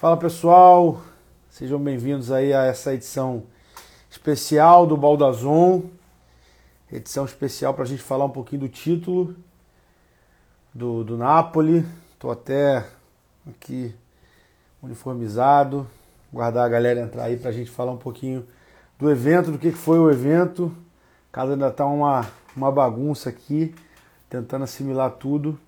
[0.00, 1.02] Fala pessoal,
[1.50, 3.42] sejam bem-vindos aí a essa edição
[4.10, 5.82] especial do Baldazon,
[6.90, 9.36] edição especial para a gente falar um pouquinho do título
[10.72, 11.84] do, do Napoli.
[12.14, 12.86] Estou até
[13.46, 13.94] aqui
[14.82, 15.86] uniformizado,
[16.32, 18.46] guardar a galera entrar aí para a gente falar um pouquinho
[18.98, 20.74] do evento, do que foi o evento.
[21.30, 23.74] Casa ainda tá uma, uma bagunça aqui,
[24.30, 25.60] tentando assimilar tudo.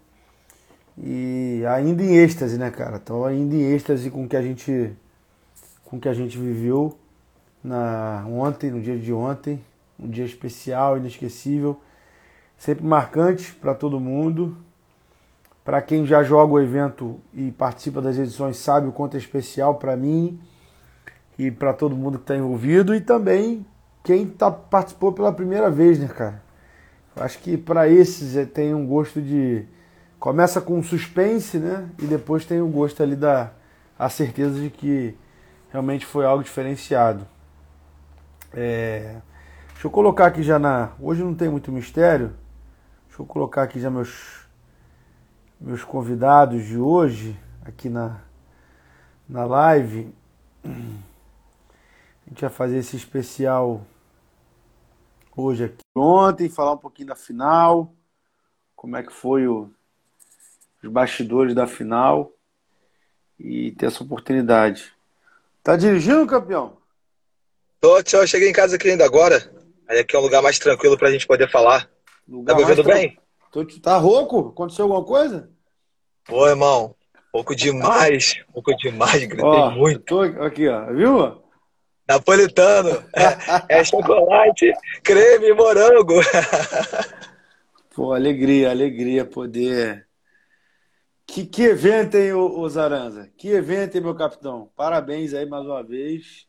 [0.96, 2.98] E ainda em êxtase, né, cara?
[2.98, 4.94] Tô ainda em êxtase com que a gente
[5.84, 6.96] com que a gente viveu
[7.62, 9.62] na ontem, no dia de ontem,
[9.98, 11.78] um dia especial, inesquecível,
[12.56, 14.56] sempre marcante para todo mundo.
[15.64, 19.76] Para quem já joga o evento e participa das edições sabe o quanto é especial
[19.76, 20.40] para mim
[21.38, 23.64] e para todo mundo que está envolvido e também
[24.02, 26.42] quem tá, participou pela primeira vez, né, cara?
[27.14, 29.64] Acho que para esses é, tem um gosto de
[30.22, 31.90] começa com suspense, né?
[31.98, 33.50] E depois tem o gosto ali da
[33.98, 35.18] a certeza de que
[35.68, 37.26] realmente foi algo diferenciado.
[38.54, 39.20] É,
[39.72, 40.92] deixa eu colocar aqui já na.
[41.00, 42.36] Hoje não tem muito mistério.
[43.08, 44.46] Deixa eu colocar aqui já meus
[45.60, 48.20] meus convidados de hoje aqui na
[49.28, 50.14] na live.
[50.64, 50.68] A
[52.28, 53.84] gente vai fazer esse especial
[55.36, 55.82] hoje aqui.
[55.96, 57.92] Ontem, falar um pouquinho da final,
[58.76, 59.68] como é que foi o,
[60.82, 62.32] os bastidores da final
[63.38, 64.92] e ter essa oportunidade.
[65.62, 66.76] Tá dirigindo, campeão?
[67.80, 69.52] Tô, tchau, cheguei em casa aqui ainda agora.
[69.88, 71.88] Aí aqui é um lugar mais tranquilo pra gente poder falar.
[72.28, 73.18] Lugar tá me ouvindo bem?
[73.50, 74.48] Tô, tá rouco?
[74.48, 75.50] Aconteceu alguma coisa?
[76.24, 76.94] Pô, irmão,
[77.32, 80.00] pouco demais, pouco demais, gritei ó, muito.
[80.04, 81.42] Tô aqui, ó, viu?
[82.08, 83.04] Napolitano.
[83.14, 84.72] É, é chocolate,
[85.02, 86.20] creme, morango.
[87.94, 90.06] Pô, alegria, alegria poder.
[91.32, 93.26] Que, que evento, hein, o, Zaranza?
[93.38, 94.70] Que evento, hein, meu capitão?
[94.76, 96.46] Parabéns aí mais uma vez.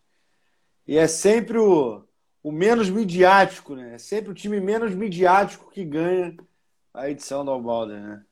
[0.85, 2.03] E é sempre o,
[2.43, 3.95] o menos midiático, né?
[3.95, 6.35] É sempre o time menos midiático que ganha
[6.93, 8.23] a edição do Albalder, né?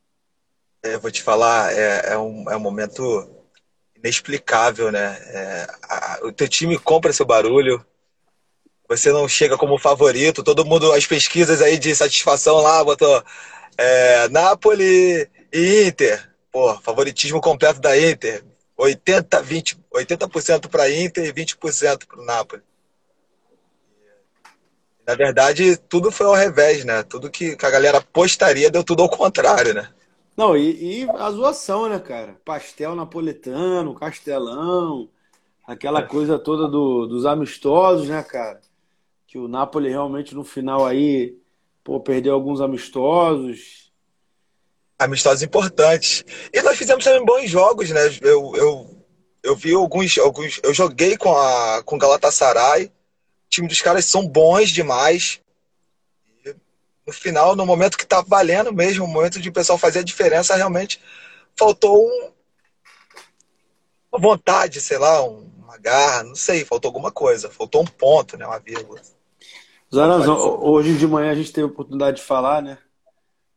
[0.83, 3.01] É, vou te falar, é, é, um, é um momento
[3.95, 5.17] inexplicável, né?
[5.27, 7.81] É, a, o teu time compra seu barulho,
[8.89, 13.23] você não chega como favorito, todo mundo, as pesquisas aí de satisfação lá, botou
[13.77, 16.30] é, Napoli e Inter.
[16.51, 18.43] Pô, favoritismo completo da Inter.
[18.77, 22.63] 80, 20, 80% para Inter e 20% para o Napoli.
[25.05, 27.03] Na verdade, tudo foi ao revés, né?
[27.03, 29.89] Tudo que, que a galera apostaria deu tudo ao contrário, né?
[30.35, 32.39] Não, e, e, a zoação, né, cara?
[32.45, 35.09] Pastel napoletano, castelão,
[35.67, 36.07] aquela é.
[36.07, 38.61] coisa toda do, dos amistosos, né, cara?
[39.27, 41.37] Que o Napoli realmente no final aí,
[41.83, 43.90] pô, perdeu alguns amistosos.
[45.03, 46.23] Amistosos importantes.
[46.53, 48.01] E nós fizemos também bons jogos, né?
[48.21, 49.05] Eu, eu,
[49.43, 50.59] eu vi alguns, alguns.
[50.63, 52.85] Eu joguei com a com Galatasaray.
[52.85, 52.91] O
[53.49, 55.41] time dos caras são bons demais
[57.05, 60.03] no final, no momento que tá valendo mesmo, no momento de o pessoal fazer a
[60.03, 61.01] diferença, realmente
[61.57, 62.31] faltou um,
[64.11, 68.45] uma vontade, sei lá, uma garra, não sei, faltou alguma coisa, faltou um ponto, né,
[68.45, 69.01] uma vírgula.
[69.93, 72.77] Zaraz, hoje de manhã a gente teve a oportunidade de falar, né?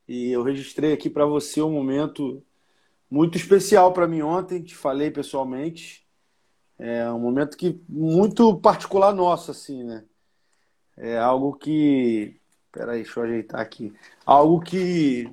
[0.06, 2.42] E eu registrei aqui para você um momento
[3.10, 6.06] muito especial para mim ontem, te falei pessoalmente.
[6.78, 10.04] É um momento que muito particular nosso, assim, né?
[10.96, 12.40] É algo que
[12.74, 13.94] Peraí, deixa eu ajeitar aqui.
[14.26, 15.32] Algo que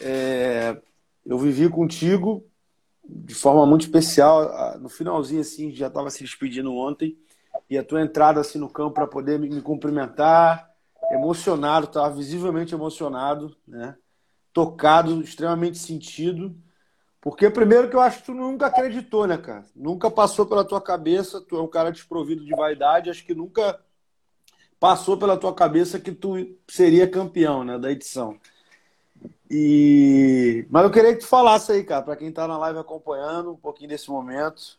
[0.00, 0.80] é,
[1.26, 2.46] eu vivi contigo
[3.04, 4.78] de forma muito especial.
[4.78, 7.18] No finalzinho, assim, já estava se despedindo ontem.
[7.68, 10.67] E a tua entrada assim no campo para poder me cumprimentar,
[11.10, 13.96] emocionado, estava visivelmente emocionado, né?
[14.52, 16.54] Tocado, extremamente sentido.
[17.20, 19.64] Porque primeiro que eu acho que tu nunca acreditou, né, cara?
[19.74, 23.78] Nunca passou pela tua cabeça, tu é um cara desprovido de vaidade, acho que nunca
[24.78, 28.38] passou pela tua cabeça que tu seria campeão né, da edição.
[29.50, 30.66] E...
[30.70, 33.56] Mas eu queria que tu falasse aí, cara, para quem está na live acompanhando um
[33.56, 34.78] pouquinho desse momento.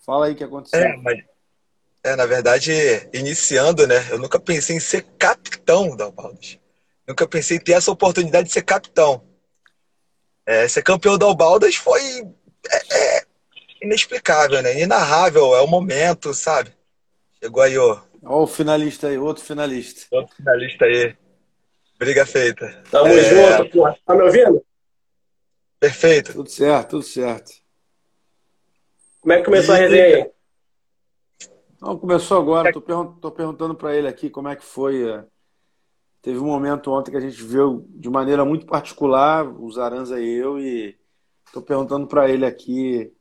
[0.00, 0.80] Fala aí o que aconteceu.
[0.80, 1.22] É, mas...
[2.02, 2.72] é, na verdade,
[3.12, 4.06] iniciando, né?
[4.10, 6.58] Eu nunca pensei em ser capitão da Albaldas.
[7.06, 9.26] Nunca pensei em ter essa oportunidade de ser capitão.
[10.46, 12.00] É, ser campeão da Albaldas foi
[12.70, 13.22] é, é
[13.82, 14.80] inexplicável, né?
[14.80, 16.72] Inarrável, é o momento, sabe?
[17.40, 20.06] Chegou aí, ó, Olha o finalista aí, outro finalista.
[20.10, 21.16] Outro finalista aí.
[21.98, 22.82] Briga feita.
[22.90, 23.22] Tamo é...
[23.58, 23.96] junto, porra.
[24.04, 24.64] Tá me ouvindo?
[25.78, 26.32] Perfeito.
[26.32, 27.52] Tudo certo, tudo certo.
[29.20, 29.78] Como é que começou e...
[29.78, 30.30] a resenha aí?
[31.80, 32.72] Não, começou agora.
[32.72, 33.20] Pergunt...
[33.20, 35.08] Tô perguntando para ele aqui como é que foi.
[35.08, 35.24] É,
[36.20, 40.28] teve um momento ontem que a gente viu de maneira muito particular, os Aranza e
[40.28, 40.98] eu, e
[41.52, 43.12] tô perguntando para ele aqui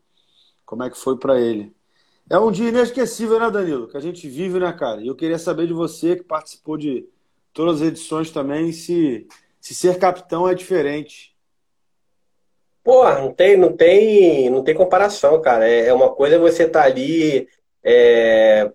[0.66, 1.76] como é que foi para ele.
[2.30, 3.88] É um dia inesquecível, né, Danilo?
[3.88, 5.02] Que a gente vive, né, cara?
[5.02, 7.08] E eu queria saber de você, que participou de
[7.54, 9.28] todas as edições também, se,
[9.62, 11.34] se ser capitão é diferente.
[12.84, 15.68] Pô, não tem, não tem, não tem comparação, cara.
[15.68, 17.48] É, é uma coisa você estar tá ali
[17.90, 18.70] é,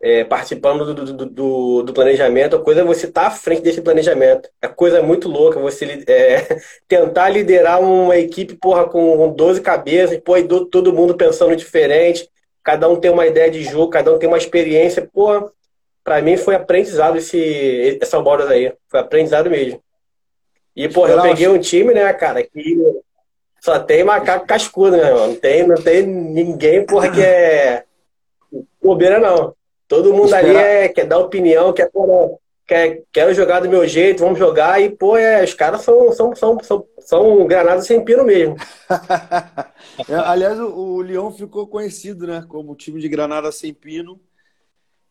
[0.00, 3.62] é, participando do, do, do, do, planejamento, a coisa é você estar tá à frente
[3.62, 4.48] desse planejamento.
[4.62, 10.36] É coisa muito louca você é, tentar liderar uma equipe porra, com 12 cabeças, pô,
[10.36, 12.30] e todo mundo pensando diferente,
[12.62, 15.08] cada um tem uma ideia de jogo, cada um tem uma experiência.
[15.12, 15.50] Pô,
[16.04, 18.72] pra mim foi aprendizado esse, essa bola aí.
[18.88, 19.82] Foi aprendizado mesmo.
[20.76, 22.78] E, pô, eu peguei um time, né, cara, que
[23.60, 25.28] só tem macaco cascudo, né, irmão?
[25.28, 27.84] Não tem, não tem ninguém, porra, que é
[28.84, 29.54] bobeira, não.
[29.88, 31.90] Todo mundo ali é, quer dar opinião, quer,
[32.66, 34.80] quer, quero jogar do meu jeito, vamos jogar.
[34.80, 38.56] E, pô, é, os caras são, são, são, são, são granadas sem pino mesmo.
[40.08, 42.44] é, aliás, o, o Leão ficou conhecido, né?
[42.48, 44.20] Como time de granada sem pino.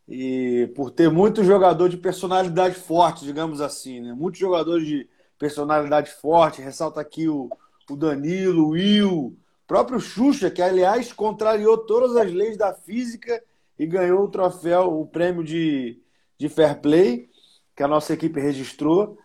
[0.08, 4.14] E por ter muito jogador de personalidade forte, digamos assim, né?
[4.14, 6.62] Muitos jogadores de personalidade forte.
[6.62, 7.50] Ressalta aqui o,
[7.90, 9.38] o Danilo, o Will,
[9.68, 13.42] próprio Xuxa, que aliás contrariou todas as leis da física
[13.78, 15.98] e ganhou o troféu, o prêmio de,
[16.38, 17.28] de fair play,
[17.75, 19.18] que a nossa equipe registrou.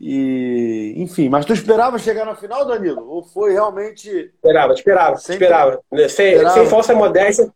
[0.00, 3.08] E, enfim, mas tu esperava chegar na final, Danilo?
[3.08, 4.08] Ou foi realmente.
[4.08, 5.44] Esperava, esperava, Sempre...
[5.44, 5.82] esperava.
[6.08, 6.54] Sem, esperava.
[6.54, 7.52] sem falsa modéstia,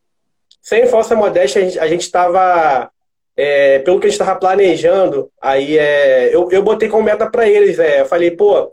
[0.61, 2.91] sem falsa modéstia, a gente estava.
[3.35, 7.49] É, pelo que a gente estava planejando, aí é, eu, eu botei como meta para
[7.49, 7.79] eles.
[7.79, 8.71] É, eu falei, pô,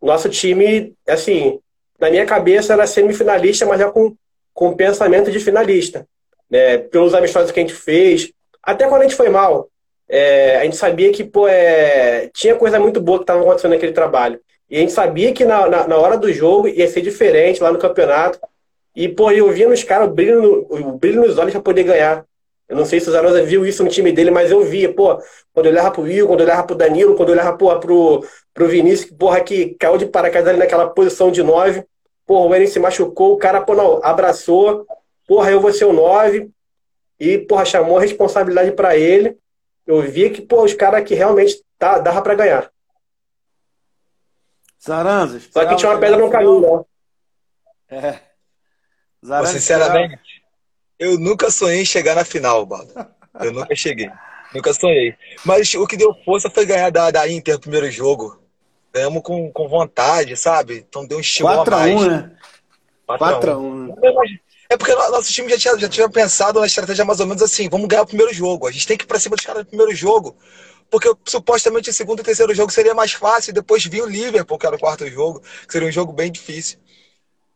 [0.00, 1.60] nosso time, assim,
[2.00, 4.16] na minha cabeça era semifinalista, mas já com,
[4.54, 6.06] com pensamento de finalista
[6.50, 9.68] né, pelos amistosos que a gente fez, até quando a gente foi mal,
[10.08, 13.92] é, a gente sabia que pô, é, tinha coisa muito boa que estava acontecendo naquele
[13.92, 14.40] trabalho.
[14.70, 17.72] E a gente sabia que na, na, na, hora do jogo ia ser diferente lá
[17.72, 18.38] no campeonato.
[18.94, 21.84] E, pô, eu via nos caras o brilho, no, o brilho nos olhos para poder
[21.84, 22.24] ganhar.
[22.68, 25.18] Eu não sei se o Zarosa viu isso no time dele, mas eu via, pô,
[25.54, 28.22] quando eu olhava pro Will, quando eu olhava pro Danilo, quando eu olhava pô, pro,
[28.52, 31.82] pro Vinícius, porra, que caiu de paraquedas ali naquela posição de nove.
[32.26, 34.86] Porra, o Eren se machucou, o cara, pô, não, abraçou.
[35.28, 36.50] Porra, eu vou ser o nove
[37.20, 39.36] e, porra, chamou a responsabilidade para ele.
[39.86, 42.70] Eu vi que, pô, os caras que realmente tá, dava para ganhar.
[44.82, 45.46] Zaranzas.
[45.52, 46.84] Só que tinha uma pedra no caminho, né?
[47.90, 48.20] É.
[49.24, 50.42] Zaranzas, sinceramente,
[50.98, 52.90] eu nunca sonhei em chegar na final, Baldo.
[53.38, 54.10] Eu nunca cheguei.
[54.54, 55.14] Nunca sonhei.
[55.44, 58.42] Mas o que deu força foi ganhar da, da Inter no primeiro jogo.
[58.94, 60.86] Ganhamos com, com vontade, sabe?
[60.88, 61.94] Então deu um estímulo 4 a mais.
[61.94, 62.36] 4x1, né?
[63.08, 64.40] 4x1.
[64.68, 67.68] É porque nosso time já tinha, já tinha pensado na estratégia mais ou menos assim:
[67.68, 68.66] vamos ganhar o primeiro jogo.
[68.66, 70.36] A gente tem que ir pra cima dos caras no primeiro jogo.
[70.90, 73.52] Porque supostamente o segundo e terceiro jogo seria mais fácil.
[73.52, 76.78] Depois vinha o Liverpool, que era o quarto jogo, que seria um jogo bem difícil.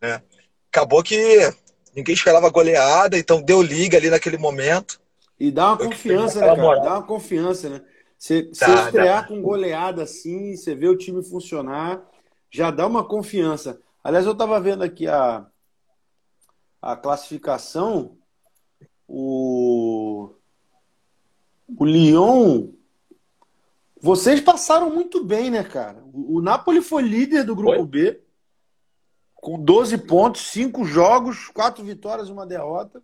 [0.01, 0.23] Né?
[0.71, 1.53] Acabou que
[1.95, 5.01] ninguém esperava goleada, então deu liga ali naquele momento.
[5.39, 6.81] E dá uma confiança, né, cara?
[6.81, 7.83] Dá uma confiança, né?
[8.19, 9.29] Você, dá, estrear dá.
[9.29, 12.01] com goleada assim, você vê o time funcionar,
[12.51, 13.81] já dá uma confiança.
[14.05, 15.45] Aliás, eu tava vendo aqui a,
[16.83, 18.19] a classificação,
[19.07, 20.35] o,
[21.79, 22.73] o Lyon.
[24.01, 26.03] Vocês passaram muito bem, né, cara?
[26.13, 27.87] O, o Napoli foi líder do grupo foi?
[27.87, 28.21] B,
[29.37, 33.01] com 12 pontos, 5 jogos, 4 vitórias e uma derrota.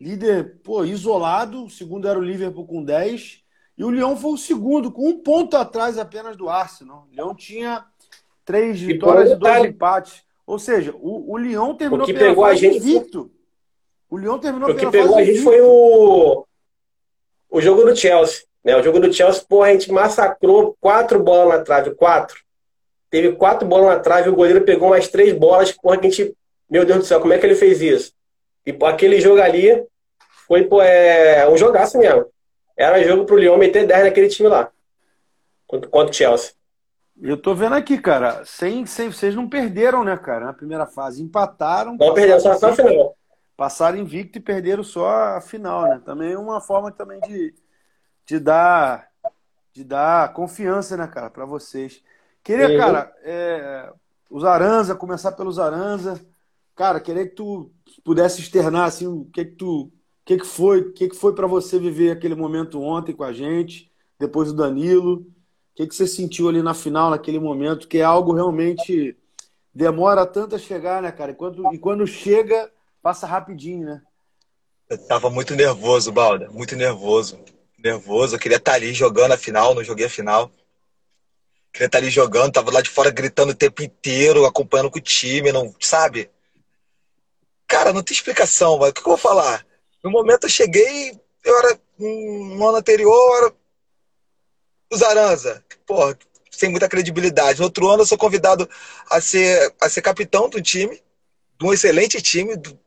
[0.00, 1.64] Líder, pô, isolado.
[1.64, 3.42] O segundo era o Liverpool com 10.
[3.76, 7.06] E o Lyon foi o segundo, com um ponto atrás apenas do Arsenal.
[7.08, 7.86] O Lyon tinha
[8.44, 10.27] três vitórias e, e dois empates.
[10.48, 13.30] Ou seja, o, o Lyon terminou o que pegou a gente invicto.
[14.08, 16.46] O Lyon terminou O que pegou a gente foi o,
[17.50, 18.44] o jogo do Chelsea.
[18.64, 18.74] Né?
[18.74, 22.40] O jogo do Chelsea, porra, a gente massacrou quatro bolas na trave, quatro.
[23.10, 26.34] Teve quatro bolas na trave, o goleiro pegou umas três bolas, porra, que a gente.
[26.70, 28.14] Meu Deus do céu, como é que ele fez isso?
[28.64, 29.84] E pô, aquele jogo ali
[30.46, 32.24] foi pô, é, um jogaço mesmo.
[32.74, 34.70] Era jogo pro Lyon meter 10 naquele time lá.
[35.66, 36.52] Contra o Chelsea.
[37.20, 38.44] Eu tô vendo aqui, cara.
[38.44, 40.46] Sem, sem, vocês não perderam, né, cara?
[40.46, 41.22] Na primeira fase.
[41.22, 41.96] Empataram.
[41.96, 43.16] Não perderam só a final.
[43.56, 46.00] Passaram invicto e perderam só a final, né?
[46.04, 47.52] Também é uma forma também de,
[48.24, 49.08] de dar
[49.72, 52.02] de dar confiança, né, cara, para vocês.
[52.42, 52.78] Queria, uhum.
[52.78, 53.92] cara, é,
[54.28, 56.20] os Aranza, começar pelos Aranza.
[56.74, 57.70] Cara, queria que tu
[58.04, 59.92] pudesse externar assim, o que que tu, o
[60.24, 63.32] que que foi, o que que foi para você viver aquele momento ontem com a
[63.32, 65.24] gente, depois do Danilo
[65.78, 69.16] que, que você sentiu ali na final, naquele momento, que é algo realmente
[69.72, 71.30] demora tanto a chegar, né, cara?
[71.30, 72.68] E quando, e quando chega,
[73.00, 74.02] passa rapidinho, né?
[74.90, 77.38] Eu tava muito nervoso, Balda, muito nervoso.
[77.78, 80.50] Nervoso, eu queria estar ali jogando a final, não joguei a final.
[81.72, 85.02] Queria estar ali jogando, tava lá de fora gritando o tempo inteiro, acompanhando com o
[85.02, 86.28] time, não, sabe?
[87.68, 88.90] cara, não tem explicação, mano.
[88.90, 89.64] O que, que eu vou falar?
[90.02, 91.12] No momento eu cheguei,
[91.44, 93.54] eu era no ano anterior,
[94.90, 96.18] era o Zaranza, porra,
[96.50, 97.58] sem muita credibilidade.
[97.58, 98.68] No outro ano eu sou convidado
[99.10, 101.02] a ser, a ser capitão do time,
[101.58, 102.78] de um excelente time, do,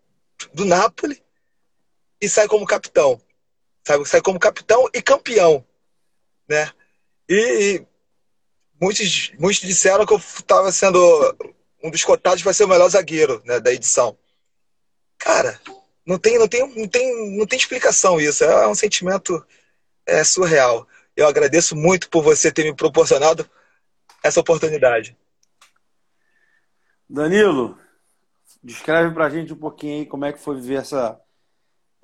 [0.54, 1.22] do Napoli,
[2.20, 3.22] e sai como capitão.
[3.86, 5.66] Sai, sai como capitão e campeão,
[6.48, 6.72] né?
[7.30, 7.84] E,
[8.80, 11.00] muitos, muitos disseram que eu estava sendo
[11.84, 14.18] um dos cotados para ser o melhor zagueiro né, da edição.
[15.18, 15.60] Cara,
[16.06, 18.44] não tem, não tem, não tem, não tem explicação isso.
[18.44, 19.44] É um sentimento
[20.06, 20.88] é, surreal.
[21.16, 23.48] Eu agradeço muito por você ter me proporcionado
[24.24, 25.18] essa oportunidade.
[27.10, 27.78] Danilo,
[28.64, 31.20] descreve pra gente um pouquinho aí como é que foi viver essa,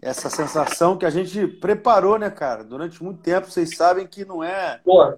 [0.02, 2.64] essa sensação que a gente preparou, né, cara?
[2.64, 4.82] Durante muito tempo, vocês sabem que não é.
[4.84, 5.18] Pô.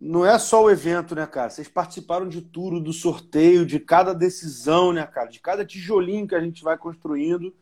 [0.00, 1.50] Não é só o evento, né, cara?
[1.50, 5.28] Vocês participaram de tudo, do sorteio, de cada decisão, né, cara?
[5.28, 7.54] De cada tijolinho que a gente vai construindo.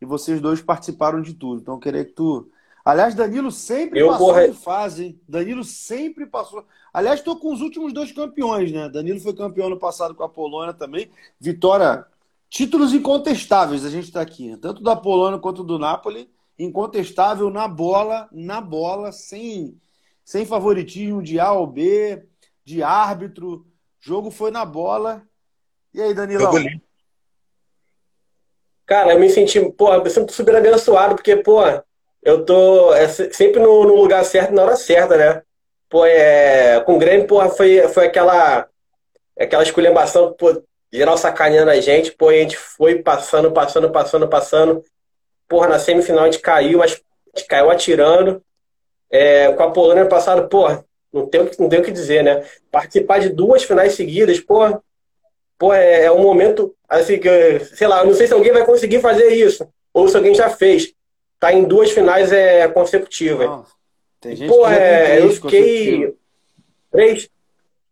[0.00, 1.60] E vocês dois participaram de tudo.
[1.60, 2.50] Então, eu queria que tu
[2.84, 4.48] Aliás, Danilo sempre eu passou corre...
[4.48, 5.20] de fase, hein?
[5.28, 6.66] Danilo sempre passou.
[6.92, 8.88] Aliás, estou com os últimos dois campeões, né?
[8.88, 11.08] Danilo foi campeão no passado com a Polônia também.
[11.38, 12.04] Vitória,
[12.50, 14.56] títulos incontestáveis, a gente está aqui.
[14.56, 16.28] Tanto da Polônia quanto do Napoli.
[16.58, 19.80] Incontestável na bola, na bola, sem,
[20.24, 22.26] sem favoritismo de A ou B,
[22.64, 23.64] de árbitro.
[24.00, 25.22] Jogo foi na bola.
[25.94, 26.50] E aí, Danilo?
[28.84, 31.60] Cara, eu me senti, pô, eu sempre super abençoado, porque, pô,
[32.22, 35.42] eu tô é, sempre no, no, lugar certo na hora certa, né?
[35.88, 38.66] Pô, é, com o Grêmio, porra, foi, foi aquela,
[39.38, 40.62] aquela esculhambação, pô,
[40.92, 44.84] geral sacaneando a gente, pô, a gente foi passando, passando, passando, passando.
[45.48, 47.02] Porra, na semifinal a gente caiu, mas
[47.34, 48.42] a gente caiu atirando.
[49.10, 52.42] É, com a Polônia passado, porra, não tem, não tem o que dizer, né?
[52.70, 54.82] Participar de duas finais seguidas, porra,
[55.58, 58.64] pô, é, é um momento, assim, que, sei lá, eu não sei se alguém vai
[58.64, 60.94] conseguir fazer isso, ou se alguém já fez
[61.42, 63.48] tá em duas finais é, consecutivas.
[63.48, 63.66] Não,
[64.20, 66.14] tem gente Pô, que é, eu fiquei.
[66.88, 67.28] Três?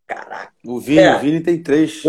[0.07, 0.53] Caraca.
[0.65, 1.17] O Vini, é.
[1.17, 2.01] o Vini tem três.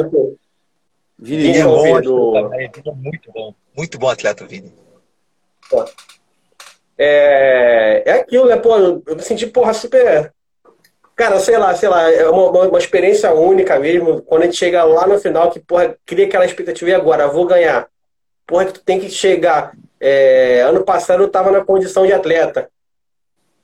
[1.17, 2.51] Vini, Vini é bom, do...
[2.93, 3.55] muito bom.
[3.75, 4.71] Muito bom atleta, Vini.
[6.95, 8.57] É, é aquilo, né?
[8.57, 10.31] Pô, eu me senti, porra, super.
[11.15, 14.21] Cara, sei lá, sei lá, é uma, uma experiência única mesmo.
[14.21, 17.47] Quando a gente chega lá no final, que, porra, cria aquela expectativa e agora, vou
[17.47, 17.87] ganhar.
[18.45, 22.69] Porra, que tu tem que chegar é, ano passado eu estava na condição de atleta.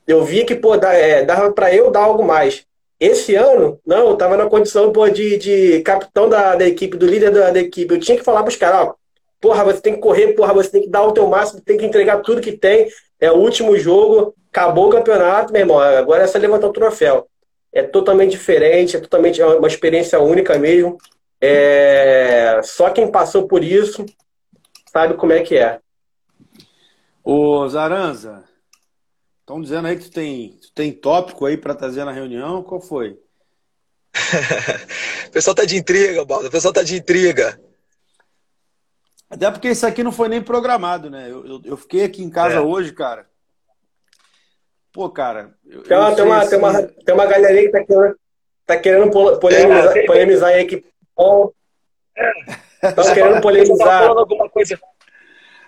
[0.06, 2.64] Eu via que pô, é, dava para eu dar algo mais.
[3.00, 7.06] Esse ano, não, eu estava na condição pô, de, de capitão da, da equipe, do
[7.06, 7.92] líder da, da equipe.
[7.92, 8.94] Eu tinha que falar para os caras,
[9.40, 11.84] porra, você tem que correr, porra, você tem que dar o teu máximo, tem que
[11.84, 12.88] entregar tudo que tem.
[13.20, 15.80] É o último jogo, acabou o campeonato, meu irmão.
[15.80, 17.26] Agora é só levantar o troféu.
[17.72, 20.98] É totalmente diferente, é totalmente é uma experiência única mesmo.
[21.40, 22.60] É...
[22.62, 24.06] Só quem passou por isso
[24.92, 25.80] sabe como é que é.
[27.30, 28.42] Ô, Zaranza,
[29.40, 32.62] estão dizendo aí que tu tem, tu tem tópico aí para trazer na reunião?
[32.62, 33.20] Qual foi?
[35.28, 36.48] o pessoal tá de intriga, Baldo.
[36.48, 37.60] O pessoal tá de intriga.
[39.28, 41.30] Até porque isso aqui não foi nem programado, né?
[41.30, 42.60] Eu, eu, eu fiquei aqui em casa é.
[42.60, 43.28] hoje, cara.
[44.90, 45.54] Pô, cara.
[45.66, 48.16] Eu, tem, uma, tem, uma, tem, uma, tem uma galerinha que tá querendo,
[48.64, 50.82] tá querendo polemizar, é, polemizar aí aqui.
[52.16, 52.90] É.
[52.90, 54.04] Tá querendo polemizar.
[54.04, 54.80] alguma coisa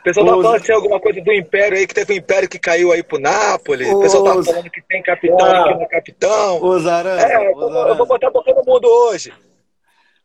[0.01, 2.59] o pessoal tá falando assim, alguma coisa do Império aí, que teve um Império que
[2.59, 3.87] caiu aí pro Nápoles.
[3.93, 5.61] O pessoal tá falando que tem capitão ah.
[5.61, 6.63] aqui no capitão.
[6.63, 9.31] O Zaran, é, eu vou botar pra todo mundo hoje.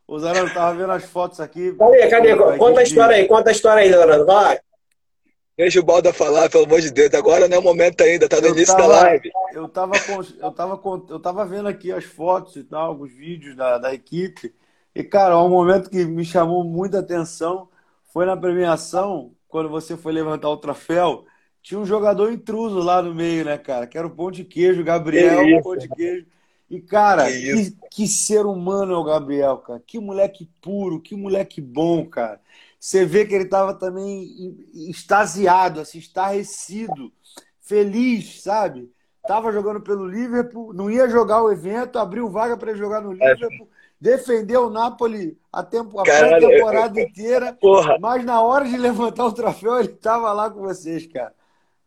[0.08, 1.74] O Zaran, tava vendo as fotos aqui.
[1.74, 2.36] Cadê, cadê?
[2.56, 4.58] Conta a história aí, conta a história aí, Zaran, vai.
[5.58, 7.12] Deixa o Balda falar, pelo amor de Deus.
[7.12, 9.30] Agora não é o momento ainda, tá no eu início tava, da live.
[9.52, 9.92] Eu tava,
[10.40, 10.80] eu, tava,
[11.10, 14.54] eu tava vendo aqui as fotos e tal, os vídeos da, da equipe.
[14.94, 17.68] E, cara, um momento que me chamou muita atenção
[18.10, 21.24] foi na premiação quando você foi levantar o troféu,
[21.62, 23.86] tinha um jogador intruso lá no meio, né, cara?
[23.86, 26.26] Que era o pão de queijo, Gabriel, o pão de queijo.
[26.68, 29.82] E, cara, que, que, que, ser humano é o Gabriel, cara.
[29.86, 32.40] Que moleque puro, que moleque bom, cara.
[32.78, 37.12] Você vê que ele tava também extasiado, assim, estarrecido,
[37.60, 38.90] feliz, sabe?
[39.26, 43.12] Tava jogando pelo Liverpool, não ia jogar o evento, abriu vaga para ele jogar no
[43.12, 43.34] é.
[43.34, 43.68] Liverpool
[44.00, 47.96] defendeu o Napoli a, tempo, a temporada inteira, porra.
[48.00, 51.32] mas na hora de levantar o troféu ele tava lá com vocês, cara.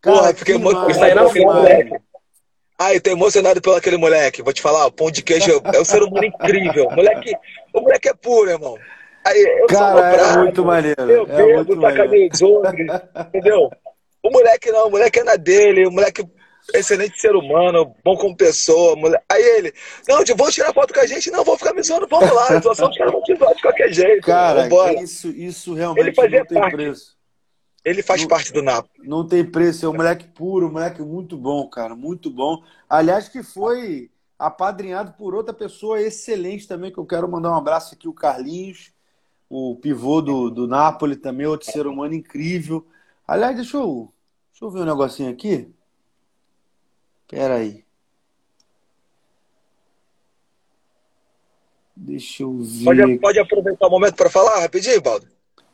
[0.01, 1.96] cara porra, fiquei emocionado pelo moleque.
[2.82, 4.42] Ai, tô emocionado pelo aquele moleque.
[4.42, 6.88] Vou te falar, o pão de queijo é um ser humano incrível.
[6.88, 7.36] O moleque,
[7.74, 8.78] o moleque é puro, irmão.
[9.25, 11.01] Aí, eu cara, é muito maneiro.
[11.01, 11.92] Eu é bebo, tá
[13.28, 13.70] entendeu?
[14.24, 16.25] O moleque não, o moleque é na dele, o moleque
[16.73, 18.95] excelente ser humano, bom como pessoa.
[18.95, 19.23] Mulher.
[19.29, 19.73] Aí ele,
[20.07, 21.31] não, vão tirar foto com a gente?
[21.31, 22.43] Não, vou ficar me zoando, vamos lá.
[22.43, 24.25] A situação os caras vão te zoar de qualquer jeito.
[24.25, 24.67] Cara,
[25.01, 26.75] isso, isso realmente ele fazia não tem parte.
[26.75, 27.17] preço.
[27.83, 29.07] Ele faz não, parte do Napoli.
[29.07, 32.61] Não tem preço, é um moleque puro, um moleque muito bom, cara, muito bom.
[32.89, 37.93] Aliás, que foi apadrinhado por outra pessoa excelente também, que eu quero mandar um abraço
[37.93, 38.91] aqui, o Carlinhos,
[39.49, 42.85] o pivô do, do Napoli também, outro ser humano incrível.
[43.27, 44.13] Aliás, deixa eu,
[44.51, 45.73] deixa eu ver um negocinho aqui.
[47.29, 47.86] Pera aí.
[51.95, 52.86] Deixa eu ver.
[52.86, 55.27] Pode, pode aproveitar o momento para falar rapidinho, Baldo?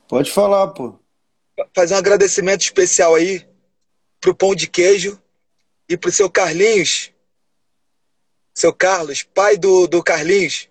[0.08, 1.00] Pode falar, pô.
[1.74, 3.48] Fazer um agradecimento especial aí
[4.20, 5.22] pro Pão de Queijo
[5.88, 7.14] e pro seu Carlinhos,
[8.54, 10.68] seu Carlos, pai do, do Carlinhos,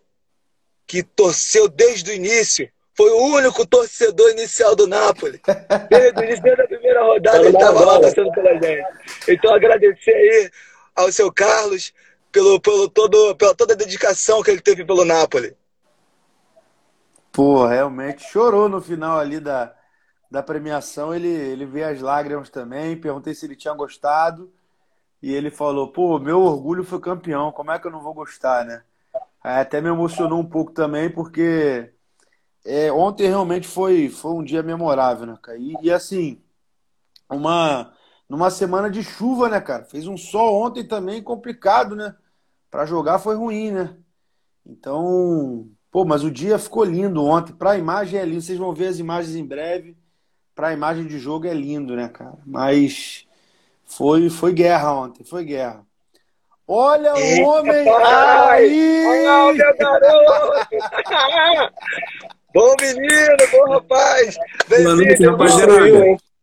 [0.87, 2.71] que torceu desde o início.
[2.97, 5.41] Foi o único torcedor inicial do Napoli.
[5.91, 8.87] Desde o início da primeira rodada, ele estava lá torcendo pela gente.
[9.27, 10.51] Então, agradecer aí
[10.95, 11.93] ao seu Carlos
[12.31, 15.57] pelo, pelo todo, pela toda a dedicação que ele teve pelo Napoli.
[17.33, 19.75] Pô, realmente chorou no final ali da,
[20.31, 21.15] da premiação.
[21.15, 22.97] Ele, ele veio as lágrimas também.
[22.97, 24.53] Perguntei se ele tinha gostado.
[25.25, 28.63] E ele falou: pô, meu orgulho foi campeão, como é que eu não vou gostar,
[28.65, 28.83] né?
[29.43, 31.91] Aí até me emocionou um pouco também, porque
[32.63, 35.39] é, ontem realmente foi, foi um dia memorável, né?
[35.59, 36.43] E, e, assim,
[37.27, 37.94] uma,
[38.29, 39.85] numa semana de chuva, né, cara?
[39.85, 42.15] Fez um sol ontem também complicado, né?
[42.71, 43.97] Para jogar foi ruim, né?
[44.67, 47.53] Então, pô, mas o dia ficou lindo ontem.
[47.53, 49.97] Para a imagem é lindo, vocês vão ver as imagens em breve.
[50.55, 52.39] Para a imagem de jogo é lindo, né, cara?
[52.47, 53.27] Mas
[53.85, 55.85] foi, foi guerra ontem, foi guerra.
[56.67, 58.65] Olha o Eita, homem pai.
[58.65, 59.27] aí!
[59.29, 60.69] Olha, garoto!
[62.55, 64.39] bom menino, bom rapaz!
[64.67, 65.37] Bem-vindo,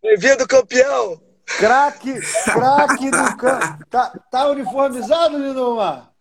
[0.03, 1.30] Bem-vindo, campeão!
[1.57, 3.85] Craque, craque do campo.
[3.89, 6.11] Tá, tá uniformizado, Lindomar?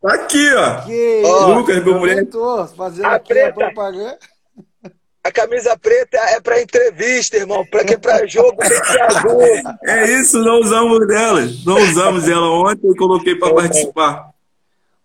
[0.00, 0.82] Tá aqui, ó.
[0.82, 2.26] Que Lucas, meu mulher.
[2.76, 3.48] Fazendo a aqui preta.
[3.48, 4.18] a propaganda.
[5.24, 7.64] A camisa preta é para entrevista, irmão.
[7.70, 9.40] Para que para jogo tem que ser azul.
[9.82, 11.64] É isso, não usamos delas.
[11.64, 14.34] Não usamos ela ontem e coloquei para participar.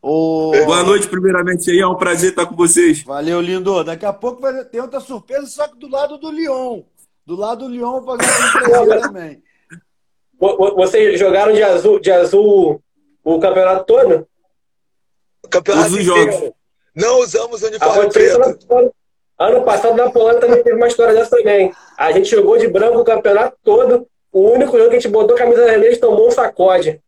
[0.02, 0.52] Ô...
[0.66, 1.80] Boa noite, primeiramente aí.
[1.80, 3.02] É um prazer estar com vocês.
[3.04, 3.82] Valeu, lindo.
[3.86, 6.82] Daqui a pouco vai ter outra surpresa, só que do lado do Lyon.
[7.30, 9.44] Do lado do Lyon, vou fazer também.
[10.76, 12.82] Vocês jogaram de azul, de azul
[13.24, 14.28] o campeonato todo?
[15.46, 16.52] O campeonato Todos os jogos.
[16.96, 18.96] Não usamos uniforme preto.
[19.38, 21.72] Ano passado na Polônia também teve uma história dessa também.
[21.96, 24.08] A gente jogou de branco o campeonato todo.
[24.32, 27.00] O único jogo que a gente botou a camisa vermelha e tomou um sacode.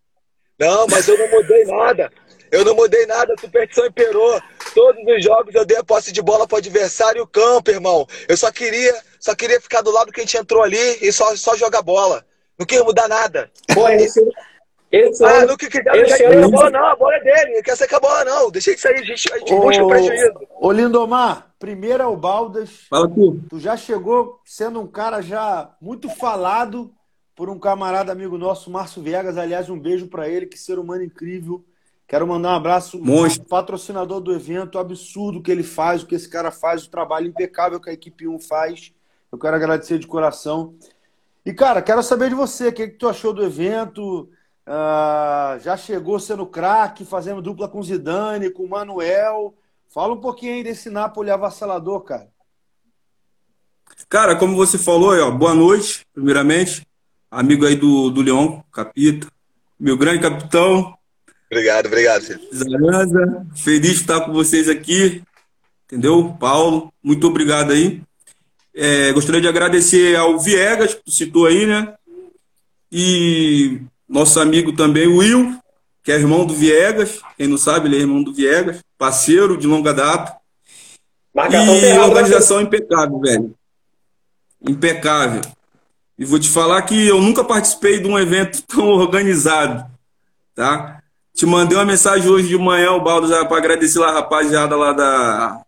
[0.60, 2.12] Não, mas eu não mudei nada.
[2.52, 4.40] Eu não mudei nada, a superstição imperou.
[4.74, 7.72] Todos os jogos eu dei a posse de bola para o adversário e o campo,
[7.72, 8.08] irmão.
[8.28, 11.36] Eu só queria, só queria ficar do lado que a gente entrou ali e só,
[11.36, 12.26] só jogar bola.
[12.58, 13.52] Não queria mudar nada.
[13.74, 14.22] Pô, esse,
[14.92, 16.86] esse ah, no que quiser, não quer a bola, não.
[16.86, 17.56] A bola é dele.
[17.56, 18.52] Não quer ser com a bola, não.
[18.52, 20.34] Deixa isso aí, a gente, a gente ô, busca o prejuízo.
[20.60, 22.88] Ô, Lindomar, primeiro ao Baldas.
[22.90, 23.42] Fala tu.
[23.50, 26.94] Tu já chegou sendo um cara já muito falado
[27.36, 29.38] por um camarada amigo nosso, Márcio Viegas.
[29.38, 31.64] Aliás, um beijo para ele, que ser humano incrível.
[32.12, 33.46] Quero mandar um abraço Monstro.
[33.46, 37.80] patrocinador do evento, absurdo que ele faz, o que esse cara faz, o trabalho impecável
[37.80, 38.92] que a equipe 1 faz.
[39.32, 40.76] Eu quero agradecer de coração.
[41.46, 44.30] E, cara, quero saber de você, o que, que tu achou do evento?
[44.68, 49.56] Uh, já chegou sendo craque, fazendo dupla com Zidane, com o Manuel.
[49.88, 52.28] Fala um pouquinho aí desse Napoli avassalador, cara.
[54.10, 56.86] Cara, como você falou, ó, boa noite, primeiramente.
[57.32, 59.28] Amigo aí do, do Leão, Capita.
[59.80, 60.94] Meu grande capitão.
[61.52, 62.40] Obrigado, obrigado.
[62.54, 65.22] Zaranza, feliz de estar com vocês aqui.
[65.86, 66.34] Entendeu?
[66.40, 68.02] Paulo, muito obrigado aí.
[68.74, 71.94] É, gostaria de agradecer ao Viegas, que tu citou aí, né?
[72.90, 75.60] E nosso amigo também, Will,
[76.02, 77.20] que é irmão do Viegas.
[77.36, 80.38] Quem não sabe, ele é irmão do Viegas, parceiro de longa data.
[81.36, 82.00] Marcação e né?
[82.00, 83.54] organização impecável, velho.
[84.62, 85.42] Impecável.
[86.18, 89.86] E vou te falar que eu nunca participei de um evento tão organizado,
[90.56, 91.01] tá?
[91.42, 94.94] Te mandei uma mensagem hoje de manhã, o Baldo, para agradecer lá a rapaziada lá
[94.94, 95.62] da.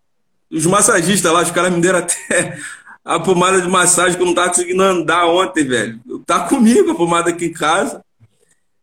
[0.52, 2.60] Os massagistas lá, os caras me deram até
[3.04, 6.00] a pomada de massagem que eu não tava conseguindo andar ontem, velho.
[6.28, 8.04] Tá comigo a pomada aqui em casa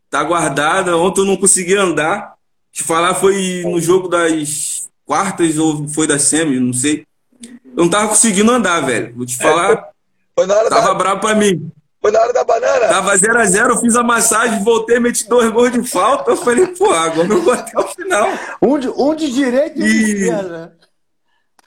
[0.09, 0.97] tá guardada.
[0.97, 2.33] Ontem eu não consegui andar.
[2.73, 7.05] Te falar foi no jogo das quartas ou foi das semi, não sei.
[7.41, 9.15] Eu não tava conseguindo andar, velho.
[9.15, 9.91] Vou te falar.
[10.35, 10.93] Foi na hora tava da...
[10.95, 11.71] bravo pra mim.
[12.01, 12.87] Foi na hora da banana?
[12.87, 16.31] Tava 0x0, eu fiz a massagem, voltei, meti dois gols de falta.
[16.31, 18.27] Eu falei, pô, agora eu vou até o final.
[18.59, 20.77] Um de, um de direito e um de esquerda.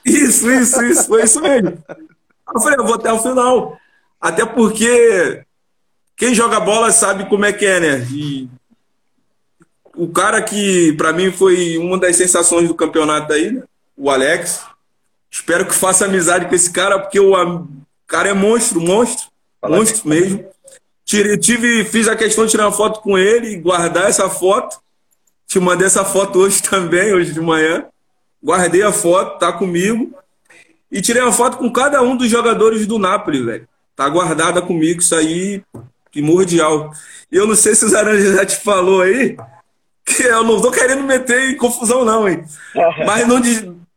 [0.05, 1.79] Isso, isso, isso, foi isso mesmo.
[2.53, 3.79] Eu falei, eu vou até o final.
[4.20, 5.44] Até porque
[6.16, 8.07] quem joga bola sabe como é que é, né?
[8.11, 8.49] E
[9.94, 13.62] o cara que, para mim, foi uma das sensações do campeonato aí, né?
[13.97, 14.64] o Alex.
[15.31, 17.33] Espero que faça amizade com esse cara, porque o
[18.07, 19.29] cara é monstro, monstro.
[19.68, 20.44] Monstro mesmo.
[21.05, 24.79] Tive, tive, fiz a questão de tirar uma foto com ele e guardar essa foto.
[25.46, 27.85] Te mandei essa foto hoje também, hoje de manhã.
[28.42, 30.14] Guardei a foto, tá comigo.
[30.90, 33.68] E tirei uma foto com cada um dos jogadores do Napoli, velho.
[33.96, 35.62] Tá guardada comigo, isso aí,
[36.11, 36.92] primordial.
[37.31, 39.37] E eu não sei se o Zaranja já te falou aí,
[40.05, 42.44] que eu não tô querendo meter em confusão, não, hein?
[43.07, 43.40] Mas não,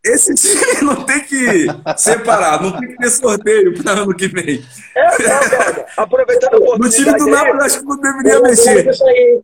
[0.07, 1.67] esse time não tem que
[1.97, 4.63] separar, não tem que ter sorteio para ano que vem.
[4.95, 7.05] É, não, aproveitando a oportunidade.
[7.05, 8.89] No time do Napoli, acho que não deveria mexer.
[8.89, 9.41] Isso aí.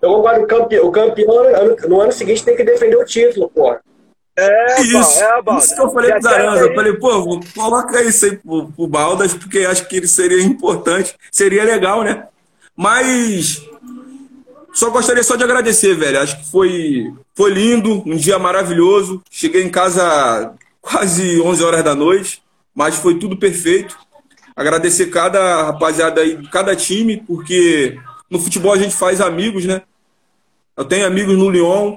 [0.00, 3.76] Eu concordo, o campeão, o campeão no ano seguinte tem que defender o título, pô.
[4.36, 6.64] É, isso, é, isso que eu falei pro Zaranza.
[6.64, 11.14] Eu falei, pô, coloca isso aí pro, pro Baldas, porque acho que ele seria importante,
[11.30, 12.26] seria legal, né?
[12.74, 13.62] Mas
[14.72, 16.20] só gostaria só de agradecer, velho.
[16.20, 19.22] Acho que foi, foi lindo, um dia maravilhoso.
[19.30, 22.42] Cheguei em casa quase 11 horas da noite,
[22.74, 23.98] mas foi tudo perfeito.
[24.54, 27.98] Agradecer cada rapaziada aí, cada time, porque
[28.30, 29.82] no futebol a gente faz amigos, né?
[30.76, 31.96] Eu tenho amigos no Lyon,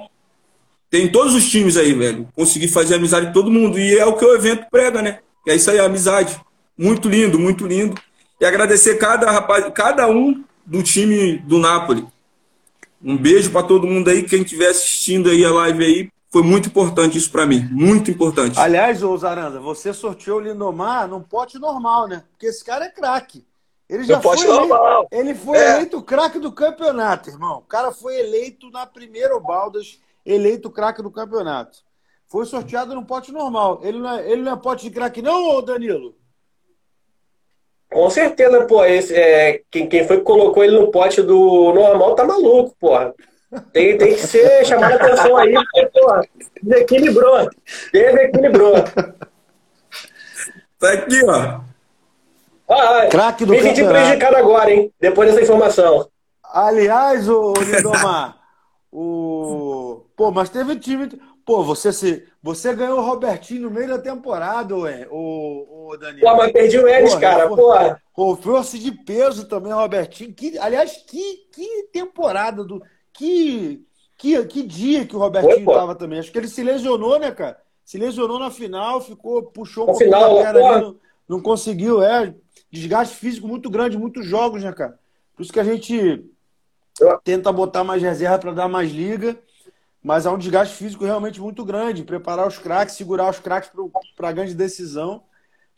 [0.90, 2.28] tem todos os times aí, velho.
[2.34, 3.78] Consegui fazer amizade com todo mundo.
[3.78, 5.18] E é o que o evento prega, né?
[5.46, 6.40] É isso aí, amizade.
[6.76, 8.00] Muito lindo, muito lindo.
[8.40, 12.06] E agradecer cada rapaz, cada um do time do Napoli.
[13.02, 16.10] Um beijo para todo mundo aí, quem estiver assistindo aí a live aí.
[16.30, 18.58] Foi muito importante isso para mim, muito importante.
[18.58, 22.22] Aliás, ô Zaranda, você sorteou o Lindomar num pote normal, né?
[22.30, 23.46] Porque esse cara é craque.
[23.88, 25.72] Ele já foi eleito, ele foi é.
[25.72, 27.58] eleito craque do campeonato, irmão.
[27.58, 31.78] O cara foi eleito na primeira Baldas, eleito craque do campeonato.
[32.26, 33.80] Foi sorteado num pote normal.
[33.82, 36.14] Ele não é, ele não é pote de craque, não, Danilo?
[37.90, 38.84] Com certeza, pô.
[38.84, 43.14] Esse, é, quem, quem foi que colocou ele no pote do normal tá maluco, porra.
[43.72, 46.22] Tem, tem que ser chamar a atenção aí, porque, porra,
[46.62, 47.50] desequilibrou.
[47.92, 48.74] Desequilibrou.
[50.78, 51.60] Tá aqui, ó.
[52.68, 54.92] Ah, Craque do me senti prejudicado agora, hein?
[55.00, 56.06] Depois dessa informação.
[56.44, 58.36] Aliás, o Lindomar,
[58.92, 60.04] o...
[60.14, 61.08] Pô, mas teve time.
[61.48, 62.28] Pô, você se.
[62.42, 66.20] Você ganhou o Robertinho no meio da temporada, ué, o, o Danilo.
[66.20, 67.72] Pô, mas perdi o Enes, cara, pô.
[68.34, 70.34] Reforço de peso também, Robertinho.
[70.34, 72.82] Que, aliás, que, que temporada do.
[73.14, 73.82] Que,
[74.18, 76.18] que, que dia que o Robertinho Foi, tava também.
[76.18, 77.58] Acho que ele se lesionou, né, cara?
[77.82, 82.02] Se lesionou na final, ficou, puxou um pouco final, da perna ali, não, não conseguiu,
[82.02, 82.34] é.
[82.70, 84.98] Desgaste físico muito grande, muitos jogos, né, cara?
[85.34, 86.26] Por isso que a gente
[87.24, 89.34] tenta botar mais reserva para dar mais liga
[90.08, 92.02] mas há um desgaste físico realmente muito grande.
[92.02, 93.70] Preparar os craques, segurar os craques
[94.16, 95.22] para a grande decisão.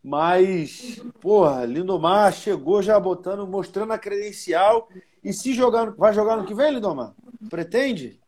[0.04, 4.88] Mas, porra, Lindomar chegou já botando, mostrando a credencial.
[5.24, 7.12] E se jogar, vai jogar no que vem, Lindomar?
[7.50, 8.20] Pretende?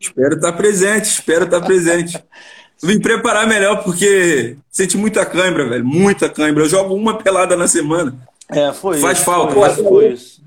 [0.00, 2.20] Espero estar presente, espero estar presente.
[2.82, 5.84] Vim preparar melhor porque senti muita cãibra, velho.
[5.84, 6.64] Muita cãibra.
[6.64, 8.12] Eu jogo uma pelada na semana.
[8.48, 9.54] É, foi Faz isso, falta.
[9.54, 10.37] Foi, foi, foi isso.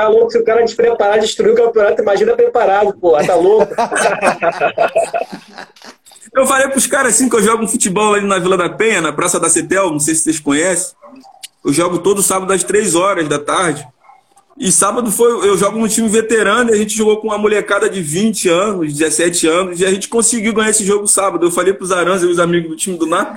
[0.00, 3.18] Tá louco, se o cara despreparar, destruir o campeonato, imagina preparado, pô.
[3.22, 3.70] Tá louco.
[6.34, 9.02] eu falei pros caras assim que eu jogo um futebol ali na Vila da Penha,
[9.02, 10.94] na Praça da Cetel, não sei se vocês conhecem.
[11.62, 13.86] Eu jogo todo sábado às três horas da tarde.
[14.56, 17.86] E sábado foi, eu jogo no time veterano e a gente jogou com uma molecada
[17.88, 21.44] de 20 anos, 17 anos, e a gente conseguiu ganhar esse jogo sábado.
[21.44, 23.36] Eu falei pros Aranza e os amigos do time do NAP,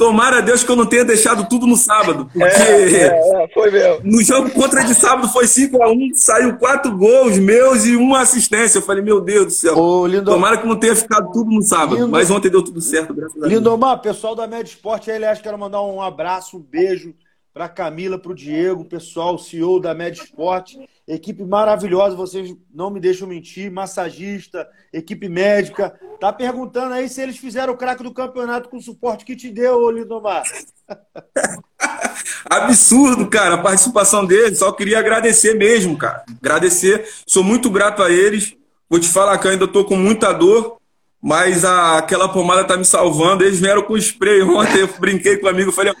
[0.00, 2.24] Tomara a Deus que eu não tenha deixado tudo no sábado.
[2.32, 4.00] Porque é, é, é, foi mesmo.
[4.02, 8.78] no jogo contra de sábado foi 5x1, saiu quatro gols meus e uma assistência.
[8.78, 9.76] Eu falei, meu Deus do céu.
[9.76, 10.08] Ô.
[10.24, 12.08] Tomara que não tenha ficado tudo no sábado.
[12.08, 13.52] Mas ontem deu tudo certo, graças a Deus.
[13.52, 17.12] Lindomar, pessoal da Médio Esporte, aliás, quero mandar um abraço, um beijo
[17.52, 20.76] para Camila, para o Diego, pessoal, CEO da Med Sport,
[21.14, 25.98] equipe maravilhosa, vocês não me deixam mentir, massagista, equipe médica.
[26.20, 29.50] Tá perguntando aí se eles fizeram o craque do campeonato com o suporte que te
[29.50, 30.44] deu, Lindomar.
[32.48, 34.58] Absurdo, cara, a participação deles.
[34.58, 36.24] Só queria agradecer mesmo, cara.
[36.40, 37.08] Agradecer.
[37.26, 38.56] Sou muito grato a eles.
[38.88, 40.78] Vou te falar que eu ainda tô com muita dor,
[41.22, 43.44] mas a, aquela pomada tá me salvando.
[43.44, 45.94] Eles vieram com spray ontem, eu brinquei com um amigo, falei,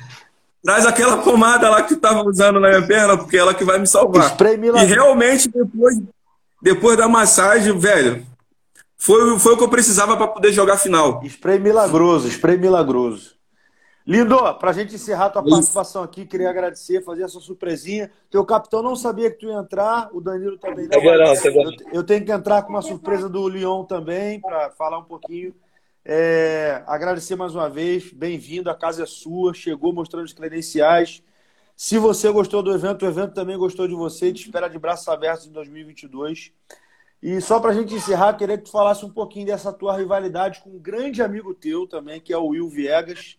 [0.62, 3.64] Traz aquela pomada lá que tu tava usando na minha perna, porque é ela que
[3.64, 4.36] vai me salvar.
[4.38, 5.98] E realmente, depois,
[6.60, 8.26] depois da massagem, velho,
[8.98, 11.22] foi, foi o que eu precisava para poder jogar final.
[11.24, 13.40] Spray milagroso, spray milagroso.
[14.06, 15.50] Lindo, para a gente encerrar a tua Isso.
[15.50, 18.10] participação aqui, queria agradecer, fazer essa surpresinha.
[18.30, 21.02] Teu capitão não sabia que tu ia entrar, o Danilo também não.
[21.02, 25.04] Não, eu, eu tenho que entrar com uma surpresa do Lyon também, para falar um
[25.04, 25.54] pouquinho
[26.04, 31.22] é, agradecer mais uma vez, bem-vindo, a casa é sua, chegou mostrando os credenciais.
[31.76, 35.08] Se você gostou do evento, o evento também gostou de você, te espera de braços
[35.08, 36.52] abertos em 2022.
[37.22, 40.60] E só para a gente encerrar, queria que tu falasse um pouquinho dessa tua rivalidade
[40.60, 43.38] com um grande amigo teu também, que é o Will Viegas.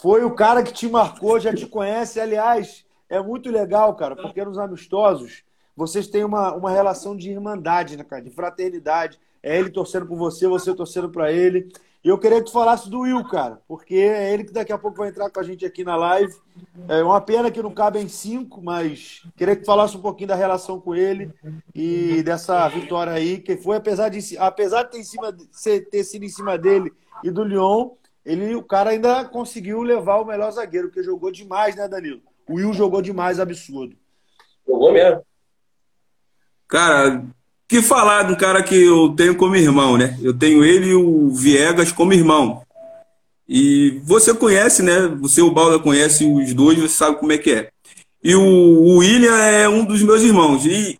[0.00, 2.20] Foi o cara que te marcou, já te conhece.
[2.20, 5.44] Aliás, é muito legal, cara, porque nos amistosos
[5.76, 8.22] vocês têm uma, uma relação de irmandade, né, cara?
[8.22, 9.20] De fraternidade.
[9.46, 11.72] É ele torcendo por você, você torcendo para ele.
[12.02, 14.78] E eu queria que tu falasse do Will, cara, porque é ele que daqui a
[14.78, 16.34] pouco vai entrar com a gente aqui na live.
[16.88, 20.30] É uma pena que não cabe em cinco, mas queria que tu falasse um pouquinho
[20.30, 21.32] da relação com ele
[21.72, 26.24] e dessa vitória aí, que foi, apesar de, apesar de ter, em cima, ter sido
[26.24, 27.90] em cima dele e do Lyon,
[28.24, 32.20] ele, o cara ainda conseguiu levar o melhor zagueiro, porque jogou demais, né, Danilo?
[32.48, 33.96] O Will jogou demais, absurdo.
[34.66, 35.22] Jogou mesmo.
[36.66, 37.24] Cara,
[37.68, 40.16] que falar de um cara que eu tenho como irmão, né?
[40.22, 42.62] Eu tenho ele e o Viegas como irmão.
[43.48, 45.08] E você conhece, né?
[45.20, 47.70] Você, o Balda, conhece os dois, você sabe como é que é.
[48.22, 50.66] E o, William é um dos meus irmãos.
[50.66, 50.98] E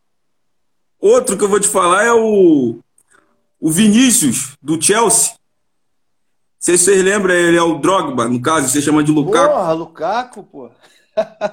[1.00, 2.78] outro que eu vou te falar é o,
[3.60, 5.30] o Vinícius, do Chelsea.
[5.30, 5.36] Não
[6.60, 9.54] sei se vocês lembram, ele é o Drogba, no caso, você chama de Lukaku.
[9.54, 10.70] Porra, Lukaku, pô.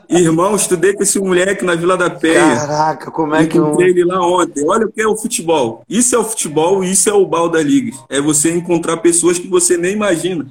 [0.09, 2.55] Irmão, estudei com esse moleque na Vila da Penha.
[2.55, 3.67] Caraca, como é que eu.
[3.67, 4.67] Encontrei ele lá ontem.
[4.67, 5.83] Olha o que é o futebol.
[5.89, 7.95] Isso é o futebol, isso é o bal da liga.
[8.09, 10.47] É você encontrar pessoas que você nem imagina.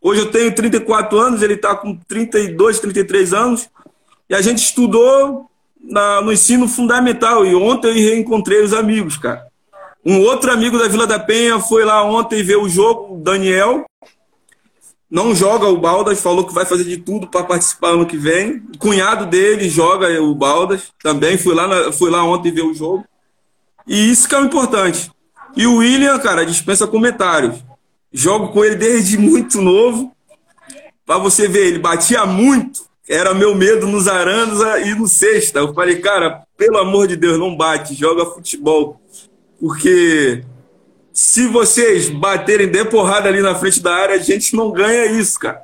[0.00, 3.68] Hoje eu tenho 34 anos, ele está com 32, 33 anos.
[4.28, 5.46] E a gente estudou
[5.80, 7.44] na, no ensino fundamental.
[7.44, 9.46] E ontem eu reencontrei os amigos, cara.
[10.04, 13.84] Um outro amigo da Vila da Penha foi lá ontem ver o jogo, o Daniel
[15.12, 18.62] não joga o Baldas, falou que vai fazer de tudo para participar ano que vem.
[18.74, 23.04] O cunhado dele joga o Baldas, também fui lá, fui lá ontem ver o jogo.
[23.86, 25.12] E isso que é o importante.
[25.54, 27.62] E o William, cara, dispensa comentários.
[28.10, 30.16] Jogo com ele desde muito novo.
[31.04, 32.86] Para você ver, ele batia muito.
[33.06, 35.58] Era meu medo nos Arandas e no sexta.
[35.58, 38.98] Eu falei, cara, pelo amor de Deus, não bate, joga futebol.
[39.60, 40.42] Porque
[41.12, 45.38] se vocês baterem de porrada ali na frente da área, a gente não ganha isso,
[45.38, 45.62] cara.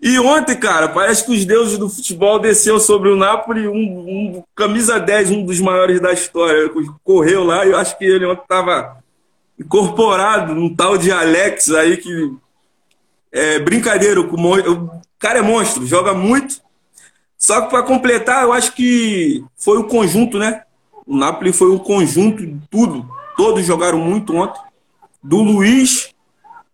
[0.00, 4.44] E ontem, cara, parece que os deuses do futebol desceu sobre o Napoli, um, um
[4.54, 6.70] camisa 10, um dos maiores da história,
[7.02, 8.98] correu lá e eu acho que ele ontem estava
[9.58, 12.32] incorporado num tal de Alex aí que
[13.32, 16.60] é brincadeira, o cara é monstro, joga muito.
[17.36, 20.62] Só que para completar, eu acho que foi o conjunto, né?
[21.04, 23.08] O Napoli foi o conjunto de tudo.
[23.36, 24.67] Todos jogaram muito ontem
[25.22, 26.14] do Luiz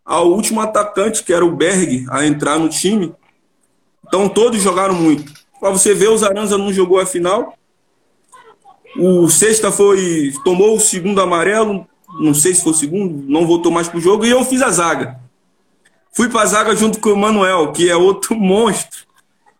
[0.04, 3.14] ao último atacante, que era o Berg, a entrar no time.
[4.06, 5.32] Então todos jogaram muito.
[5.58, 7.56] Para você ver, o Zaranza não jogou a final.
[8.96, 11.86] O Sexta foi tomou o segundo amarelo,
[12.20, 14.70] não sei se foi o segundo, não voltou mais pro jogo e eu fiz a
[14.70, 15.18] zaga.
[16.12, 19.04] Fui para a zaga junto com o Manuel, que é outro monstro.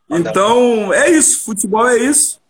[0.09, 2.41] Então, é isso, futebol é isso.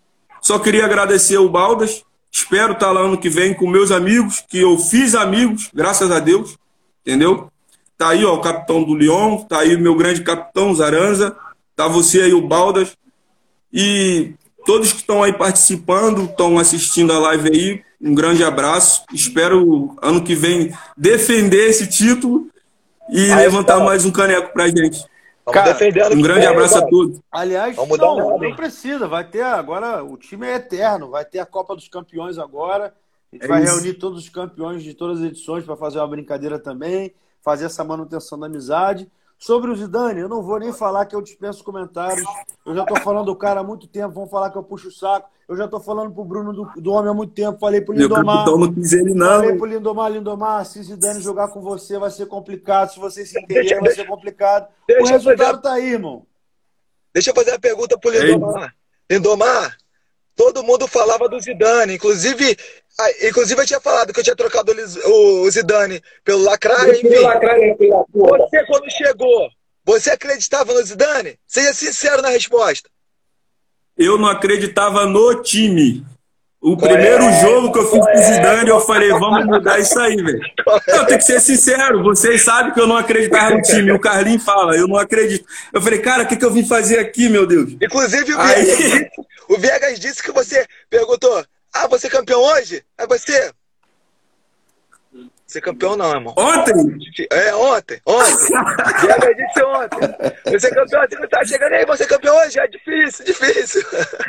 [0.43, 4.59] Só queria agradecer o Baldas, Espero estar lá ano que vem com meus amigos, que
[4.59, 6.57] eu fiz amigos, graças a Deus,
[7.01, 7.49] entendeu?
[7.97, 11.37] Tá aí, ó, o capitão do Lyon, tá aí o meu grande capitão, Zaranza,
[11.77, 12.97] tá você aí, o Baldas,
[13.73, 14.33] e
[14.67, 19.05] todos que estão aí participando, estão assistindo a live aí, um grande abraço.
[19.13, 22.49] Espero ano que vem defender esse título
[23.11, 23.87] e aí, levantar então.
[23.87, 25.05] mais um caneco pra gente.
[25.45, 27.21] Vamos Cara, defendendo um grande abraço a todos.
[27.31, 29.07] Aliás, Vamos não, não, não precisa.
[29.07, 30.03] Vai ter agora.
[30.03, 31.11] O time é eterno.
[31.11, 32.95] Vai ter a Copa dos Campeões agora.
[33.31, 33.75] A gente é vai isso.
[33.75, 37.85] reunir todos os campeões de todas as edições para fazer uma brincadeira também, fazer essa
[37.85, 39.11] manutenção da amizade.
[39.37, 42.25] Sobre o Zidane, eu não vou nem falar que eu dispenso comentários.
[42.65, 44.93] Eu já estou falando do cara há muito tempo, vão falar que eu puxo o
[44.93, 45.29] saco.
[45.49, 48.47] Eu já estou falando pro Bruno do, do homem há muito tempo, falei pro Lindomar.
[48.47, 49.41] Meu não quis ele, não.
[49.41, 53.39] Falei pro Lindomar, Lindomar, se Zidane jogar com você vai ser complicado, se você se
[53.39, 54.69] entender vai ser complicado.
[55.01, 56.27] o resultado tá aí, irmão.
[57.13, 58.75] Deixa eu fazer a pergunta pro Lindomar.
[59.09, 59.77] É Lindomar,
[60.35, 62.57] todo mundo falava do Zidane, inclusive
[62.99, 64.73] ah, inclusive eu tinha falado que eu tinha trocado
[65.07, 67.09] o Zidane pelo Lacraia, enfim.
[68.13, 69.49] Você quando chegou,
[69.85, 71.39] você acreditava no Zidane?
[71.47, 72.89] Seja sincero na resposta.
[73.97, 76.05] Eu não acreditava no time.
[76.61, 79.99] O primeiro é, jogo que eu fiz com o Zidane, eu falei, vamos mudar isso
[80.01, 80.41] aí, velho.
[80.87, 83.93] Eu tenho que ser sincero, vocês sabem que eu não acreditava no time.
[83.93, 85.45] O Carlinhos fala, eu não acredito.
[85.75, 87.73] Eu falei, cara, o que, que eu vim fazer aqui, meu Deus?
[87.73, 89.11] Inclusive, o Viegas, disse,
[89.51, 92.83] o Viegas disse que você perguntou, ah, você é campeão hoje?
[92.97, 93.53] É você?
[95.59, 96.35] É campeão não, irmão.
[96.37, 96.99] Ontem?
[97.31, 98.01] É, ontem.
[98.07, 98.55] Ontem.
[99.01, 100.53] Diego disse ontem.
[100.53, 102.59] Você é campeão, você não tá chegando aí, você é campeão hoje?
[102.59, 103.83] É difícil, difícil.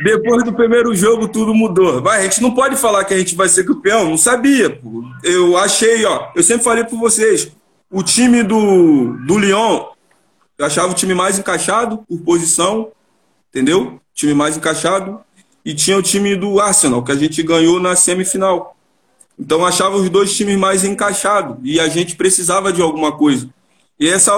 [0.04, 2.02] Depois do primeiro jogo, tudo mudou.
[2.02, 4.10] Vai, a gente não pode falar que a gente vai ser campeão.
[4.10, 5.04] Não sabia, pô.
[5.24, 6.32] Eu achei, ó.
[6.36, 7.52] Eu sempre falei pra vocês.
[7.90, 9.86] O time do, do Lyon,
[10.58, 12.92] eu achava o time mais encaixado por posição.
[13.50, 13.82] Entendeu?
[13.84, 15.22] O time mais encaixado
[15.66, 18.75] e tinha o time do Arsenal, que a gente ganhou na semifinal.
[19.38, 23.50] Então achava os dois times mais encaixados e a gente precisava de alguma coisa.
[24.00, 24.34] E essa,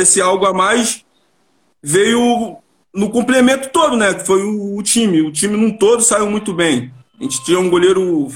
[0.00, 1.04] esse algo a mais
[1.82, 2.58] veio
[2.94, 4.14] no complemento todo, né?
[4.14, 5.22] Que foi o, o, time.
[5.22, 6.92] O time num todo saiu muito bem.
[7.18, 8.28] A gente tinha um goleiro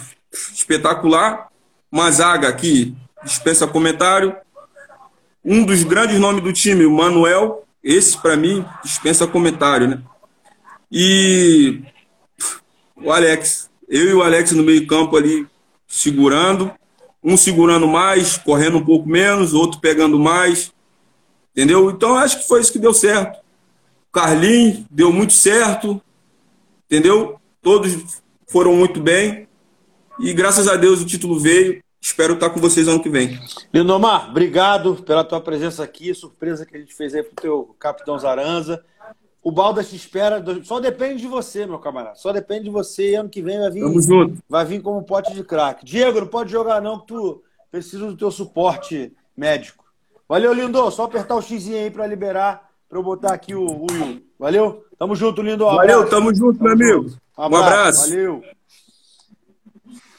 [0.52, 1.48] espetacular,
[1.90, 4.36] uma zaga que dispensa comentário.
[5.44, 10.00] Um dos grandes nomes do time, o Manuel, esse para mim dispensa comentário, né?
[10.90, 11.82] E
[12.96, 15.46] o Alex, eu e o Alex no meio-campo ali
[15.94, 16.72] segurando,
[17.22, 20.72] um segurando mais, correndo um pouco menos, outro pegando mais.
[21.52, 21.88] Entendeu?
[21.88, 23.38] Então acho que foi isso que deu certo.
[24.12, 26.02] Carlinhos deu muito certo,
[26.86, 27.40] entendeu?
[27.62, 29.46] Todos foram muito bem
[30.18, 31.82] e graças a Deus o título veio.
[32.00, 33.40] Espero estar com vocês ano que vem.
[33.72, 36.12] Lindomar, obrigado pela tua presença aqui.
[36.12, 38.84] Surpresa que a gente fez aí pro teu capitão Zaranza.
[39.44, 40.42] O Balda te espera.
[40.64, 42.16] Só depende de você, meu camarada.
[42.16, 43.10] Só depende de você.
[43.10, 44.42] E ano que vem vai vir, Tamo junto.
[44.48, 45.84] vai vir como pote de craque.
[45.84, 49.84] Diego, não pode jogar não, que tu precisa do teu suporte médico.
[50.26, 50.90] Valeu, Lindo.
[50.90, 54.24] Só apertar o X aí para liberar para eu botar aqui o, o Will.
[54.38, 54.84] Valeu?
[54.96, 55.66] Tamo junto, lindo.
[55.66, 57.16] Um Valeu, tamo junto, tamo meu amigo.
[57.36, 57.54] Um abraço.
[57.54, 58.10] Um abraço.
[58.10, 58.42] Valeu.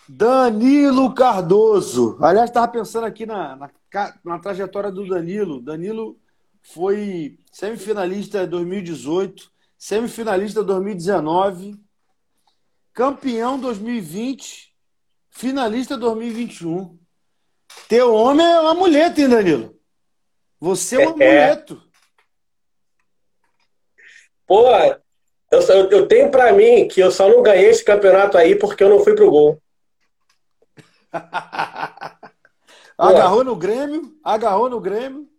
[0.10, 2.18] Danilo Cardoso.
[2.20, 3.70] Aliás, estava pensando aqui na, na,
[4.24, 5.62] na, trajetória do Danilo.
[5.62, 6.18] Danilo
[6.62, 11.80] foi semifinalista 2018, semifinalista 2019,
[12.92, 14.76] campeão 2020,
[15.30, 17.00] finalista 2021.
[17.88, 19.80] Teu homem é uma muleta, hein, Danilo?
[20.60, 21.44] Você é um é.
[21.54, 21.82] amuleto.
[24.46, 24.68] Pô,
[25.50, 28.90] eu, eu tenho para mim que eu só não ganhei esse campeonato aí porque eu
[28.90, 29.64] não fui pro gol.
[32.98, 35.34] agarrou no Grêmio, agarrou no Grêmio.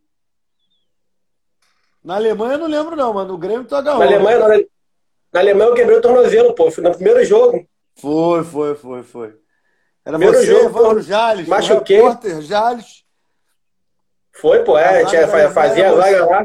[2.06, 3.98] Na Alemanha eu não lembro não, mas no Grêmio tu agarrou.
[3.98, 4.58] Na Alemanha, na,
[5.32, 6.70] na Alemanha eu quebrei o tornozelo, pô.
[6.70, 7.66] Foi no primeiro jogo.
[7.96, 9.36] Foi, foi, foi, foi.
[10.04, 11.96] Era primeiro você, jogo, Evandro Jales, machuquei.
[11.96, 13.04] repórter Jales.
[14.34, 16.42] Foi, pô, é, a gente fazia a zaga lá.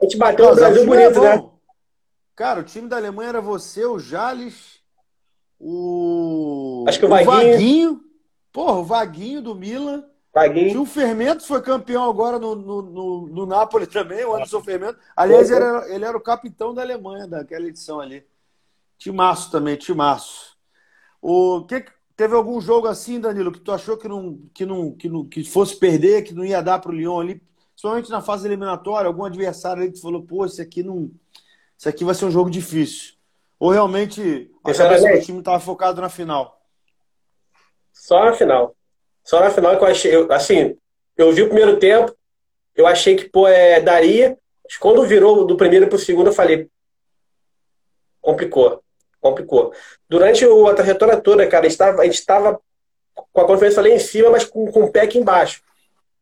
[0.00, 1.50] A gente bateu no Brasil bonito, né?
[2.34, 4.80] Cara, o time da Alemanha era você, o Jales,
[5.60, 6.86] o.
[6.88, 7.52] Acho que o, o Vaguinho.
[7.52, 8.00] Vaguinho.
[8.50, 10.02] Porra, o Vaguinho do Milan.
[10.70, 14.98] Tinha o Fermento, foi campeão agora no, no, no, no Napoli também, o Anderson Fermento.
[15.14, 18.24] Aliás, ele era, ele era o capitão da Alemanha daquela edição ali.
[18.96, 20.56] Timaço também, timaço.
[21.20, 21.84] O que
[22.16, 25.44] teve algum jogo assim, Danilo, que tu achou que não que não que, não, que
[25.44, 27.42] fosse perder, que não ia dar para o Lyon ali,
[27.76, 31.10] somente na fase eliminatória, algum adversário ali que tu falou, pô, esse aqui não
[31.76, 33.14] isso aqui vai ser um jogo difícil.
[33.58, 36.60] Ou realmente a cabeça do time estava focado na final?
[37.92, 38.74] Só na final.
[39.24, 40.14] Só na final que eu achei.
[40.14, 40.76] Eu, assim,
[41.16, 42.14] eu vi o primeiro tempo,
[42.74, 44.36] eu achei que pô, é, daria.
[44.64, 46.68] Mas quando virou do primeiro para o segundo, eu falei.
[48.20, 48.82] Complicou.
[49.20, 49.72] Complicou.
[50.08, 52.60] Durante a trajetória toda, cara, a gente estava
[53.32, 55.62] com a conferência ali em cima, mas com, com o pé aqui embaixo.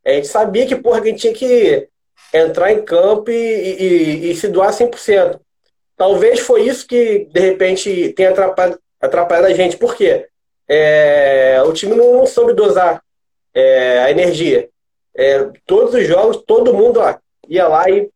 [0.04, 1.88] A gente sabia que, porra, a gente tinha que
[2.32, 5.40] entrar em campo e, e, e se doar 100%.
[5.96, 9.76] Talvez foi isso que, de repente, tenha atrapalhado, atrapalhado a gente.
[9.76, 10.28] Por quê?
[10.72, 13.02] É, o time não soube dosar
[13.52, 14.68] é, a energia.
[15.16, 17.14] É, todos os jogos, todo mundo ó,
[17.48, 18.09] ia lá e,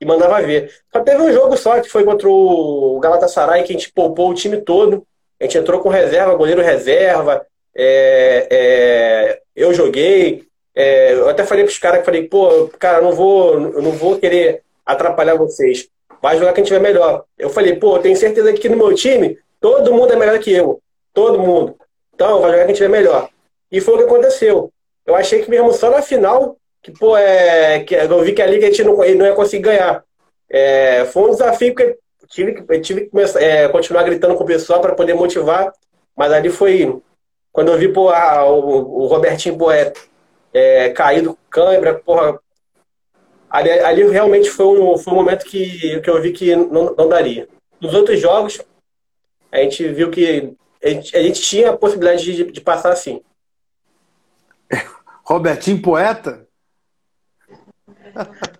[0.00, 0.72] e mandava ver.
[0.90, 4.34] Só teve um jogo só, que foi contra o Galatasaray, que a gente poupou o
[4.34, 5.06] time todo.
[5.38, 7.46] A gente entrou com reserva, goleiro reserva.
[7.76, 10.46] É, é, eu joguei.
[10.74, 14.18] É, eu até falei para os caras, falei, pô, cara, não vou, eu não vou
[14.18, 17.24] querer atrapalhar vocês vai jogar quem tiver melhor.
[17.38, 20.52] Eu falei, pô, eu tenho certeza que no meu time todo mundo é melhor que
[20.52, 20.80] eu.
[21.18, 21.76] Todo mundo.
[22.14, 23.28] Então, vai jogar quem tiver melhor.
[23.72, 24.72] E foi o que aconteceu.
[25.04, 28.60] Eu achei que mesmo só na final, que, pô, é, que eu vi que ali
[28.60, 30.04] que a gente não, não ia conseguir ganhar.
[30.48, 34.44] É, foi um desafio que eu tive, eu tive que começar, é, continuar gritando com
[34.44, 35.72] o pessoal para poder motivar.
[36.16, 37.02] Mas ali foi.
[37.50, 39.92] Quando eu vi pô, a, o, o Robertinho pô, é,
[40.54, 42.38] é, caído câimbra, porra,
[43.50, 47.08] Ali, ali realmente foi um, foi um momento que, que eu vi que não, não
[47.08, 47.48] daria.
[47.80, 48.60] Nos outros jogos,
[49.50, 53.20] a gente viu que a gente, a gente tinha a possibilidade de, de passar assim.
[55.24, 56.46] Robertinho Poeta?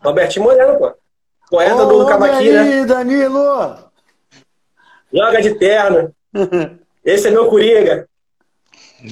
[0.03, 0.95] Robertinho Moreno, pô.
[1.51, 2.85] Poeta Ô, do Cavaquinho, né?
[2.85, 3.91] Danilo!
[5.13, 6.15] Joga de terno.
[7.05, 8.07] Esse é meu Coringa.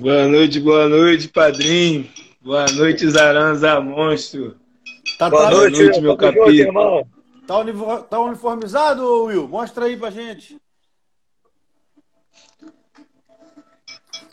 [0.00, 2.09] Boa noite, boa noite, padrinho.
[2.42, 4.57] Boa noite, Zaranza Monstro.
[5.18, 7.07] Tá, Boa tá, noite, noite meu capítulo.
[7.46, 9.48] Tá, tá uniformizado, Will?
[9.48, 10.59] Mostra aí pra gente.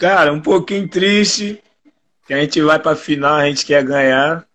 [0.03, 1.63] Cara, um pouquinho triste.
[2.27, 4.45] Que a gente vai pra final, a gente quer ganhar.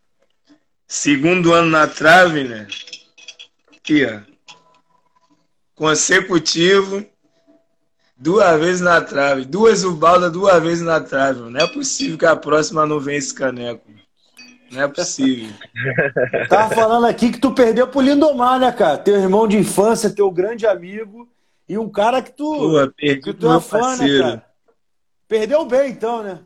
[0.86, 2.66] Segundo ano na trave, né?
[3.74, 4.20] Aqui, ó.
[5.74, 7.02] Consecutivo.
[8.14, 9.46] Duas vezes na trave.
[9.46, 11.40] Duas Ubalda, duas vezes na trave.
[11.40, 13.90] Não é possível que a próxima não venha esse caneco.
[14.70, 15.48] Não é possível.
[16.50, 18.98] Tava falando aqui que tu perdeu pro Lindomar, né, cara?
[18.98, 21.26] Teu irmão de infância, teu grande amigo
[21.66, 24.24] e um cara que tu, Pô, que tu é fã, né, parceiro.
[24.26, 24.47] né, cara?
[25.28, 26.38] Perdeu bem, então, né?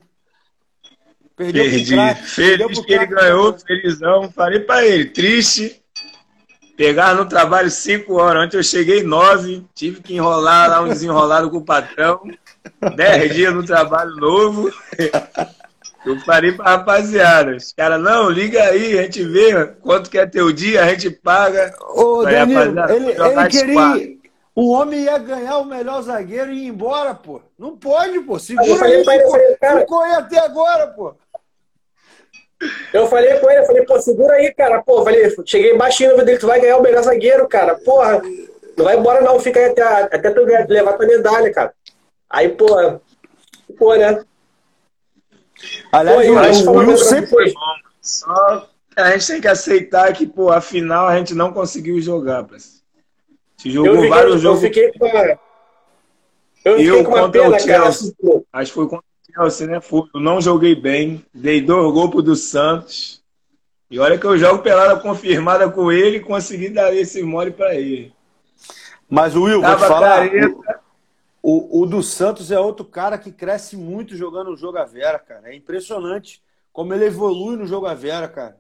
[1.37, 1.95] Perdeu Perdi.
[1.95, 4.31] Crack, Feliz que ele ganhou, felizão.
[4.33, 5.81] Falei pra ele, triste.
[6.77, 8.45] Pegar no trabalho cinco horas.
[8.45, 12.21] Ontem eu cheguei nove, tive que enrolar lá um desenrolado com o patrão.
[12.97, 14.71] Dez dias no trabalho novo.
[16.05, 17.57] Eu falei pra rapaziada.
[17.57, 21.11] Os caras, não, liga aí, a gente vê quanto que é teu dia, a gente
[21.11, 21.73] paga.
[21.95, 22.61] Ô, Danilo,
[22.91, 24.22] ele, ele queria.
[24.55, 27.41] O homem ia ganhar o melhor zagueiro e ir embora, pô.
[27.59, 28.39] Não pode, pô.
[28.39, 29.81] Segura eu falei pra ele, falei, cara...
[29.81, 31.15] Ficou aí até agora, pô.
[32.93, 34.83] Eu falei com ele, eu falei, pô, segura aí, cara.
[34.83, 37.75] Pô, falei, cheguei baixinho no dele, tu vai ganhar o melhor zagueiro, cara.
[37.77, 38.21] Porra,
[38.77, 41.75] não vai embora não, fica aí até, até tu levar tua medalha, cara.
[42.29, 43.01] Aí, pô,
[43.79, 44.23] pô, né?
[45.91, 47.55] Aliás, pô, o, Will sempre...
[48.01, 52.82] Só a gente tem que aceitar que, pô, afinal a gente não conseguiu jogar, parceiro.
[53.63, 54.61] Se jogou fiquei, vários jogos.
[54.61, 55.39] Eu fiquei com uma,
[56.65, 58.13] eu, eu com uma contra pena, o Chelsea.
[58.21, 58.43] Cara.
[58.53, 59.81] Acho que foi contra o Chelsea, né?
[60.13, 61.25] Eu não joguei bem.
[61.33, 63.23] Dei dois golpes do Santos.
[63.89, 67.77] E olha que eu jogo pelada confirmada com ele e consegui dar esse mole para
[67.77, 68.13] ele.
[69.09, 70.27] Mas o Will, Tava vou te falar.
[71.41, 74.85] O, o, o, do Santos é outro cara que cresce muito jogando o jogo a
[74.85, 75.53] Vera, cara.
[75.53, 76.43] É impressionante
[76.73, 78.57] como ele evolui no jogo a Vera, cara.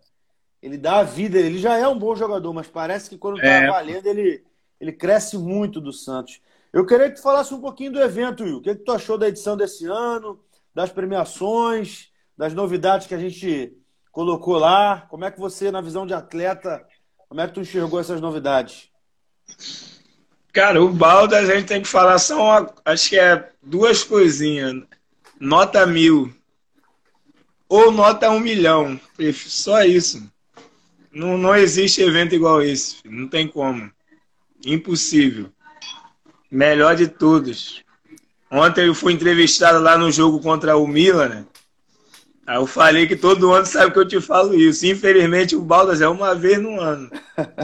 [0.62, 3.46] Ele dá a vida, ele já é um bom jogador, mas parece que quando tá
[3.46, 3.66] é.
[3.66, 4.44] valendo, ele,
[4.83, 6.41] ele cresce muito do Santos.
[6.72, 8.57] Eu queria que tu falasse um pouquinho do evento, Will.
[8.57, 10.41] O que, que tu achou da edição desse ano,
[10.74, 13.72] das premiações, das novidades que a gente
[14.11, 15.07] colocou lá?
[15.09, 16.85] Como é que você, na visão de atleta,
[17.28, 18.91] como é que tu enxergou essas novidades?
[20.53, 24.83] Cara, o balde a gente tem que falar só, acho que é duas coisinhas.
[25.39, 26.35] Nota mil
[27.68, 29.01] ou nota um milhão.
[29.33, 30.28] Só isso.
[31.12, 32.97] Não, não existe evento igual esse.
[33.05, 33.93] Não tem como.
[34.64, 35.50] Impossível.
[36.50, 37.82] Melhor de todos.
[38.50, 41.44] Ontem eu fui entrevistado lá no jogo contra o Milan, né?
[42.46, 44.84] Aí eu falei que todo ano sabe que eu te falo isso.
[44.84, 47.10] Infelizmente o Baldas é uma vez no ano.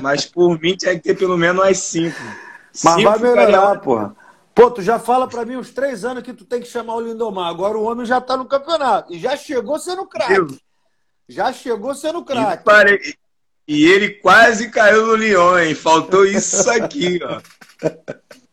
[0.00, 2.16] Mas por mim tinha que ter pelo menos umas cinco.
[2.84, 4.16] Mas cinco vai melhorar, porra.
[4.54, 7.00] Pô, tu já fala para mim uns três anos que tu tem que chamar o
[7.00, 7.48] Lindomar.
[7.48, 9.12] Agora o homem já tá no campeonato.
[9.12, 10.58] E já chegou sendo craque.
[11.28, 12.64] Já chegou sendo craque.
[13.68, 15.74] E ele quase caiu no Lyon, hein?
[15.74, 17.38] Faltou isso aqui, ó.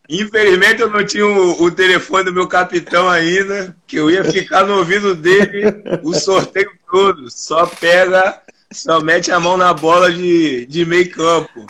[0.08, 4.64] Infelizmente eu não tinha o, o, telefone do meu capitão ainda, que eu ia ficar
[4.64, 7.30] no ouvido dele o sorteio todo.
[7.30, 11.66] Só pega, só mete a mão na bola de, de meio campo.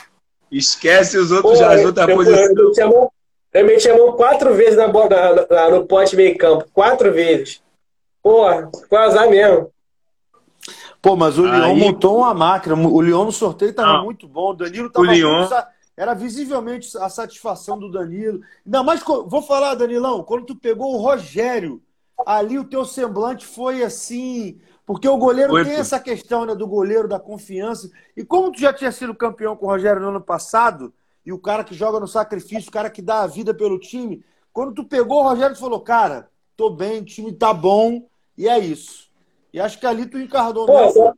[0.51, 3.11] Esquece os outros, Pô, já ajuda a posição.
[3.55, 6.67] Eu, meti a mão quatro vezes na bola, na, no pote meio campo.
[6.75, 7.63] Quatro vezes.
[8.23, 9.71] Porra, ficou azar mesmo.
[11.07, 11.61] Pô, mas o Aí...
[11.61, 12.75] Lyon montou uma máquina.
[12.75, 14.51] O Lyon no sorteio estava muito bom.
[14.51, 15.49] O Danilo estava Lyon...
[15.97, 18.41] Era visivelmente a satisfação do Danilo.
[18.67, 21.81] Ainda mais, vou falar, Danilão, quando tu pegou o Rogério,
[22.27, 24.59] ali o teu semblante foi assim.
[24.85, 25.81] Porque o goleiro foi, tem pô.
[25.81, 27.89] essa questão né, do goleiro, da confiança.
[28.17, 30.93] E como tu já tinha sido campeão com o Rogério no ano passado,
[31.25, 34.25] e o cara que joga no sacrifício, o cara que dá a vida pelo time,
[34.53, 38.49] quando tu pegou o Rogério, tu falou, cara, tô bem, o time tá bom, e
[38.49, 39.06] é isso.
[39.57, 41.13] E acho que ali tu encarnou Pô, foi,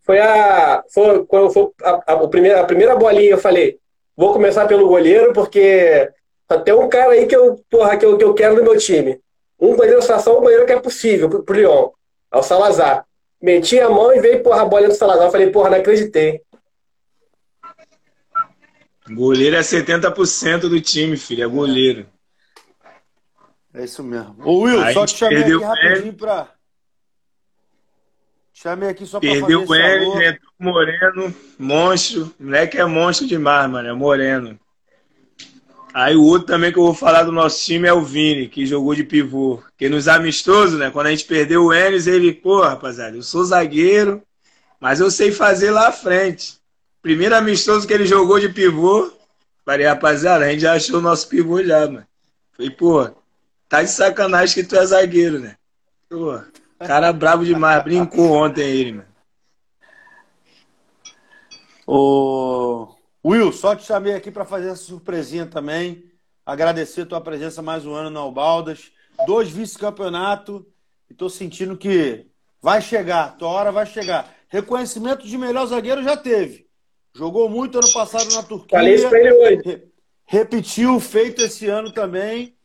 [0.00, 0.82] foi a.
[0.92, 3.78] Foi, quando foi a, a, a, primeira, a primeira bolinha, eu falei,
[4.16, 6.10] vou começar pelo goleiro, porque
[6.64, 9.20] tem um cara aí que eu, porra, que eu, que eu quero no meu time.
[9.60, 11.90] Um goleiro só um goleiro que é possível pro, pro Lyon.
[12.32, 13.06] É o Salazar.
[13.40, 15.28] Meti a mão e veio, porra, a bolinha do Salazar.
[15.28, 16.42] Eu falei, porra, não acreditei.
[19.08, 21.44] Goleiro é 70% do time, filho.
[21.44, 22.08] É goleiro.
[23.72, 24.34] É isso mesmo.
[24.44, 26.59] Ô, Will, só te chamei aqui rapidinho pra
[28.62, 32.34] Chamei aqui só pra Perdeu fazer ele, entrou Moreno, monstro.
[32.38, 33.88] Moleque é monstro demais, mano.
[33.88, 34.60] É Moreno.
[35.94, 38.66] Aí o outro também que eu vou falar do nosso time é o Vini, que
[38.66, 39.62] jogou de pivô.
[39.70, 40.90] Porque nos amistosos, né?
[40.90, 44.22] Quando a gente perdeu o Enes, ele, pô, rapaziada, eu sou zagueiro,
[44.78, 46.58] mas eu sei fazer lá à frente.
[47.00, 49.10] Primeiro amistoso que ele jogou de pivô,
[49.64, 52.06] falei, rapaziada, a gente já achou o nosso pivô já, mano.
[52.54, 53.10] Falei, pô,
[53.70, 55.56] tá de sacanagem que tu é zagueiro, né?
[56.10, 56.38] Pô,
[56.86, 59.08] Cara bravo demais, brincou ontem ele, mano.
[61.86, 66.10] Ô, Will, só te chamei aqui para fazer essa surpresinha também.
[66.46, 68.90] Agradecer a tua presença mais um ano na Albaldas.
[69.26, 70.66] Dois vice-campeonato.
[71.10, 72.26] E tô sentindo que
[72.62, 74.32] vai chegar, tua hora vai chegar.
[74.48, 76.66] Reconhecimento de melhor zagueiro já teve.
[77.14, 78.78] Jogou muito ano passado na Turquia.
[78.78, 79.82] Falei isso pra ele hoje.
[80.24, 82.56] Repetiu feito esse ano também.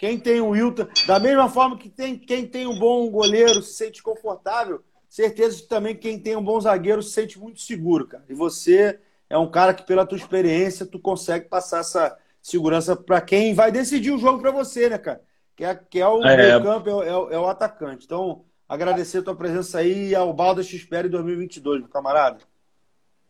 [0.00, 3.74] Quem tem o Wilton, da mesma forma que tem quem tem um bom goleiro se
[3.74, 8.24] sente confortável, certeza que também quem tem um bom zagueiro se sente muito seguro, cara.
[8.26, 8.98] E você
[9.28, 13.70] é um cara que, pela tua experiência, tu consegue passar essa segurança para quem vai
[13.70, 15.20] decidir o jogo para você, né, cara?
[15.54, 16.34] Que é, que é o é.
[16.34, 18.06] meio campo, é, é, é, o atacante.
[18.06, 22.38] Então, agradecer a tua presença aí e ao Balda X em 2022, meu camarada.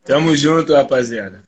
[0.05, 1.43] Tamo junto, rapaziada.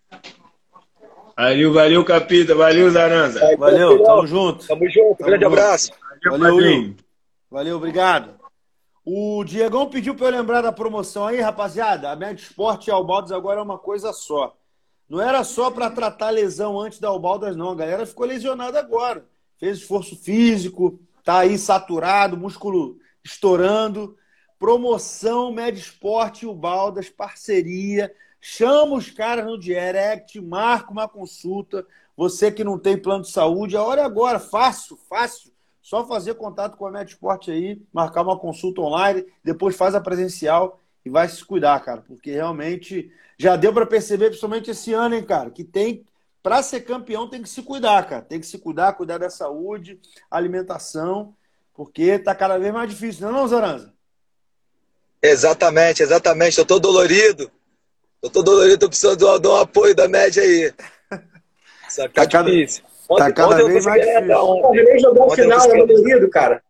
[1.36, 2.54] Valeu, valeu, Capita.
[2.54, 3.40] Valeu, Zaranza.
[3.56, 4.66] Valeu, tamo junto.
[4.66, 5.18] Tamo junto.
[5.18, 5.52] Tamo grande junto.
[5.52, 5.92] abraço.
[6.24, 6.94] Valeu.
[7.50, 8.42] Valeu, obrigado.
[9.04, 12.10] O Diegão pediu para eu lembrar da promoção aí, rapaziada.
[12.10, 14.56] A Med Sport e Albaldas agora é uma coisa só.
[15.08, 17.70] Não era só para tratar lesão antes da Albaldas, não.
[17.70, 19.26] A galera ficou lesionada agora.
[19.58, 24.16] Fez esforço físico, tá aí saturado, músculo estourando.
[24.58, 28.14] Promoção Med Sport e Albaldas, parceria.
[28.44, 31.86] Chama os caras no direct, marca uma consulta.
[32.16, 35.52] Você que não tem plano de saúde, a hora é agora, fácil, fácil.
[35.80, 40.80] Só fazer contato com a Medsport aí, marcar uma consulta online, depois faz a presencial
[41.04, 45.24] e vai se cuidar, cara, porque realmente já deu para perceber, principalmente esse ano, hein,
[45.24, 46.04] cara, que tem
[46.42, 50.00] para ser campeão tem que se cuidar, cara, tem que se cuidar, cuidar da saúde,
[50.28, 51.32] alimentação,
[51.74, 53.92] porque tá cada vez mais difícil, não é não, Zaranza?
[55.22, 56.58] Exatamente, exatamente.
[56.58, 57.48] Eu tô dolorido.
[58.22, 60.72] Eu tô dolorido, tô precisando de um, de um apoio da média aí.
[61.90, 62.84] Só que tá, tá difícil.
[63.08, 64.36] Ontem, tá cada vez mais difícil.
[64.36, 66.62] O René jogou o final, é dolorido, cara.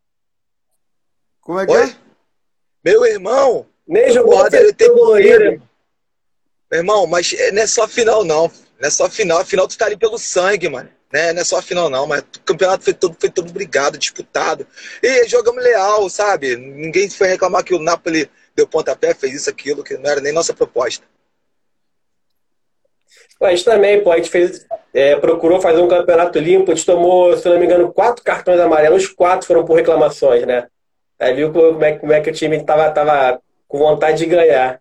[1.43, 1.83] Como é que Oi?
[1.83, 1.95] é?
[2.83, 3.67] Meu irmão.
[3.87, 5.63] Nem jogou ontem, ele tem dolorido.
[6.71, 8.51] Meu irmão, mas é, não é só final, não.
[8.81, 9.39] Não é só final.
[9.39, 10.89] A final tu tá ali pelo sangue, mano.
[11.13, 11.35] Né?
[11.35, 14.67] Não é só a final, não, mas o campeonato foi todo, foi todo brigado, disputado.
[15.03, 16.57] E jogamos leal, sabe?
[16.57, 20.33] Ninguém foi reclamar que o Napoli deu pontapé, fez isso, aquilo, que não era nem
[20.33, 21.05] nossa proposta.
[23.45, 26.87] A gente também, pô, a gente fez, é, procurou fazer um campeonato limpo, a gente
[26.87, 30.69] tomou, se não me engano, quatro cartões amarelos, quatro foram por reclamações, né?
[31.19, 34.81] Aí viu como é, como é que o time tava, tava com vontade de ganhar.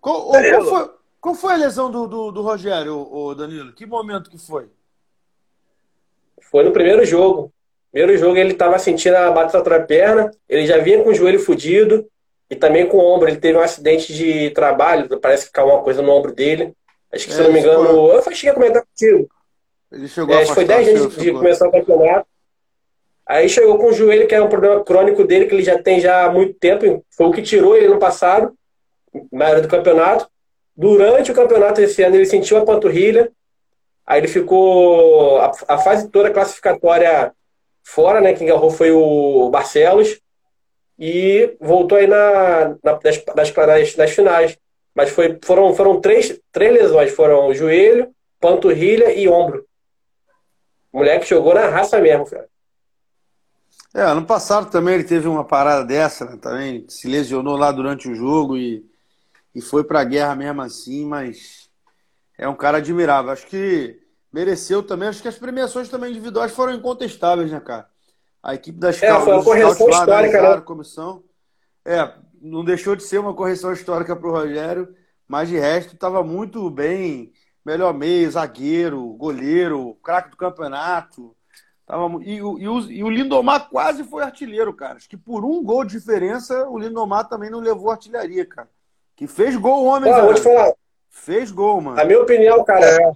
[0.00, 0.90] Qual, qual, foi,
[1.20, 3.72] qual foi, a lesão do, do, do Rogério, o Danilo?
[3.72, 4.70] Que momento que foi?
[6.40, 7.52] Foi no primeiro jogo.
[7.90, 11.40] Primeiro jogo ele estava sentindo a batata da perna, ele já vinha com o joelho
[11.40, 12.06] fudido,
[12.50, 15.82] e também com o ombro, ele teve um acidente de trabalho, parece que caiu uma
[15.82, 16.72] coisa no ombro dele.
[17.12, 18.16] Acho que, é, se não me engano, foi...
[18.16, 19.28] eu cheguei a comentar contigo.
[19.92, 22.26] Ele chegou é, a foi 10 dias de, de começar o campeonato.
[23.26, 26.00] Aí chegou com o joelho, que é um problema crônico dele, que ele já tem
[26.00, 27.04] já há muito tempo.
[27.10, 28.54] Foi o que tirou ele no passado,
[29.30, 30.26] na era do campeonato.
[30.74, 33.30] Durante o campeonato esse ano, ele sentiu a panturrilha.
[34.06, 37.32] Aí ele ficou a, a fase toda classificatória
[37.82, 38.32] fora, né?
[38.32, 40.18] Quem agarrou foi o Barcelos
[40.98, 44.58] e voltou aí na, na das, das, das, das, finais.
[44.94, 49.64] Mas foi, foram, foram três, três lesões, foram joelho, panturrilha e ombro.
[50.92, 52.48] O moleque jogou na raça mesmo, cara.
[53.94, 56.36] É, ano passado também ele teve uma parada dessa, né?
[56.36, 58.84] Também se lesionou lá durante o jogo e,
[59.54, 61.70] e foi pra guerra mesmo assim, mas
[62.36, 63.30] é um cara admirável.
[63.30, 64.00] Acho que
[64.32, 67.88] mereceu também, acho que as premiações também individuais foram incontestáveis, né, cara?
[68.48, 70.60] A equipe das É, foi uma correção histórica, né?
[70.62, 71.22] Comissão.
[71.84, 74.88] É, não deixou de ser uma correção histórica para o Rogério,
[75.28, 77.30] mas de resto estava muito bem.
[77.62, 81.36] Melhor meio, zagueiro, goleiro, craque do campeonato.
[81.84, 82.58] Tava, e, e, o,
[82.90, 84.94] e o Lindomar quase foi artilheiro, cara.
[84.94, 88.70] Acho que por um gol de diferença, o Lindomar também não levou artilharia, cara.
[89.14, 90.10] Que fez gol, homem.
[90.10, 90.72] Ah, vou te falar.
[91.10, 92.00] Fez gol, mano.
[92.00, 92.86] A minha opinião, cara.
[92.86, 93.12] É...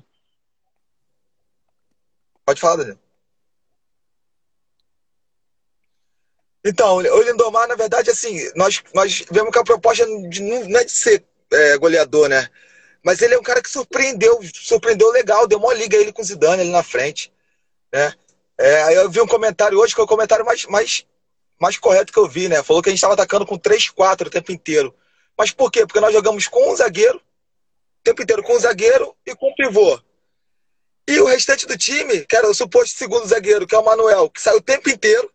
[2.44, 2.98] Pode falar, Daniel.
[6.64, 10.84] Então, o Lindomar, na verdade, assim, nós, nós vemos que a proposta de, não é
[10.84, 12.48] de ser é, goleador, né?
[13.04, 16.24] Mas ele é um cara que surpreendeu, surpreendeu legal, deu uma liga ele com o
[16.24, 17.32] Zidane ali na frente.
[17.92, 18.14] Né?
[18.56, 21.04] É, aí eu vi um comentário hoje que é o comentário mais, mais,
[21.60, 22.62] mais correto que eu vi, né?
[22.62, 24.94] Falou que a gente estava atacando com 3-4 o tempo inteiro.
[25.36, 25.84] Mas por quê?
[25.84, 29.54] Porque nós jogamos com um zagueiro, o tempo inteiro com um zagueiro e com um
[29.54, 30.00] pivô.
[31.08, 34.30] E o restante do time, que era o suposto segundo zagueiro, que é o Manuel,
[34.30, 35.28] que saiu o tempo inteiro,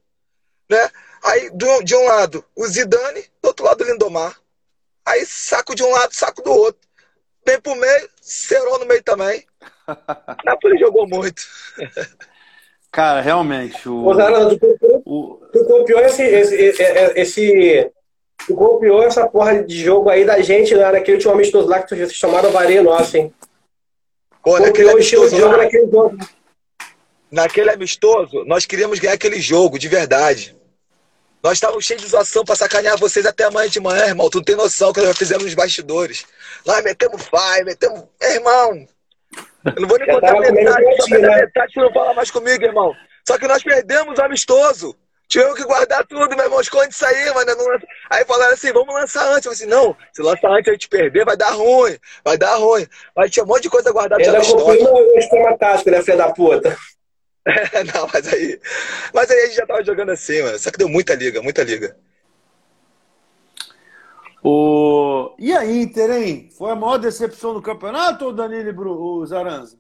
[0.70, 0.90] né?
[1.24, 1.50] Aí,
[1.84, 4.40] de um lado, o Zidane, do outro lado, o Lindomar.
[5.06, 6.82] Aí, saco de um lado, saco do outro.
[7.46, 9.46] Vem pro meio, Serol no meio também.
[10.44, 11.42] Napoli jogou muito.
[12.92, 13.88] Cara, realmente.
[13.88, 14.16] O, Ô,
[14.58, 15.36] tu, o...
[15.52, 16.56] tu copiou esse, esse,
[17.16, 17.92] esse,
[18.46, 21.96] Tu copiou essa porra de jogo aí da gente né, naquele último amistoso lá que
[21.96, 23.34] tu chamaram varia nossa, hein?
[24.44, 26.18] Pô, naquele amistoso, jogo naquele jogo.
[27.30, 30.57] Naquele amistoso, nós queríamos ganhar aquele jogo, de verdade.
[31.44, 34.30] Nós estávamos cheios de zoação pra sacanear vocês até amanhã de manhã, irmão.
[34.30, 36.26] Tu não tem noção que nós já fizemos nos bastidores.
[36.66, 38.04] Lá metemos pai, metemos.
[38.20, 38.88] É, irmão.
[39.66, 41.36] Eu não vou nem contar metade, só né?
[41.42, 42.94] metade, tu não fala mais comigo, irmão.
[43.28, 44.96] Só que nós perdemos o amistoso.
[45.28, 46.62] Tivemos que guardar tudo, meu irmão.
[46.62, 47.54] Esconde isso aí, mano.
[47.54, 47.80] Não...
[48.10, 49.46] Aí falaram assim: vamos lançar antes.
[49.46, 51.98] Eu falei assim: não, se lançar antes a gente perder, vai dar ruim.
[52.24, 52.88] Vai dar ruim.
[53.14, 54.90] Mas tinha um monte de coisa guardada na história.
[54.90, 56.78] o esquema tático, né, filha da puta?
[57.94, 58.60] não, mas aí.
[59.14, 60.60] Mas aí a gente já tava jogando assim, mano.
[60.60, 61.98] Só que deu muita liga, muita liga.
[64.44, 65.36] O...
[65.40, 66.50] E a Inter, hein?
[66.58, 69.26] Foi a maior decepção do campeonato ou Danilo e Bru...
[69.26, 69.78] Zaranza?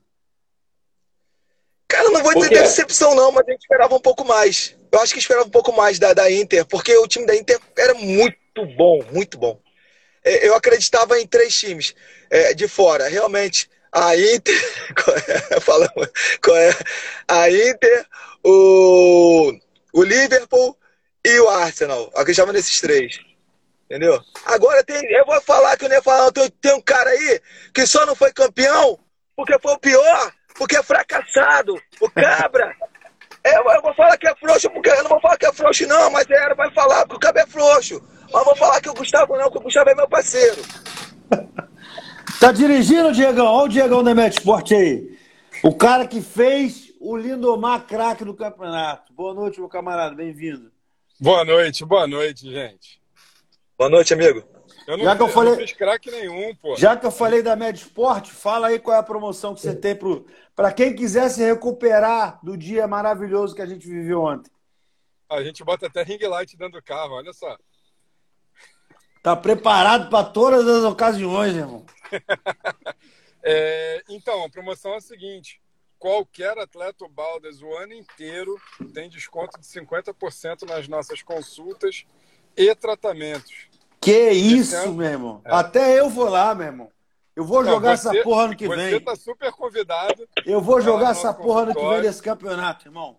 [1.87, 4.75] Cara, não vou dizer decepção, não, mas a gente esperava um pouco mais.
[4.91, 7.59] Eu acho que esperava um pouco mais da, da Inter, porque o time da Inter
[7.77, 9.59] era muito bom, muito bom.
[10.23, 11.95] É, eu acreditava em três times
[12.29, 13.07] é, de fora.
[13.07, 14.55] Realmente, a Inter.
[15.61, 15.91] Fala,
[16.43, 16.71] qual é?
[17.27, 18.05] A Inter,
[18.43, 19.53] o,
[19.93, 20.77] o Liverpool
[21.23, 22.11] e o Arsenal.
[22.15, 23.19] Acreditava nesses três.
[23.85, 24.21] Entendeu?
[24.45, 27.41] Agora tem, eu vou falar que eu nem ia falar, tem, tem um cara aí
[27.73, 28.99] que só não foi campeão
[29.37, 32.75] porque foi o pior, porque é fracassado, o cabra.
[33.43, 35.87] É, eu vou falar que é frouxo, porque eu não vou falar que é frouxo,
[35.87, 38.01] não, mas era vai falar, porque o cabra é frouxo.
[38.33, 40.61] Mas vou falar que o Gustavo não, porque o Gustavo é meu parceiro.
[42.39, 43.45] tá dirigindo, Diegão?
[43.45, 45.17] Olha o Diegão da Met Sport aí.
[45.63, 49.13] O cara que fez o Lindomar craque do campeonato.
[49.13, 50.71] Boa noite, meu camarada, bem-vindo.
[51.19, 53.01] Boa noite, boa noite, gente.
[53.77, 54.43] Boa noite, amigo.
[54.87, 56.75] Eu não, já que eu, falei, não fiz craque nenhum, pô.
[56.77, 59.75] Já que eu falei da Med Sport, fala aí qual é a promoção que você
[59.75, 59.97] tem
[60.55, 64.51] para quem quiser se recuperar do dia maravilhoso que a gente viveu ontem.
[65.29, 67.57] A gente bota até ring light dentro do carro, olha só.
[69.21, 71.85] Tá preparado para todas as ocasiões, irmão.
[73.43, 75.61] é, então, a promoção é a seguinte:
[75.99, 78.59] qualquer atleta Baldas o ano inteiro
[78.93, 82.05] tem desconto de 50% nas nossas consultas
[82.55, 83.67] e tratamentos.
[83.99, 85.41] Que isso, ano, meu irmão.
[85.43, 85.53] É.
[85.53, 86.91] Até eu vou lá, meu irmão.
[87.35, 88.89] Eu vou jogar você, essa porra ano que vem.
[88.89, 90.27] Você tá super convidado.
[90.43, 93.15] Eu vou jogar essa porra ano que vem desse campeonato, irmão.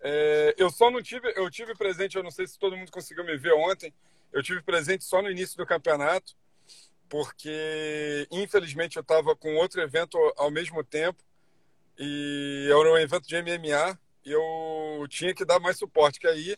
[0.00, 3.24] É, eu só não tive, eu tive presente, eu não sei se todo mundo conseguiu
[3.24, 3.92] me ver ontem.
[4.32, 6.34] Eu tive presente só no início do campeonato,
[7.08, 11.22] porque infelizmente eu estava com outro evento ao mesmo tempo
[11.98, 16.56] e era um evento de MMA e eu tinha que dar mais suporte, que aí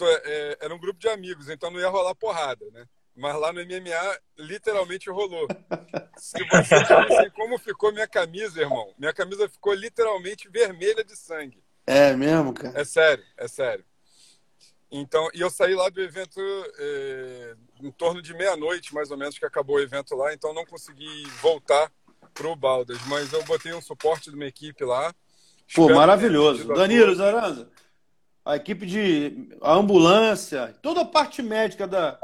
[0.00, 2.86] é, era um grupo de amigos, então não ia rolar porrada, né?
[3.16, 5.48] Mas lá no MMA, literalmente rolou.
[6.16, 11.62] Se você tivesse como ficou minha camisa, irmão, minha camisa ficou literalmente vermelha de sangue.
[11.86, 12.80] É mesmo, cara?
[12.80, 13.84] É sério, é sério.
[14.90, 16.40] Então, e eu saí lá do evento
[16.78, 20.64] é, em torno de meia-noite, mais ou menos, que acabou o evento lá, então não
[20.64, 21.92] consegui voltar
[22.32, 25.14] pro Baldas, mas eu botei um suporte de uma equipe lá.
[25.74, 26.68] Pô, maravilhoso.
[26.68, 27.68] Danilo Zaranza,
[28.44, 32.18] a equipe de a ambulância, toda a parte médica da,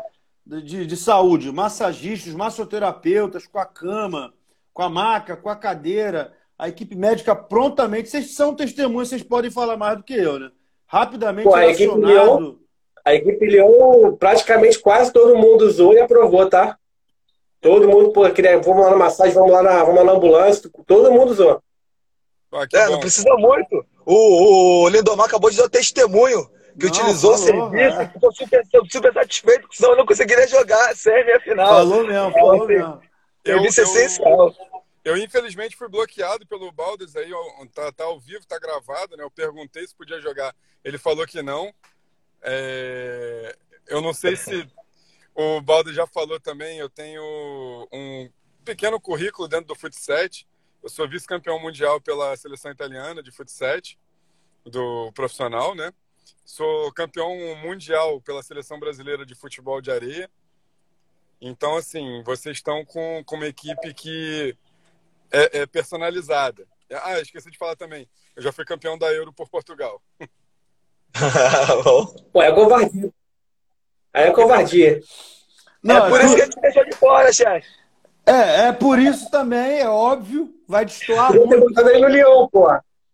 [0.47, 4.33] de, de saúde, massagistas, massoterapeutas, com a cama,
[4.73, 8.09] com a maca, com a cadeira, a equipe médica prontamente.
[8.09, 10.51] Vocês são testemunhas, vocês podem falar mais do que eu, né?
[10.87, 12.59] Rapidamente Pô, a equipe Leão,
[13.05, 16.77] a equipe Leão, praticamente quase todo mundo usou e aprovou, tá?
[17.61, 20.71] Todo mundo, pô, queria, vamos lá na massagem, vamos lá na, vamos lá na ambulância,
[20.87, 21.63] todo mundo usou.
[22.53, 22.93] Ah, é, bom.
[22.93, 23.87] não precisa muito.
[24.07, 26.47] O, o Lindomar acabou de dar testemunho
[26.79, 28.09] que não, utilizou falou, o serviço, é.
[28.09, 31.67] ficou super, super satisfeito, senão eu não conseguiria jogar série a final.
[31.67, 33.01] Falou mesmo, falou mesmo.
[33.47, 34.49] Serviço eu, essencial.
[34.49, 34.55] Eu,
[35.19, 37.31] infelizmente, fui bloqueado pelo Baldes aí,
[37.75, 39.23] tá, tá ao vivo, tá gravado, né?
[39.23, 40.57] Eu perguntei se podia jogar.
[40.83, 41.75] Ele falou que não.
[42.41, 43.55] É...
[43.87, 44.67] Eu não sei se
[45.35, 47.23] o Baldes já falou também, eu tenho
[47.93, 48.31] um
[48.65, 50.17] pequeno currículo dentro do futsal.
[50.83, 53.81] Eu sou vice-campeão mundial pela seleção italiana de futsal,
[54.65, 55.93] do profissional, né?
[56.47, 60.31] Sou campeão mundial pela seleção brasileira de futebol de areia.
[61.41, 64.57] Então, assim, vocês estão com, com uma equipe que
[65.35, 66.67] é, é personalizada.
[67.03, 68.09] Ah, esqueci de falar também.
[68.37, 70.01] Eu já fui campeão da Euro por Portugal.
[72.33, 73.13] Pô, é covardia.
[74.13, 75.01] Aí é covardia.
[75.83, 77.67] Não, é por isso que a gente deixou de fora, chefe.
[78.27, 81.79] É, é por isso também, é óbvio, vai destoar muito.
[81.79, 82.67] Eu no Leão, pô.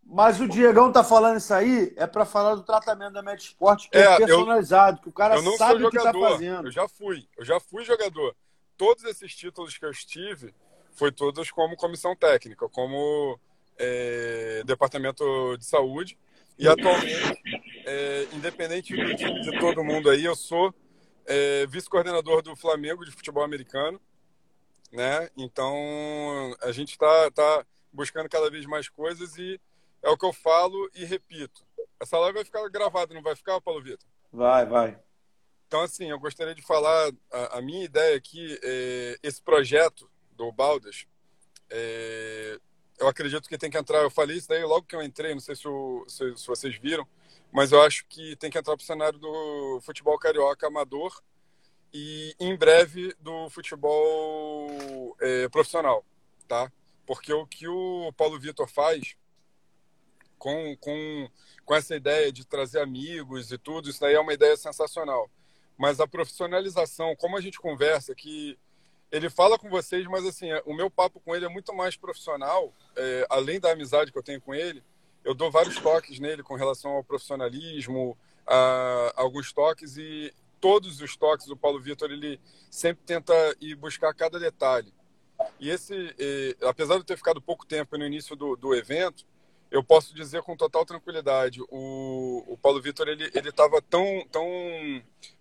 [0.05, 3.97] Mas o Diegão tá falando isso aí, é para falar do tratamento da Medsport, que
[3.97, 6.67] é, é personalizado, eu, que o cara sabe o que tá fazendo.
[6.67, 8.35] Eu já fui, eu já fui jogador.
[8.77, 10.53] Todos esses títulos que eu estive,
[10.93, 13.39] foi todos como comissão técnica, como
[13.77, 16.17] é, departamento de saúde.
[16.57, 17.41] E atualmente,
[17.85, 20.73] é, independente do time de todo mundo aí, eu sou
[21.25, 23.99] é, vice-coordenador do Flamengo de futebol americano
[24.91, 25.29] né?
[25.37, 25.73] Então
[26.61, 29.59] a gente está tá buscando cada vez mais coisas e
[30.03, 31.65] é o que eu falo e repito.
[31.99, 34.07] Essa live vai ficar gravada, não vai ficar, Paulo Vitor?
[34.31, 34.99] Vai, vai.
[35.67, 40.09] Então, assim, eu gostaria de falar a, a minha ideia aqui, é, esse projeto
[40.41, 41.05] do Baldas,
[41.69, 42.59] é,
[42.99, 43.99] eu acredito que tem que entrar.
[43.99, 46.75] Eu falei isso daí logo que eu entrei, não sei se, o, se, se vocês
[46.75, 47.07] viram,
[47.51, 51.21] mas eu acho que tem que entrar para o cenário do futebol carioca amador
[51.93, 56.03] e em breve do futebol é, profissional,
[56.47, 56.71] tá?
[57.05, 59.15] Porque o que o Paulo Vitor faz
[60.39, 61.29] com, com,
[61.65, 65.29] com essa ideia de trazer amigos e tudo, isso daí é uma ideia sensacional.
[65.77, 68.57] Mas a profissionalização, como a gente conversa, que
[69.11, 72.73] ele fala com vocês, mas assim, o meu papo com ele é muito mais profissional,
[72.95, 74.83] é, além da amizade que eu tenho com ele,
[75.23, 81.01] eu dou vários toques nele com relação ao profissionalismo, a, a alguns toques e todos
[81.01, 82.39] os toques do Paulo Vitor ele
[82.69, 84.93] sempre tenta ir buscar cada detalhe.
[85.59, 86.15] E esse,
[86.61, 89.25] apesar de ter ficado pouco tempo no início do, do evento,
[89.71, 94.45] eu posso dizer com total tranquilidade, o, o Paulo Vitor ele ele estava tão tão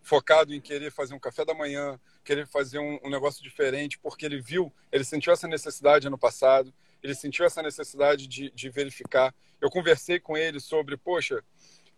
[0.00, 4.24] focado em querer fazer um café da manhã, querer fazer um, um, negócio diferente, porque
[4.24, 6.72] ele viu, ele sentiu essa necessidade ano passado,
[7.02, 9.34] ele sentiu essa necessidade de, de verificar.
[9.60, 11.42] Eu conversei com ele sobre, poxa,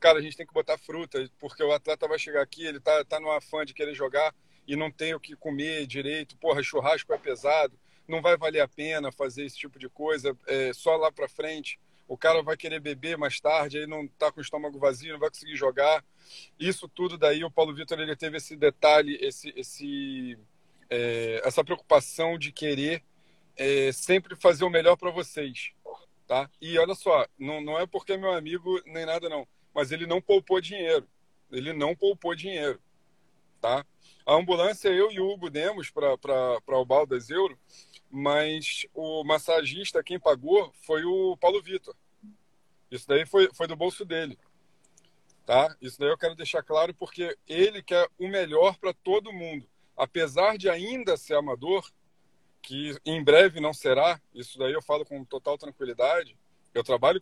[0.01, 3.05] cara, a gente tem que botar fruta, porque o atleta vai chegar aqui, ele tá
[3.05, 4.35] tá no afã de querer jogar
[4.66, 7.78] e não tem o que comer direito, porra, churrasco é pesado,
[8.09, 11.78] não vai valer a pena fazer esse tipo de coisa, é, só lá para frente
[12.13, 15.19] o cara vai querer beber mais tarde, aí não está com o estômago vazio, não
[15.19, 16.05] vai conseguir jogar.
[16.61, 20.39] Isso tudo daí, o Paulo Vitor ele teve esse detalhe, esse, esse,
[20.91, 23.03] é, essa preocupação de querer
[23.57, 25.73] é, sempre fazer o melhor para vocês.
[26.27, 26.51] Tá?
[26.61, 30.07] E olha só, não, não é porque é meu amigo nem nada não, mas ele
[30.07, 31.09] não poupou dinheiro.
[31.51, 32.79] Ele não poupou dinheiro.
[33.59, 33.87] Tá?
[34.27, 37.59] A ambulância eu e o Hugo demos para o Baldas Euro,
[38.11, 41.97] mas o massagista quem pagou foi o Paulo Vitor.
[42.93, 44.38] Isso daí foi, foi do bolso dele.
[45.47, 45.74] Tá?
[45.80, 49.66] Isso daí eu quero deixar claro porque ele quer o melhor para todo mundo.
[49.97, 51.90] Apesar de ainda ser amador,
[52.61, 56.36] que em breve não será, isso daí eu falo com total tranquilidade.
[56.74, 57.20] Eu trabalho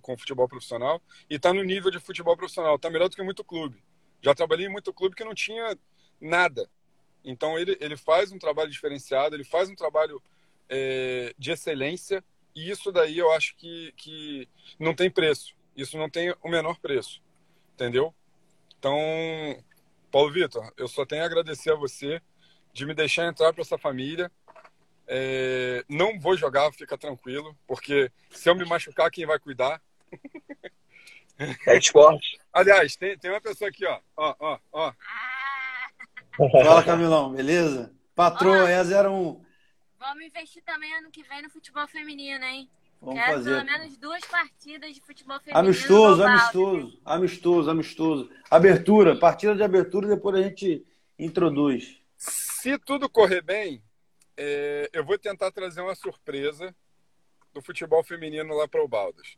[0.00, 2.76] com futebol profissional e está no nível de futebol profissional.
[2.76, 3.82] Está melhor do que muito clube.
[4.20, 5.78] Já trabalhei em muito clube que não tinha
[6.20, 6.68] nada.
[7.24, 10.22] Então ele, ele faz um trabalho diferenciado, ele faz um trabalho
[10.68, 12.22] é, de excelência
[12.56, 14.48] e isso daí eu acho que, que
[14.80, 15.54] não tem preço.
[15.76, 17.22] Isso não tem o menor preço.
[17.74, 18.14] Entendeu?
[18.78, 18.98] Então,
[20.10, 22.22] Paulo Vitor, eu só tenho a agradecer a você
[22.72, 24.32] de me deixar entrar para essa família.
[25.06, 29.80] É, não vou jogar, fica tranquilo, porque se eu me machucar, quem vai cuidar?
[31.66, 32.40] É esporte.
[32.50, 34.00] Aliás, tem, tem uma pessoa aqui, ó.
[34.16, 34.92] Ó, ó, ó.
[36.50, 37.92] Fala, Camilão, beleza?
[38.14, 39.45] Patroa, é 01.
[39.98, 42.68] Vamos investir também ano que vem no futebol feminino, hein?
[43.00, 43.50] Vamos Quero fazer.
[43.50, 45.58] pelo menos duas partidas de futebol feminino.
[45.58, 46.40] Amistoso, Balde.
[46.40, 48.30] amistoso, amistoso, amistoso.
[48.50, 50.86] Abertura, partida de abertura e depois a gente
[51.18, 52.00] introduz.
[52.16, 53.82] Se tudo correr bem,
[54.36, 56.74] é, eu vou tentar trazer uma surpresa
[57.52, 59.36] do futebol feminino lá para o Baldas.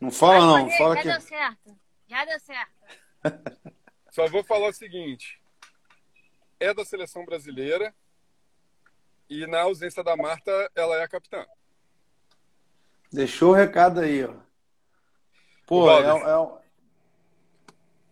[0.00, 1.78] Não fala não, Mas, fala já que deu certo.
[2.08, 2.72] Já deu certo.
[4.10, 5.40] Só vou falar o seguinte:
[6.58, 7.94] é da seleção brasileira
[9.32, 11.44] e na ausência da Marta, ela é a capitã.
[13.12, 14.34] deixou o recado aí, ó.
[15.66, 16.56] Pô, é, é, um-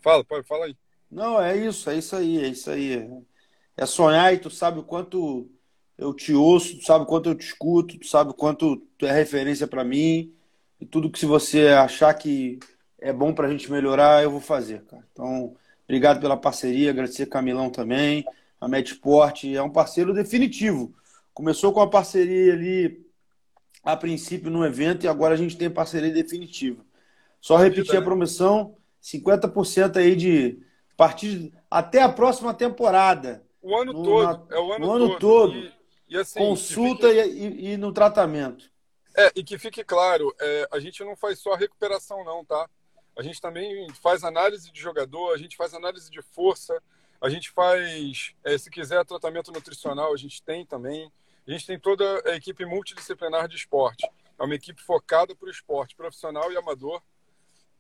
[0.00, 0.76] Fala, pode, fala aí.
[1.10, 3.10] não, é isso, é isso aí, é isso aí.
[3.76, 5.50] É sonhar e tu sabe o quanto
[5.98, 9.04] eu te ouço, tu sabe o quanto eu te escuto, tu sabe o quanto tu
[9.06, 10.34] é referência pra mim
[10.80, 12.58] e tudo que se você achar que
[12.98, 15.06] é bom pra gente melhorar, eu vou fazer, cara.
[15.12, 15.54] Então,
[15.84, 18.24] obrigado pela parceria, agradecer Camilão também,
[18.60, 20.94] a Medsport é um parceiro definitivo.
[21.34, 23.06] Começou com a parceria ali
[23.82, 26.84] a princípio no evento e agora a gente tem parceria definitiva.
[27.40, 28.04] Só repetir a né?
[28.04, 30.60] promissão, 50% aí de
[30.96, 33.42] partir até a próxima temporada.
[33.62, 34.22] O ano No- todo.
[34.48, 35.52] na- é o ano, no ano todo.
[35.52, 35.56] todo.
[35.56, 35.72] E,
[36.10, 38.70] e assim, Consulta que fique- e, e- e no tratamento.
[39.16, 42.68] É, e que fique claro, é, a gente não faz só recuperação, não, tá?
[43.16, 46.80] A gente também faz análise de jogador, a gente faz análise de força,
[47.20, 51.10] a gente faz, é, se quiser, tratamento nutricional, a gente tem também.
[51.50, 54.08] A gente tem toda a equipe multidisciplinar de esporte.
[54.38, 57.02] É uma equipe focada para o esporte, profissional e amador,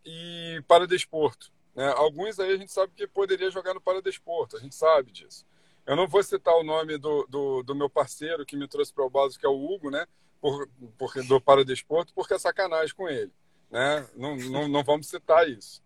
[0.04, 1.52] e para desporto.
[1.72, 1.86] Né?
[1.96, 5.46] Alguns aí a gente sabe que poderia jogar no paradesporto, a gente sabe disso.
[5.86, 9.04] Eu não vou citar o nome do, do, do meu parceiro que me trouxe para
[9.04, 10.04] o base, que é o Hugo, né?
[10.40, 10.68] Por,
[10.98, 13.32] por, do paradesporto, porque é sacanagem com ele.
[13.70, 14.04] Né?
[14.16, 15.80] Não, não, não vamos citar isso.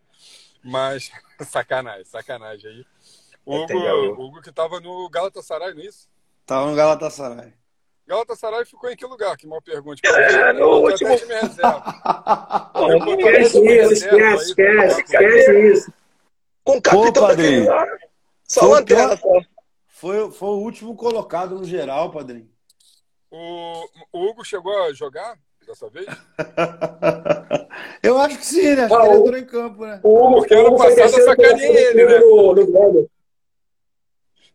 [0.63, 1.13] Mas,
[1.47, 2.87] sacanagem, sacanagem aí.
[3.45, 6.09] O Hugo, Hugo que estava no Galatasaray, não é isso?
[6.47, 7.53] Tava no Galatasaray.
[8.07, 9.37] Galatasaray ficou em que lugar?
[9.37, 10.03] Que mal pergunte.
[10.07, 11.17] É, no último-.
[12.75, 15.23] Pô, Esquece isso, reserva esquece, esquece, tá?
[15.23, 15.93] esquece isso.
[16.63, 17.87] Com o capitão Pô, lá.
[18.47, 19.19] Só lanterna.
[19.89, 22.49] Foi, foi o último colocado no geral, padrinho.
[23.31, 25.37] O, o Hugo chegou a jogar
[25.67, 26.07] dessa vez?
[28.03, 28.85] eu acho que sim, né?
[28.85, 30.01] Acho ah, que ele entrou em campo, né?
[30.03, 32.19] O Hugo, Porque ano passado eu sacaneei ele, né?
[32.19, 33.11] No, no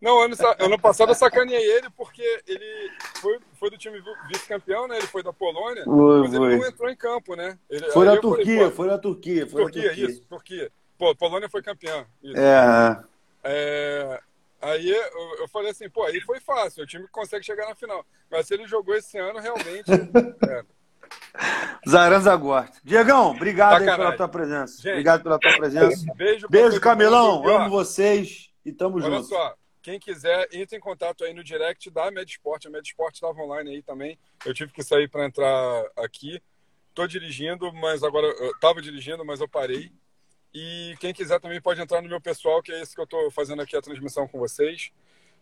[0.02, 4.97] não, ano, ano passado eu sacaneei ele porque ele foi, foi do time vice-campeão, né?
[4.97, 7.58] Ele foi da Polônia, foi, mas ele não entrou em campo, né?
[7.70, 9.47] Ele, foi na Turquia, falei, foi na Turquia.
[9.47, 10.72] Foi Turquia, Turquia, isso, Turquia.
[10.97, 12.06] Pô, Polônia foi campeão.
[12.24, 12.97] É.
[13.43, 14.20] é.
[14.62, 18.06] Aí eu, eu, falei assim, pô, aí foi fácil, o time consegue chegar na final.
[18.30, 19.89] Mas se ele jogou esse ano, realmente.
[20.47, 20.64] é.
[21.88, 22.80] Zaranza Gorte.
[22.84, 24.82] Diegão, obrigado pela tua presença.
[24.82, 26.14] Gente, obrigado pela tua presença.
[26.14, 27.45] Beijo, beijo Camilão.
[27.47, 29.16] Amo vocês e tamo Olha junto.
[29.16, 29.56] Olha só,
[29.89, 32.63] quem quiser, entre em contato aí no direct da Medsport.
[32.63, 34.19] A Medsport estava online aí também.
[34.45, 36.39] Eu tive que sair para entrar aqui.
[36.93, 39.91] Tô dirigindo, mas agora eu tava dirigindo, mas eu parei.
[40.53, 43.31] E quem quiser também pode entrar no meu pessoal, que é esse que eu estou
[43.31, 44.91] fazendo aqui a transmissão com vocês.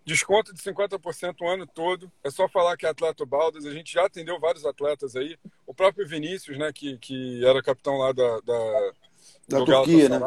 [0.05, 2.09] Desconto de 50% o ano todo.
[2.23, 3.65] É só falar que é atleta Baldas.
[3.65, 5.37] A gente já atendeu vários atletas aí.
[5.65, 8.91] O próprio Vinícius, né, que, que era capitão lá da, da,
[9.49, 10.19] da Turquia, né?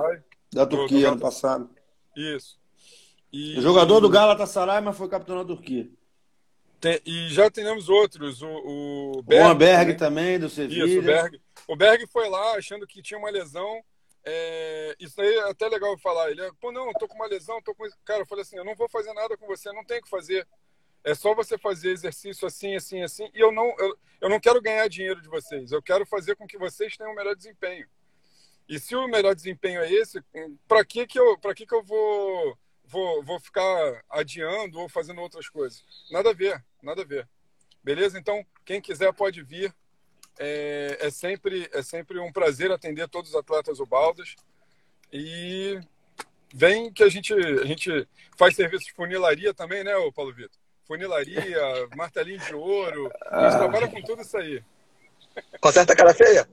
[0.53, 1.71] Da Turquia, do, do ano passado.
[2.15, 2.60] Isso.
[3.33, 5.89] E, jogador do Galatasaray, mas foi capitão da Turquia.
[6.81, 8.43] Tem, e já temos outros.
[8.43, 10.89] O, o Berg, o Berg também, do Sevilla.
[10.89, 11.41] Isso, o Berg.
[11.69, 13.83] O Berg foi lá achando que tinha uma lesão.
[14.25, 16.31] É, isso aí é até legal falar.
[16.31, 17.85] Ele, pô, não, tô com uma lesão, tô com.
[18.05, 20.47] Cara, eu falei assim: eu não vou fazer nada com você, não tem que fazer.
[21.05, 23.31] É só você fazer exercício assim, assim, assim.
[23.35, 25.73] E eu não, eu, eu não quero ganhar dinheiro de vocês.
[25.73, 27.87] Eu quero fazer com que vocês tenham o melhor desempenho.
[28.69, 30.23] E se o melhor desempenho é esse,
[30.69, 32.57] para que que eu, para que que eu vou
[32.91, 35.83] vou, vou ficar adiando ou fazendo outras coisas.
[36.11, 37.27] Nada a ver, nada a ver.
[37.83, 38.19] Beleza?
[38.19, 39.73] Então, quem quiser pode vir.
[40.39, 44.35] É, é sempre, é sempre um prazer atender todos os atletas Ubaldas.
[45.13, 45.79] E
[46.53, 50.59] vem que a gente, a gente faz serviço de funilaria também, né, Paulo Vitor?
[50.87, 51.61] Funilaria,
[51.95, 53.11] martelinho de ouro.
[53.27, 54.63] A gente trabalha com tudo isso aí.
[55.61, 56.49] Conserta a cara feia?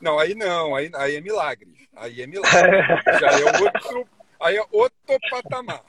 [0.00, 1.88] Não, aí não, aí, aí é milagre.
[1.96, 2.78] Aí é milagre.
[3.20, 5.82] Já é outro Aí é outro patamar.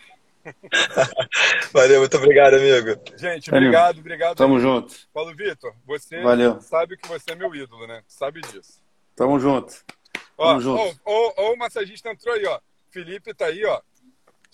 [1.72, 3.00] Valeu, muito obrigado, amigo.
[3.16, 4.36] Gente, obrigado, obrigado.
[4.36, 4.96] Tamo junto.
[5.14, 6.60] Paulo Vitor, você Valeu.
[6.60, 8.04] sabe que você é meu ídolo, né?
[8.08, 8.82] Sabe disso.
[9.16, 9.74] Tamo junto.
[10.38, 11.00] Ó, Tamo junto.
[11.06, 12.60] Ó, ó, ó, o massagista entrou aí, ó.
[12.90, 13.80] Felipe tá aí, ó.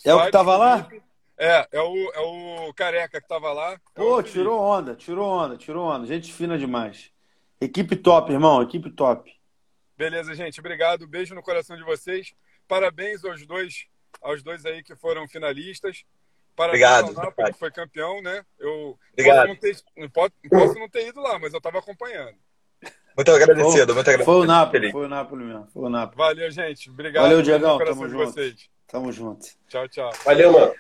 [0.04, 0.88] É o que tava lá?
[1.38, 3.74] É, é o, é o careca que tava lá.
[3.74, 6.06] É Pô, tirou onda, tirou onda, tirou onda.
[6.06, 7.12] Gente fina demais.
[7.62, 9.32] Equipe top, irmão, equipe top.
[9.98, 10.60] Beleza, gente.
[10.60, 11.08] Obrigado.
[11.08, 12.36] Beijo no coração de vocês.
[12.68, 13.86] Parabéns aos dois,
[14.22, 16.04] aos dois aí que foram finalistas.
[16.56, 17.20] Parabéns Obrigado.
[17.40, 18.44] ao que foi campeão, né?
[18.60, 19.48] Eu Obrigado.
[19.48, 22.36] Posso, não ter, posso, posso não ter ido lá, mas eu estava acompanhando.
[23.16, 24.26] Muito agradecido, muito agradecido.
[24.26, 25.68] Foi o Napoli, foi o Napoli mesmo.
[25.74, 26.18] Foi o Napoli.
[26.18, 26.90] Valeu, gente.
[26.90, 27.24] Obrigado.
[27.24, 27.78] Valeu, Diegão.
[27.78, 28.26] Tamo junto.
[28.26, 28.70] Vocês.
[28.88, 29.48] Tamo junto.
[29.68, 30.12] Tchau, tchau.
[30.24, 30.74] Valeu, mano.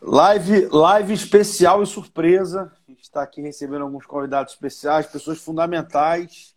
[0.00, 2.72] Live, live especial e surpresa.
[2.86, 6.54] A gente está aqui recebendo alguns convidados especiais, pessoas fundamentais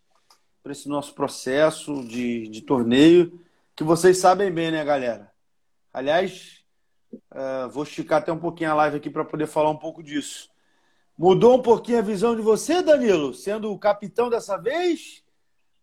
[0.62, 3.40] para esse nosso processo de, de torneio
[3.74, 5.30] que vocês sabem bem, né, galera?
[5.92, 6.62] Aliás,
[7.32, 10.50] uh, vou esticar até um pouquinho a live aqui para poder falar um pouco disso.
[11.16, 15.22] Mudou um pouquinho a visão de você, Danilo, sendo o capitão dessa vez?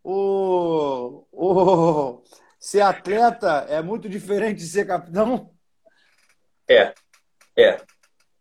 [0.03, 2.23] Ou, ou
[2.59, 5.51] ser atleta é muito diferente de ser capitão?
[6.67, 6.93] É,
[7.55, 7.81] é.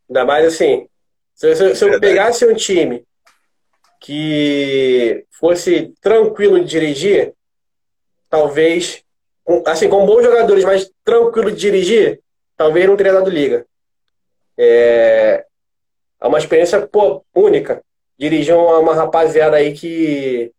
[0.09, 0.89] Ainda mais assim,
[1.35, 3.07] se, se, se eu pegasse um time
[4.01, 7.35] que fosse tranquilo de dirigir,
[8.29, 9.05] talvez
[9.67, 12.21] assim, com bons jogadores, mas tranquilo de dirigir,
[12.57, 13.67] talvez não teria dado liga.
[14.57, 15.45] É,
[16.21, 17.83] é uma experiência pô, única.
[18.19, 20.53] Dirigir uma, uma rapaziada aí que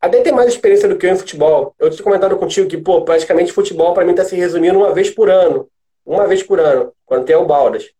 [0.00, 1.74] até tem mais experiência do que eu em futebol.
[1.78, 5.10] Eu tinha comentado contigo que, pô, praticamente futebol para mim está se resumindo uma vez
[5.10, 5.68] por ano.
[6.06, 7.90] Uma vez por ano, quando tem o Baldas.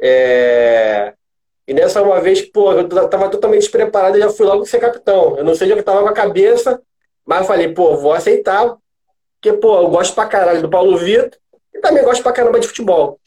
[0.00, 1.12] É...
[1.68, 5.36] E nessa uma vez, pô, eu tava totalmente despreparado e já fui logo ser capitão.
[5.36, 6.80] Eu não sei onde eu tava com a cabeça,
[7.24, 8.76] mas falei, pô, vou aceitar,
[9.46, 11.30] porque, pô, eu gosto pra caralho do Paulo Vitor
[11.72, 13.20] e também gosto pra caramba de futebol.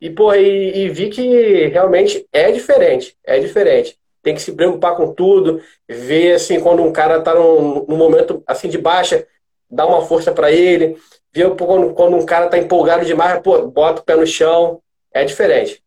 [0.00, 3.16] E, pô, e, e vi que realmente é diferente.
[3.22, 3.98] É diferente.
[4.22, 8.42] Tem que se preocupar com tudo, ver, assim, quando um cara tá num, num momento,
[8.46, 9.26] assim, de baixa,
[9.70, 10.96] dar uma força para ele.
[11.32, 14.80] Ver quando, quando um cara tá empolgado demais, pô, bota o pé no chão.
[15.12, 15.82] É diferente.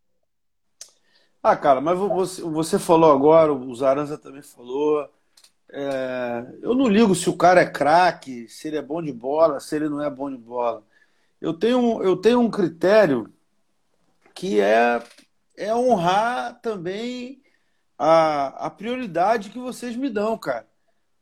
[1.42, 5.08] Ah, cara, mas você, você falou agora, o Zaranza também falou.
[5.72, 9.60] É, eu não ligo se o cara é craque, se ele é bom de bola,
[9.60, 10.84] se ele não é bom de bola.
[11.42, 13.32] Eu tenho, eu tenho um critério
[14.34, 15.02] que é,
[15.58, 17.42] é honrar também
[17.98, 20.68] a, a prioridade que vocês me dão, cara.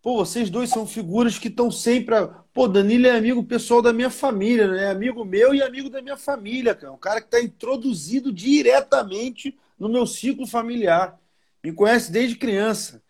[0.01, 2.15] Pô, vocês dois são figuras que estão sempre.
[2.15, 2.27] A...
[2.27, 4.83] Pô, Danilo é amigo pessoal da minha família, né?
[4.83, 6.91] É amigo meu e amigo da minha família, cara.
[6.91, 11.17] Um cara que está introduzido diretamente no meu ciclo familiar.
[11.63, 13.01] Me conhece desde criança.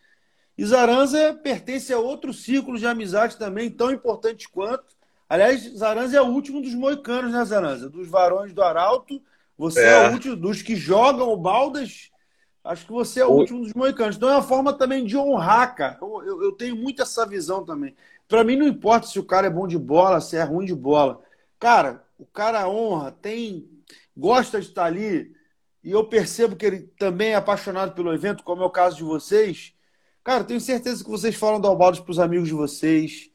[0.58, 4.96] E Zaranza pertence a outro círculo de amizade também, tão importante quanto.
[5.28, 7.90] Aliás, Zaranza é o último dos moicanos, né, Zaranza?
[7.90, 9.22] Dos varões do Arauto.
[9.58, 12.12] Você é, é o último dos que jogam o Baldas.
[12.64, 13.38] Acho que você é o, o...
[13.38, 14.16] último dos moicanos.
[14.16, 15.98] Então é uma forma também de honrar, cara.
[16.02, 17.96] Eu, eu, eu tenho muito essa visão também.
[18.28, 20.76] Para mim não importa se o cara é bom de bola, se é ruim de
[20.76, 21.22] bola.
[21.60, 23.70] Cara, o cara honra, tem,
[24.16, 25.36] gosta de estar ali.
[25.84, 29.04] E eu percebo que ele também é apaixonado pelo evento, como é o caso de
[29.04, 29.73] vocês.
[30.24, 33.30] Cara, tenho certeza que vocês falam do Albaldos para os amigos de vocês,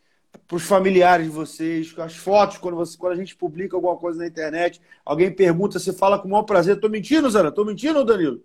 [0.46, 4.18] para os familiares de vocês, as fotos, quando, você, quando a gente publica alguma coisa
[4.18, 6.76] na internet, alguém pergunta, você fala com o maior prazer.
[6.76, 7.48] Estou mentindo, Zara?
[7.48, 8.42] Estou mentindo, Danilo?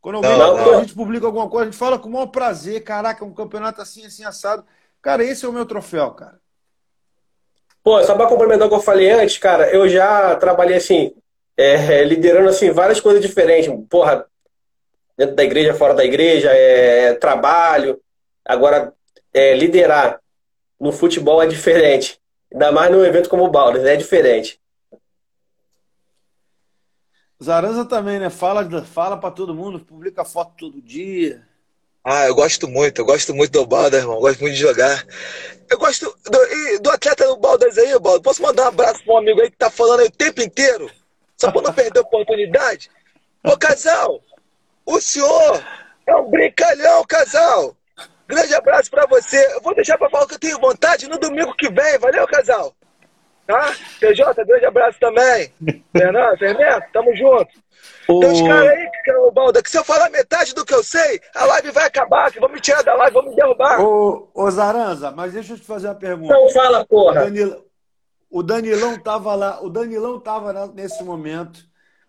[0.00, 0.78] Quando alguém, não, não.
[0.78, 2.82] a gente publica alguma coisa, a gente fala com o maior prazer.
[2.82, 4.64] Caraca, um campeonato assim, assim, assado.
[5.02, 6.40] Cara, esse é o meu troféu, cara.
[7.82, 11.14] Pô, só para complementar o que eu falei antes, cara, eu já trabalhei assim,
[11.54, 13.70] é, liderando assim várias coisas diferentes.
[13.90, 14.26] Porra,
[15.16, 18.00] dentro da igreja, fora da igreja, é, trabalho.
[18.44, 18.92] Agora,
[19.32, 20.20] é, liderar
[20.78, 22.20] no futebol é diferente.
[22.52, 24.60] Ainda mais num evento como o Baldas, é diferente.
[27.42, 28.30] Zaranza também, né?
[28.30, 31.42] Fala, fala para todo mundo, publica foto todo dia.
[32.02, 34.16] Ah, eu gosto muito, eu gosto muito do Baldas, irmão.
[34.16, 35.04] Eu gosto muito de jogar.
[35.70, 38.22] Eu gosto do, do atleta do Baldas aí, Baldas.
[38.22, 40.90] Posso mandar um abraço para um amigo aí que tá falando aí o tempo inteiro?
[41.36, 42.90] Só para não perder a oportunidade?
[43.42, 44.22] Ô, casal,
[44.86, 45.62] o senhor
[46.06, 47.76] é um brincalhão, casal.
[48.26, 49.36] Grande abraço para você.
[49.54, 51.98] Eu vou deixar para falar que eu tenho vontade no domingo que vem.
[51.98, 52.74] Valeu, casal.
[53.46, 53.74] Tá?
[54.00, 55.52] TJ, grande abraço também.
[55.92, 57.64] Fernando, Fernando, tamo junto.
[58.08, 58.20] O...
[58.20, 61.20] Tem uns caras aí, o Balda, que se eu falar metade do que eu sei,
[61.34, 63.80] a live vai acabar, que vão me tirar da live, vão me derrubar.
[63.80, 66.32] Ô, ô Zaranza, mas deixa eu te fazer uma pergunta.
[66.32, 67.20] Não fala, porra.
[67.20, 67.64] O, Danilo,
[68.30, 71.60] o Danilão tava lá, o Danilão tava nesse momento.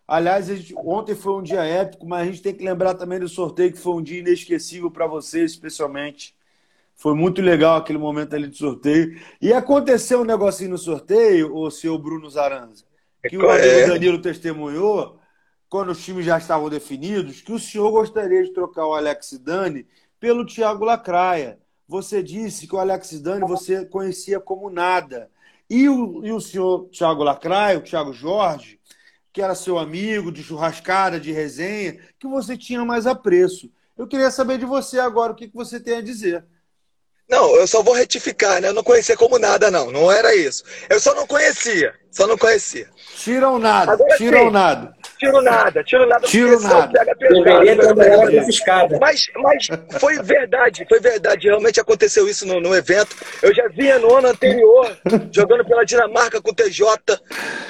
[0.08, 3.28] Aliás, gente, ontem foi um dia épico, mas a gente tem que lembrar também do
[3.28, 6.36] sorteio, que foi um dia inesquecível para vocês, especialmente.
[6.96, 9.20] Foi muito legal aquele momento ali de sorteio.
[9.42, 12.86] E aconteceu um negocinho no sorteio, o seu Bruno Zaranza,
[13.28, 13.88] que o é?
[13.88, 15.20] Danilo testemunhou,
[15.68, 19.88] quando os times já estavam definidos, que o senhor gostaria de trocar o Alex Dani
[20.20, 21.60] pelo Thiago Lacraia.
[21.88, 25.30] Você disse que o Alex Dani você conhecia como nada.
[25.70, 28.75] E o, e o senhor Thiago Lacraia, o Thiago Jorge,
[29.36, 33.70] que era seu amigo de churrascada, de resenha, que você tinha mais apreço.
[33.98, 36.46] Eu queria saber de você agora o que você tem a dizer.
[37.30, 38.70] Não, eu só vou retificar, né?
[38.70, 39.92] Eu não conhecia como nada, não.
[39.92, 40.64] Não era isso.
[40.90, 41.94] Eu só não conhecia.
[42.10, 42.90] Só não conhecia.
[43.18, 43.92] Tiram nada.
[43.92, 44.95] Agora, tiram sim, nada.
[45.18, 45.84] Tiro nada.
[45.84, 46.28] Tiro nada.
[46.28, 47.16] Tiro nada.
[47.16, 49.68] Pesado, mas, mas
[50.00, 50.86] foi verdade.
[50.88, 51.48] Foi verdade.
[51.48, 53.16] Realmente aconteceu isso no, no evento.
[53.42, 54.98] Eu já vinha no ano anterior,
[55.32, 56.86] jogando pela Dinamarca com o TJ.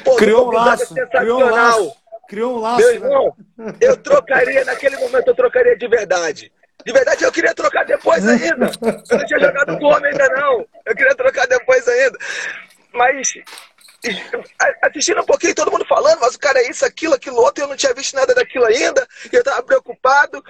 [0.04, 0.94] Pô, criou um laço.
[1.12, 1.96] Criou um laço.
[2.28, 2.80] Criou um laço.
[2.80, 2.96] Meu né?
[2.96, 3.74] irmão, né?
[3.82, 6.52] eu trocaria, naquele momento eu trocaria de verdade.
[6.86, 8.72] De verdade, eu queria trocar depois ainda.
[9.10, 10.66] Eu não tinha jogado com o homem ainda, não.
[10.86, 12.18] Eu queria trocar depois ainda.
[12.94, 13.34] Mas,
[14.82, 17.68] assistindo um pouquinho, todo mundo falando, mas o cara é isso, aquilo, aquilo outro, eu
[17.68, 20.44] não tinha visto nada daquilo ainda, e eu tava preocupado.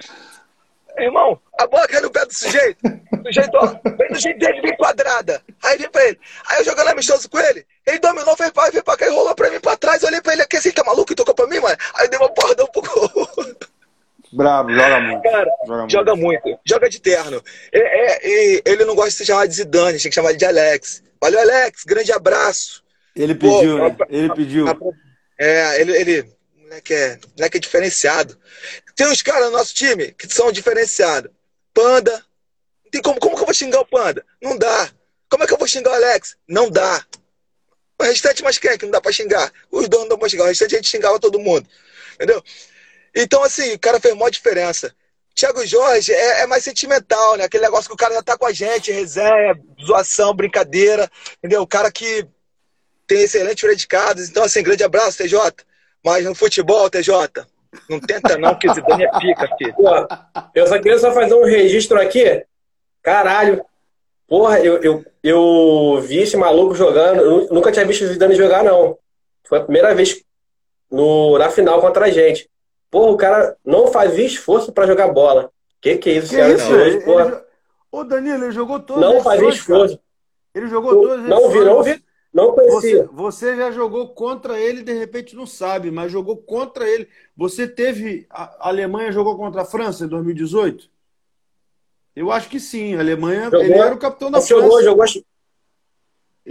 [0.98, 2.78] Irmão, a bola caiu no pé do sujeito.
[3.22, 5.42] Do jeito, ó, bem do jeito dele, bem quadrada.
[5.62, 6.18] Aí vim pra ele.
[6.48, 9.34] Aí eu jogando amistoso com ele, ele dominou, veio pra, veio pra cá e rolou
[9.34, 10.02] pra mim pra trás.
[10.02, 11.76] Eu olhei pra ele aqui assim, tá maluco e tocou pra mim, mano?
[11.94, 13.56] Aí deu uma bordão pro gol.
[14.32, 15.22] Bravo, joga muito.
[15.22, 16.42] Cara, joga, joga muito.
[16.44, 16.60] muito.
[16.64, 17.42] Joga de terno.
[17.72, 21.02] É, é, ele não gosta de se chamar de Zidane, tem que chamar de Alex.
[21.20, 21.84] Valeu, Alex.
[21.84, 22.82] Grande abraço.
[23.16, 23.96] Ele pediu, Pô, né?
[24.10, 24.66] Ele pediu.
[25.38, 28.38] É, ele, ele moleque é, moleque é diferenciado.
[28.94, 31.30] Tem uns caras no nosso time que são diferenciados.
[31.72, 32.12] Panda.
[32.84, 34.24] Não tem como, como que eu vou xingar o Panda?
[34.42, 34.90] Não dá.
[35.28, 36.36] Como é que eu vou xingar o Alex?
[36.48, 37.04] Não dá.
[37.98, 39.50] O restante mais quem é que não dá pra xingar?
[39.70, 40.44] Os dois não dão pra xingar.
[40.44, 41.66] O restante a gente xingava todo mundo.
[42.14, 42.42] Entendeu?
[43.14, 44.94] Então, assim, o cara fez maior diferença.
[45.34, 47.44] Thiago Jorge é, é, mais sentimental, né?
[47.44, 51.62] Aquele negócio que o cara já tá com a gente, resenha, zoação, brincadeira, entendeu?
[51.62, 52.26] O cara que
[53.06, 54.28] tem excelentes predicados.
[54.28, 55.38] Então, assim, grande abraço, TJ.
[56.04, 57.12] Mas no futebol, TJ,
[57.88, 59.74] não tenta não, que Zidane é pica, filho.
[59.74, 59.90] Pô,
[60.54, 62.44] eu só queria só fazer um registro aqui.
[63.02, 63.64] Caralho.
[64.28, 67.20] Porra, eu, eu, eu vi esse maluco jogando.
[67.20, 68.98] Eu nunca tinha visto o Zidane jogar, não.
[69.44, 70.22] Foi a primeira vez
[70.90, 72.48] no, na final contra a gente.
[72.90, 75.50] Porra, o cara não fazia esforço para jogar bola.
[75.80, 76.74] Que que é isso, que é isso?
[76.74, 77.40] Ele, ele,
[77.92, 79.98] Ô, Danilo, ele jogou todos Não fazia esforço.
[80.54, 82.02] Ele jogou todos Não vi, não vi.
[82.36, 83.04] Não conhecia.
[83.04, 87.08] Você, você, já jogou contra ele, de repente não sabe, mas jogou contra ele.
[87.34, 88.26] Você teve.
[88.28, 90.90] A Alemanha jogou contra a França em 2018?
[92.14, 92.94] Eu acho que sim.
[92.94, 93.44] A Alemanha.
[93.44, 94.84] Jogou, ele era o capitão da jogou, França.
[94.84, 95.24] Jogou, jogou.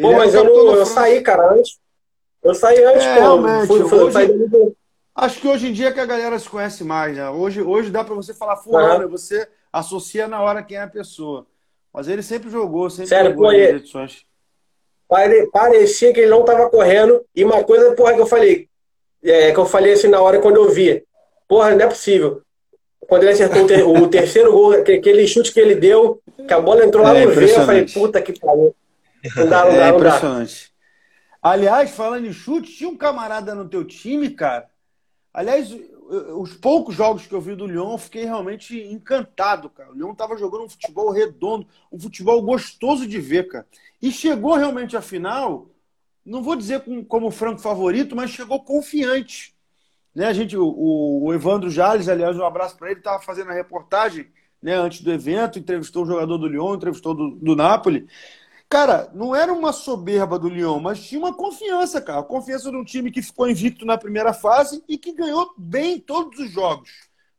[0.02, 1.80] Pô, mas eu, não, eu saí, cara, antes.
[2.42, 3.22] Eu saí antes, é, pô.
[3.22, 4.76] Realmente, fui, fui, hoje,
[5.14, 7.30] Acho que hoje em dia é que a galera se conhece mais, né?
[7.30, 9.12] Hoje, hoje dá para você falar fulano, uhum.
[9.12, 11.46] você associa na hora quem é a pessoa.
[11.94, 14.26] Mas ele sempre jogou, sempre Sério, jogou pô, nas edições.
[15.08, 17.24] Pare- Parecia que ele não tava correndo.
[17.36, 18.68] E uma coisa, porra, que eu falei,
[19.24, 21.04] é, que eu falei assim na hora quando eu vi.
[21.48, 22.42] Porra, não é possível.
[23.08, 26.54] Quando ele acertou o, ter- o terceiro gol, aque- aquele chute que ele deu, que
[26.54, 28.76] a bola entrou lá É no V, eu falei, puta que pariu.
[29.36, 30.08] Não dá, não É dá, não dá.
[30.08, 30.72] impressionante.
[31.42, 34.68] Aliás, falando em chute, tinha um camarada no teu time, cara.
[35.32, 35.70] Aliás,
[36.36, 39.92] os poucos jogos que eu vi do Lyon, eu fiquei realmente encantado, cara.
[39.92, 43.68] O Lyon tava jogando um futebol redondo, um futebol gostoso de ver, cara.
[44.02, 45.70] E chegou realmente à final,
[46.26, 49.56] não vou dizer com- como franco favorito, mas chegou confiante.
[50.14, 53.54] Né, a gente, o, o Evandro Jales, aliás, um abraço para ele, estava fazendo a
[53.54, 54.28] reportagem
[54.62, 58.08] né, antes do evento, entrevistou o jogador do Lyon, entrevistou do, do Napoli.
[58.68, 62.24] Cara, não era uma soberba do Lyon, mas tinha uma confiança, cara.
[62.24, 66.40] Confiança de um time que ficou invicto na primeira fase e que ganhou bem todos
[66.40, 66.90] os jogos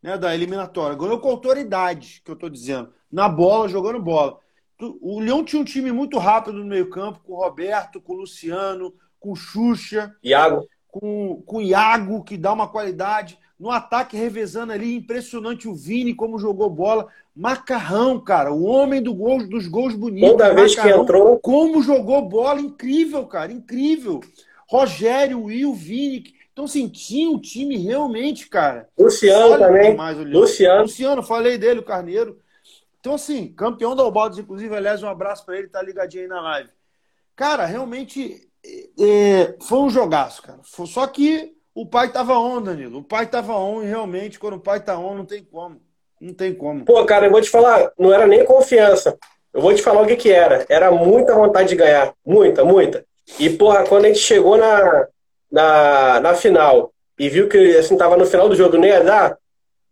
[0.03, 0.97] né, da eliminatória.
[0.97, 2.93] Ganhou com autoridade, que eu tô dizendo.
[3.11, 4.39] Na bola, jogando bola.
[4.81, 8.93] O Lyon tinha um time muito rápido no meio-campo, com o Roberto, com o Luciano,
[9.19, 10.67] com o Xuxa Iago.
[10.89, 13.39] com, com o Iago, que dá uma qualidade.
[13.59, 17.07] No ataque, revezando ali, impressionante o Vini, como jogou bola.
[17.35, 20.31] Macarrão, cara, o homem do gol, dos gols bonitos.
[20.31, 24.21] Toda vez que entrou, Como jogou bola, incrível, cara, incrível.
[24.69, 26.35] Rogério, Will, Vini.
[26.53, 28.89] Então, assim, tinha um time realmente, cara.
[28.99, 29.91] Luciano também.
[29.93, 30.41] demais, Leão.
[30.41, 30.83] Luciano.
[30.83, 32.39] Luciano, falei dele, o Carneiro.
[33.07, 36.41] Então, assim, campeão da Ubaldos, inclusive, aliás, um abraço pra ele, tá ligadinho aí na
[36.41, 36.71] live.
[37.37, 38.49] Cara, realmente
[38.99, 40.59] é, foi um jogaço, cara.
[40.65, 42.99] Só que o pai tava on, Danilo.
[42.99, 45.81] O pai tava on e realmente, quando o pai tá on, não tem como.
[46.21, 46.85] Não tem como.
[46.85, 49.17] Pô, cara, eu vou te falar, não era nem confiança.
[49.55, 50.67] Eu vou te falar o que que era.
[50.69, 52.13] Era muita vontade de ganhar.
[52.27, 53.07] Muita, muita.
[53.39, 55.07] E, porra, quando a gente chegou na,
[55.49, 59.39] na, na final e viu que, assim, tava no final do jogo, não ia dar,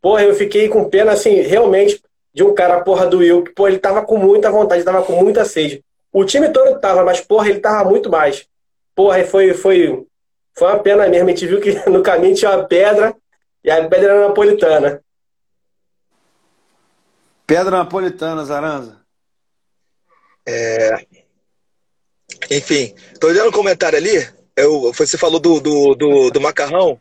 [0.03, 2.03] porra, eu fiquei com pena, assim, realmente,
[2.35, 5.22] de um cara, porra, do Will, que, pô, ele tava com muita vontade, tava com
[5.22, 5.85] muita sede.
[6.12, 8.47] O time todo tava, mas, porra, ele tava muito mais.
[8.95, 10.05] Porra, e foi, foi,
[10.53, 11.28] foi uma pena mesmo.
[11.28, 13.14] A gente viu que no caminho tinha uma pedra
[13.62, 15.01] e a pedra era napolitana.
[17.47, 19.01] Pedra napolitana, Zaranza.
[22.51, 24.28] Enfim, tô olhando o comentário ali.
[24.57, 27.01] Eu, você falou do, do, do, do macarrão.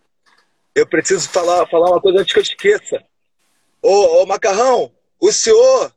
[0.76, 3.04] Eu preciso falar, falar uma coisa antes que eu esqueça.
[3.82, 4.92] Ô, ô macarrão,
[5.24, 5.90] o senhor,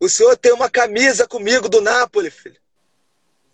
[0.00, 2.60] o senhor tem uma camisa comigo do Napoli, filho.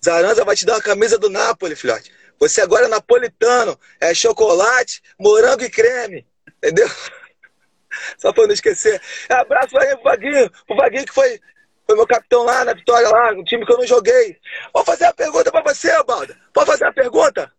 [0.03, 2.11] Zaranza vai te dar uma camisa do Napoli, filhote.
[2.41, 6.26] Você agora é napolitano, é chocolate, morango e creme.
[6.57, 6.89] Entendeu?
[8.16, 9.03] Só pra não esquecer.
[9.29, 11.39] Abraço aí pro Vaguinho, pro Vaguinho que foi,
[11.87, 14.39] foi meu capitão lá na vitória, lá, um time que eu não joguei.
[14.72, 16.39] Vou fazer uma pergunta pra você, Balda.
[16.55, 17.53] Pode fazer uma pergunta?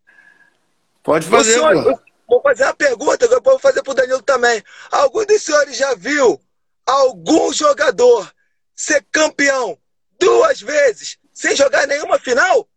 [1.04, 2.02] Pode fazer, senhor-.
[2.28, 4.64] Vou fazer uma pergunta, eu vou fazer pro Danilo também.
[4.90, 6.42] Algum dos senhores já viu
[6.90, 8.32] algum jogador
[8.76, 9.78] ser campeão
[10.20, 12.68] duas vezes sem jogar nenhuma final?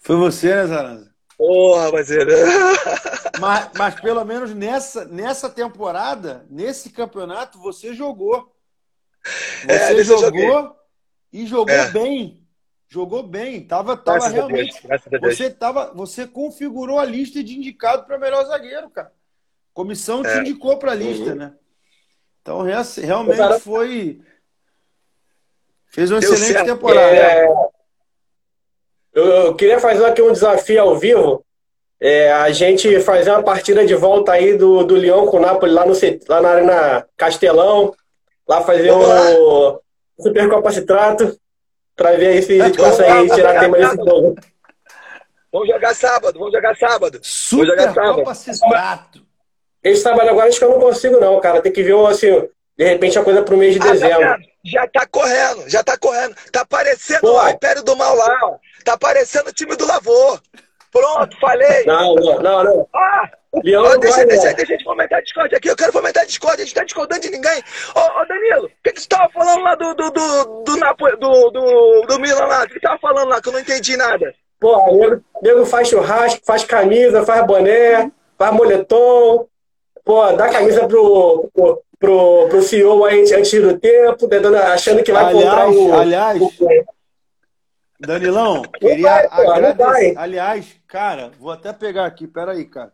[0.00, 1.12] Foi você, né, Zaranza?
[1.36, 2.32] Porra, rapaziada.
[3.40, 8.54] Mas, mas pelo menos nessa, nessa temporada, nesse campeonato, você jogou.
[9.64, 10.76] Você É, nesse eu jogou
[11.32, 11.90] e jogou É.
[11.90, 12.46] bem.
[12.88, 13.66] Jogou bem.
[13.66, 14.86] Tava, tava Graças a Deus, realmente.
[14.86, 15.34] Deus.
[15.34, 19.12] Você, tava, você configurou a lista de indicado para melhor zagueiro, cara.
[19.72, 20.38] Comissão te É.
[20.40, 21.54] indicou para a lista, né?
[22.42, 24.20] Então, rea- realmente Cara- foi.
[25.86, 26.66] Fez uma Deu excelente certo.
[26.66, 27.14] temporada.
[27.16, 27.46] É,
[29.14, 31.44] eu, eu queria fazer aqui um desafio ao vivo.
[32.00, 35.72] É, a gente fazer uma partida de volta aí do, do Lyon com o Napoli
[35.72, 35.92] lá, no,
[36.28, 37.94] lá na Arena Castelão.
[38.48, 39.06] Lá fazer Vamos
[39.38, 39.80] o
[40.20, 41.38] Supercopa Citrato.
[41.94, 43.90] Pra ver aí se a gente Vamos lá, consegue tirar tema lá.
[43.90, 44.34] desse jogo.
[45.52, 47.20] Vamos jogar sábado, vamos jogar sábado.
[47.52, 48.14] Vou jogar Super sábado.
[48.16, 49.26] Copa Citrato.
[49.82, 51.60] Esse sábado agora acho que eu não consigo, não, cara.
[51.60, 52.48] Tem que ver, assim,
[52.78, 54.36] de repente, a coisa pro mês de Ah, tá dezembro.
[54.64, 56.34] já tá correndo, já tá correndo.
[56.52, 57.40] Tá parecendo Pô.
[57.40, 58.54] o Império do Mal lá, ó.
[58.84, 60.40] Tá parecendo o time do Lavor.
[60.92, 61.84] Pronto, falei.
[61.86, 62.88] Não, não, não, não.
[62.94, 63.28] Ah,
[63.64, 64.54] Leão ó, deixa, vai, deixa, não.
[64.54, 65.68] deixa a gente fomentar Discord aqui.
[65.70, 66.60] Eu quero fomentar Discord.
[66.60, 67.62] A gente tá discordando de ninguém.
[67.94, 71.16] Ô, ô, Danilo, o que, que você tava falando lá do, do, do, do, Napo-
[71.16, 72.64] do, do, do Milan lá?
[72.64, 74.34] O que você tava falando lá que eu não entendi nada?
[74.60, 79.46] Pô, nego, nego faz churrasco, faz camisa, faz boné, faz moletom.
[80.04, 85.12] Pô, dá camisa pro, pro, pro, pro CEO aí antes do tempo, tentando, achando que
[85.12, 85.94] vai comprar Aliás, o.
[85.94, 86.52] aliás, o-
[88.00, 89.76] Danilão, queria vai, agradecer.
[89.76, 90.14] vai.
[90.16, 92.92] Aliás, cara, vou até pegar aqui, peraí, cara.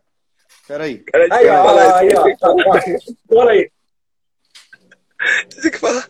[0.66, 1.02] Peraí.
[1.14, 2.20] Era Aí, ó, falar aí, isso.
[2.20, 2.24] ó.
[2.36, 2.98] Tá, tá.
[3.26, 3.70] Bora aí.
[5.48, 6.06] Tinha que falar.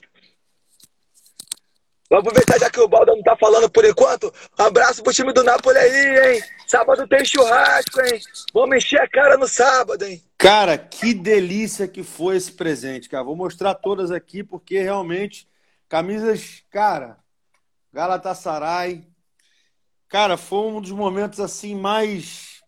[2.11, 4.33] Vamos aproveitar já que o Balda não tá falando por enquanto.
[4.57, 6.43] Abraço pro time do Napoli aí, hein?
[6.67, 8.21] Sábado tem churrasco, hein?
[8.55, 10.23] Vamos encher a cara no sábado, hein?
[10.39, 13.25] Cara, que delícia que foi esse presente, cara.
[13.25, 15.47] Vou mostrar todas aqui porque realmente
[15.89, 17.19] camisas, cara,
[17.93, 19.07] Galatasaray.
[20.09, 22.59] Cara, foi um dos momentos assim mais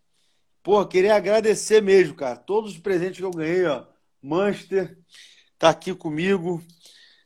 [0.63, 2.35] Pô, queria agradecer mesmo, cara.
[2.35, 3.83] Todos os presentes que eu ganhei, ó.
[4.21, 4.95] Manchester
[5.57, 6.61] tá aqui comigo.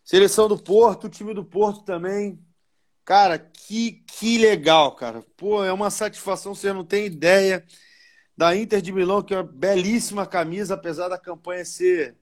[0.06, 2.40] Seleção do Porto, time do Porto também.
[3.04, 5.24] Cara, que, que legal, cara.
[5.36, 7.66] Pô, é uma satisfação, você não tem ideia.
[8.38, 12.16] Da Inter de Milão, que é uma belíssima camisa, apesar da campanha ser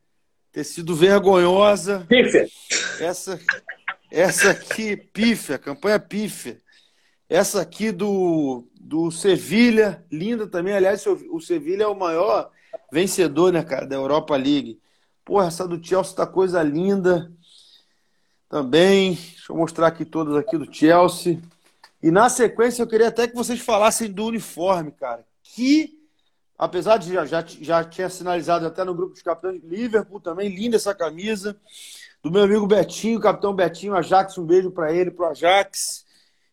[0.52, 2.06] ter sido vergonhosa.
[2.08, 2.48] Pífia.
[3.00, 3.40] Essa,
[4.12, 6.62] essa aqui, pífia, campanha pífia.
[7.28, 10.76] Essa aqui do, do Sevilha, linda também.
[10.76, 12.52] Aliás, o Sevilha é o maior
[12.92, 14.80] vencedor, né, cara, da Europa League.
[15.26, 17.34] Porra, essa do Chelsea tá coisa linda
[18.54, 19.16] também.
[19.16, 21.42] Deixa eu mostrar aqui todas aqui do Chelsea.
[22.04, 25.26] E na sequência eu queria até que vocês falassem do uniforme, cara.
[25.42, 25.98] Que,
[26.56, 30.76] apesar de já, já, já tinha sinalizado até no grupo dos capitães, Liverpool também, linda
[30.76, 31.60] essa camisa.
[32.22, 36.06] Do meu amigo Betinho, capitão Betinho, Ajax, um beijo para ele, pro Ajax.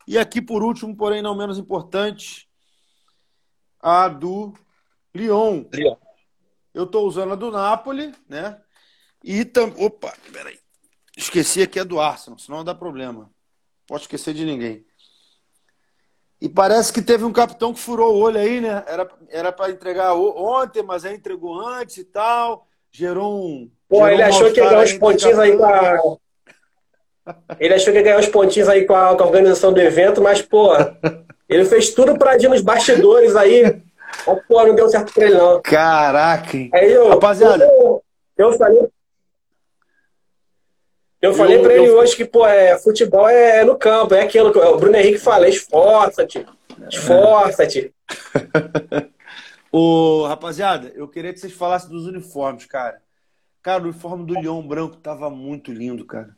[0.09, 2.48] E aqui, por último, porém não menos importante,
[3.78, 4.55] a do
[5.14, 5.66] Lyon.
[5.70, 5.97] Lyon.
[6.72, 8.59] Eu estou usando a do Napoli, né?
[9.22, 9.85] E também.
[9.85, 10.59] Opa, peraí.
[11.21, 13.31] Esqueci aqui a do Arsenal, senão não dá problema.
[13.87, 14.85] Pode esquecer de ninguém.
[16.41, 18.83] E parece que teve um capitão que furou o olho aí, né?
[19.29, 22.67] Era para entregar ontem, mas aí entregou antes e tal.
[22.91, 23.71] Gerou um.
[23.87, 25.99] Pô, gerou ele achou que ia ganhar os pontinhos aí com a.
[27.61, 30.23] Ele achou que ia ganhar os pontinhos aí com a, com a organização do evento,
[30.23, 30.73] mas, pô,
[31.47, 33.83] ele fez tudo pra ir nos bastidores aí.
[34.27, 35.61] Mas, pô, não deu certo pra ele, não.
[35.61, 36.57] Caraca?
[36.73, 37.65] Aí eu, Rapaziada.
[37.67, 38.03] Eu,
[38.39, 38.89] eu falei.
[41.21, 41.99] Eu falei pra ele eu...
[41.99, 45.49] hoje que, pô, é, futebol é no campo, é aquilo que o Bruno Henrique fala,
[45.49, 46.47] esforça-te,
[46.91, 47.93] esforça-te.
[49.71, 53.01] Ô, rapaziada, eu queria que vocês falassem dos uniformes, cara.
[53.63, 56.35] Cara, o uniforme do Leão Branco tava muito lindo, cara.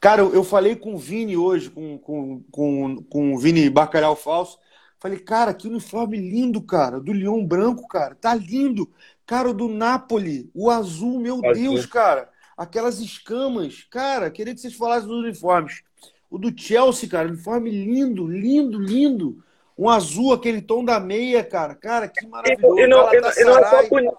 [0.00, 4.58] Cara, eu falei com o Vini hoje, com, com, com, com o Vini Bacalhau Falso.
[4.98, 7.00] Falei, cara, que uniforme lindo, cara.
[7.00, 8.14] Do Leão Branco, cara.
[8.14, 8.90] Tá lindo.
[9.24, 11.52] Cara, o do Napoli, o azul, meu azul.
[11.54, 12.28] Deus, cara.
[12.56, 13.86] Aquelas escamas.
[13.90, 15.82] Cara, queria que vocês falassem dos uniformes.
[16.30, 19.42] O do Chelsea, cara, uniforme lindo, lindo, lindo.
[19.76, 21.74] Um azul, aquele tom da meia, cara.
[21.74, 22.78] Cara, que maravilhoso.
[22.78, 24.16] E, não, e, não, e não, é só bonito.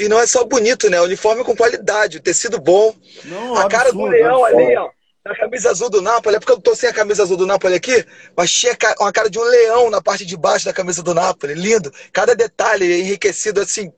[0.00, 1.00] E não é só bonito, né?
[1.00, 2.94] O uniforme com qualidade, o tecido bom.
[3.24, 4.66] Não, a absurdo, cara do leão absurdo.
[4.66, 4.98] ali, ó
[5.30, 7.74] a camisa azul do Napoli, é porque eu tô sem a camisa azul do Napoli
[7.74, 8.04] aqui,
[8.36, 11.54] mas tinha uma cara de um leão na parte de baixo da camisa do Napoli.
[11.54, 11.92] Lindo.
[12.12, 13.92] Cada detalhe enriquecido assim.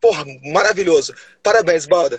[0.00, 1.14] Porra, maravilhoso.
[1.42, 2.18] Parabéns, Balda.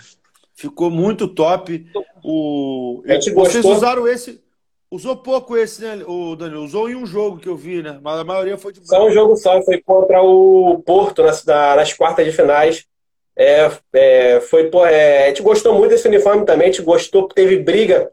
[0.62, 1.86] Ficou muito top.
[2.24, 3.04] O...
[3.34, 4.42] Vocês usaram esse.
[4.90, 6.64] Usou pouco esse, né, o Danilo?
[6.64, 7.98] Usou em um jogo que eu vi, né?
[8.02, 11.94] Mas a maioria foi de Só um jogo só, foi contra o Porto nas, nas
[11.94, 12.86] quartas de finais.
[13.34, 17.30] É, é, foi, pô, é, a gente gostou muito desse uniforme também, a gente gostou,
[17.30, 18.12] teve briga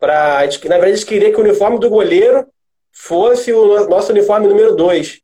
[0.00, 2.46] Pra, na verdade, eles queriam que o uniforme do goleiro
[2.90, 5.20] fosse o nosso uniforme número 2.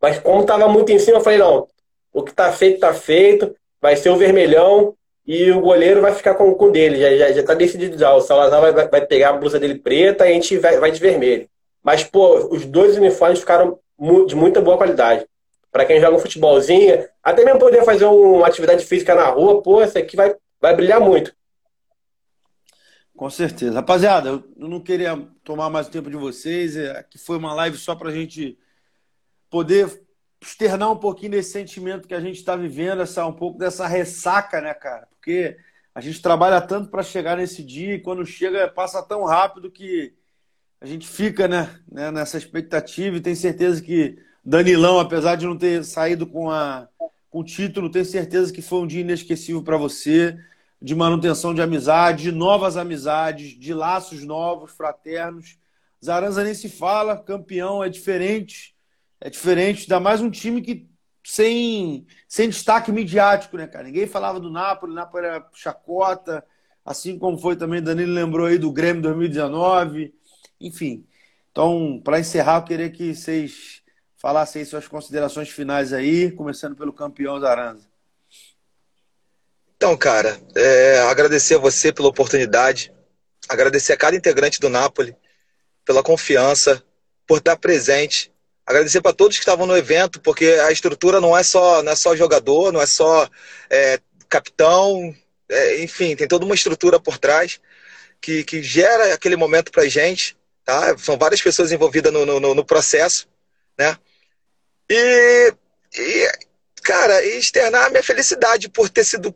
[0.00, 1.68] Mas como estava muito em cima, eu falei, não,
[2.10, 4.96] o que está feito, está feito, vai ser o vermelhão
[5.32, 8.12] e o goleiro vai ficar com o dele, já, já, já tá decidido já.
[8.12, 10.98] O Salazar vai, vai pegar a blusa dele preta e a gente vai, vai de
[10.98, 11.48] vermelho.
[11.84, 13.78] Mas, pô, os dois uniformes ficaram
[14.26, 15.24] de muita boa qualidade.
[15.70, 19.80] Para quem joga um futebolzinho, até mesmo poder fazer uma atividade física na rua, pô,
[19.80, 21.32] esse aqui vai, vai brilhar muito.
[23.16, 23.74] Com certeza.
[23.74, 26.76] Rapaziada, eu não queria tomar mais o tempo de vocês.
[26.76, 28.58] Aqui é, foi uma live só para a gente
[29.48, 30.02] poder
[30.42, 34.60] externar um pouquinho desse sentimento que a gente está vivendo, essa, um pouco dessa ressaca,
[34.60, 35.09] né, cara?
[35.30, 35.56] Porque
[35.94, 40.12] a gente trabalha tanto para chegar nesse dia e quando chega passa tão rápido que
[40.80, 45.56] a gente fica né, né, nessa expectativa e tem certeza que Danilão, apesar de não
[45.56, 46.88] ter saído com, a,
[47.30, 50.36] com o título, tem certeza que foi um dia inesquecível para você
[50.82, 55.58] de manutenção de amizade, de novas amizades, de laços novos, fraternos.
[56.04, 58.74] Zaranza nem se fala, campeão é diferente,
[59.20, 60.89] é diferente, dá mais um time que
[61.22, 63.84] sem, sem destaque midiático, né, cara?
[63.84, 66.44] Ninguém falava do Napoli, o Napoli era chacota,
[66.84, 70.14] assim como foi também, Danilo lembrou aí do Grêmio 2019,
[70.60, 71.06] enfim.
[71.50, 73.82] Então, para encerrar, eu queria que vocês
[74.16, 77.88] falassem suas considerações finais aí, começando pelo campeão Zaranza.
[79.76, 82.92] Então, cara, é, agradecer a você pela oportunidade,
[83.48, 85.16] agradecer a cada integrante do Napoli
[85.86, 86.84] pela confiança,
[87.26, 88.30] por estar presente,
[88.70, 91.96] agradecer para todos que estavam no evento, porque a estrutura não é só, não é
[91.96, 93.28] só jogador, não é só
[93.68, 95.14] é, capitão,
[95.48, 97.60] é, enfim, tem toda uma estrutura por trás
[98.20, 100.36] que, que gera aquele momento para gente.
[100.64, 100.96] Tá?
[100.98, 103.28] São várias pessoas envolvidas no, no, no processo,
[103.76, 103.96] né?
[104.88, 105.54] E,
[105.96, 106.32] e,
[106.82, 109.34] cara, externar a minha felicidade por ter sido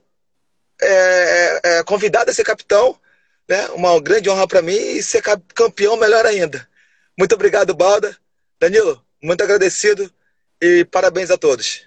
[0.80, 2.98] é, é, convidado a ser capitão,
[3.48, 3.66] né?
[3.70, 5.22] Uma grande honra para mim e ser
[5.54, 6.68] campeão melhor ainda.
[7.18, 8.16] Muito obrigado, Balda.
[8.60, 10.10] Danilo, muito agradecido
[10.60, 11.86] e parabéns a todos.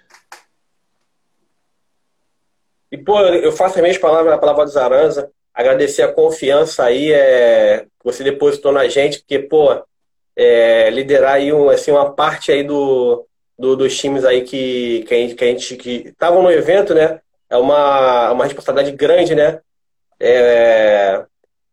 [2.90, 7.12] E, pô, eu faço as minhas palavras na palavra do Zaranza, agradecer a confiança aí
[7.12, 9.84] é, que você depositou na gente, porque, pô,
[10.34, 13.26] é, liderar aí um, assim, uma parte aí do,
[13.58, 16.94] do, dos times aí que, que a gente que a gente que estavam no evento,
[16.94, 17.20] né?
[17.50, 19.60] É uma, uma responsabilidade grande, né?
[20.20, 21.24] É...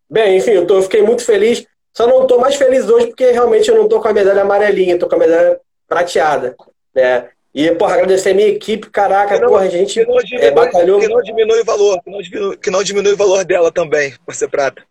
[0.10, 1.66] Bem, enfim, eu, tô, eu fiquei muito feliz.
[1.96, 4.96] Só não estou mais feliz hoje porque realmente eu não estou com a medalha amarelinha,
[4.96, 6.56] estou com a medalha prateada,
[6.94, 7.30] né?
[7.54, 10.52] E, porra, agradecer a minha equipe, caraca, não, porra, a gente que não diminui, é,
[10.52, 11.00] batalhou...
[11.00, 14.14] Que não diminui o valor, que não diminui, que não diminui o valor dela também,
[14.26, 14.84] por ser prata.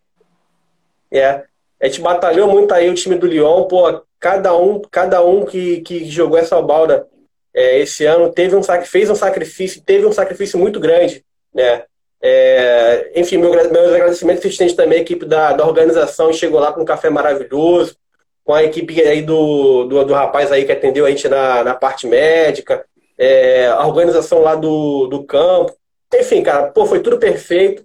[1.12, 1.42] É,
[1.78, 5.82] a gente batalhou muito aí o time do Lyon, pô, cada um, cada um que,
[5.82, 7.06] que jogou essa balda
[7.52, 11.22] é, esse ano teve um fez um sacrifício, teve um sacrifício muito grande,
[11.54, 11.84] né?
[12.26, 16.80] É, enfim, meu, meus agradecimentos existentes também à equipe da, da organização chegou lá com
[16.80, 17.98] um café maravilhoso,
[18.42, 21.74] com a equipe aí do, do, do rapaz aí que atendeu a gente na, na
[21.74, 22.82] parte médica,
[23.18, 25.76] é, a organização lá do, do campo.
[26.14, 27.84] Enfim, cara, pô, foi tudo perfeito.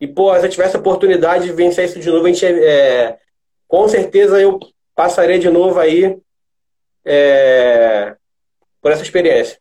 [0.00, 3.18] E, pô, se eu tivesse a oportunidade de vencer isso de novo, a gente, é,
[3.66, 4.60] com certeza eu
[4.94, 6.16] passaria de novo aí
[7.04, 8.14] é,
[8.80, 9.58] por essa experiência.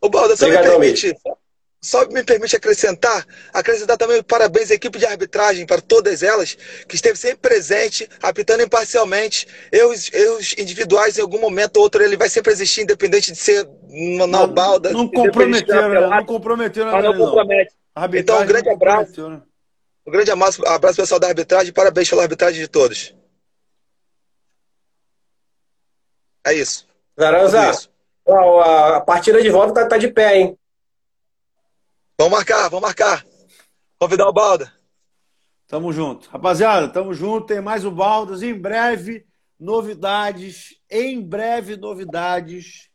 [0.00, 1.41] Ô, Balda, Obrigado, me permite, só
[2.10, 6.56] me permite acrescentar, acrescentar também parabéns à equipe de arbitragem, para todas elas,
[6.86, 9.48] que esteve sempre presente, apitando imparcialmente.
[9.72, 13.68] Erros, erros individuais, em algum momento ou outro, ele vai sempre existir, independente de ser
[13.88, 14.92] na, na balda.
[14.92, 16.00] Não comprometeram, né?
[16.06, 17.74] Não comprometeram, mas não compromete.
[18.14, 19.28] Então, um grande abraço.
[19.28, 19.42] Né?
[20.06, 23.12] Um grande abraço, abraço pessoal da arbitragem, parabéns pela arbitragem de todos.
[26.44, 26.86] É isso.
[27.18, 27.88] Zaranza,
[28.26, 30.58] é a partida de volta tá, tá de pé, hein?
[32.22, 33.26] Vamos marcar, vamos marcar.
[33.98, 34.72] Convidar o Balda.
[35.66, 36.30] Tamo junto.
[36.30, 37.48] Rapaziada, tamo junto.
[37.48, 38.44] Tem mais o Baldas.
[38.44, 39.26] Em breve,
[39.58, 40.80] novidades.
[40.88, 42.88] Em breve, novidades.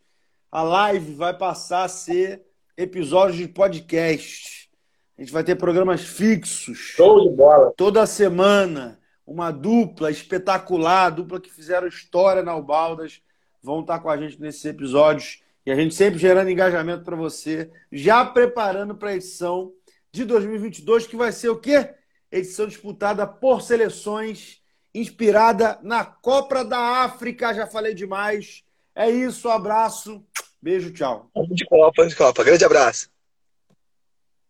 [0.49, 2.41] A live vai passar a ser
[2.77, 4.69] episódios de podcast.
[5.17, 6.77] A gente vai ter programas fixos.
[6.77, 7.73] Show de bola.
[7.75, 8.97] Toda semana.
[9.25, 13.21] Uma dupla espetacular, dupla que fizeram história na Ubaldas
[13.61, 17.69] vão estar com a gente nesses episódios e a gente sempre gerando engajamento para você,
[17.91, 19.73] já preparando para a edição
[20.13, 21.93] de 2022, que vai ser o quê?
[22.31, 24.61] Edição disputada por seleções,
[24.95, 27.53] inspirada na Copa da África.
[27.53, 28.63] Já falei demais.
[28.95, 30.25] É isso, um abraço,
[30.61, 31.29] beijo, tchau.
[31.49, 32.45] De Copa, de Copa.
[32.45, 33.09] Grande abraço.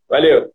[0.08, 0.54] Valeu.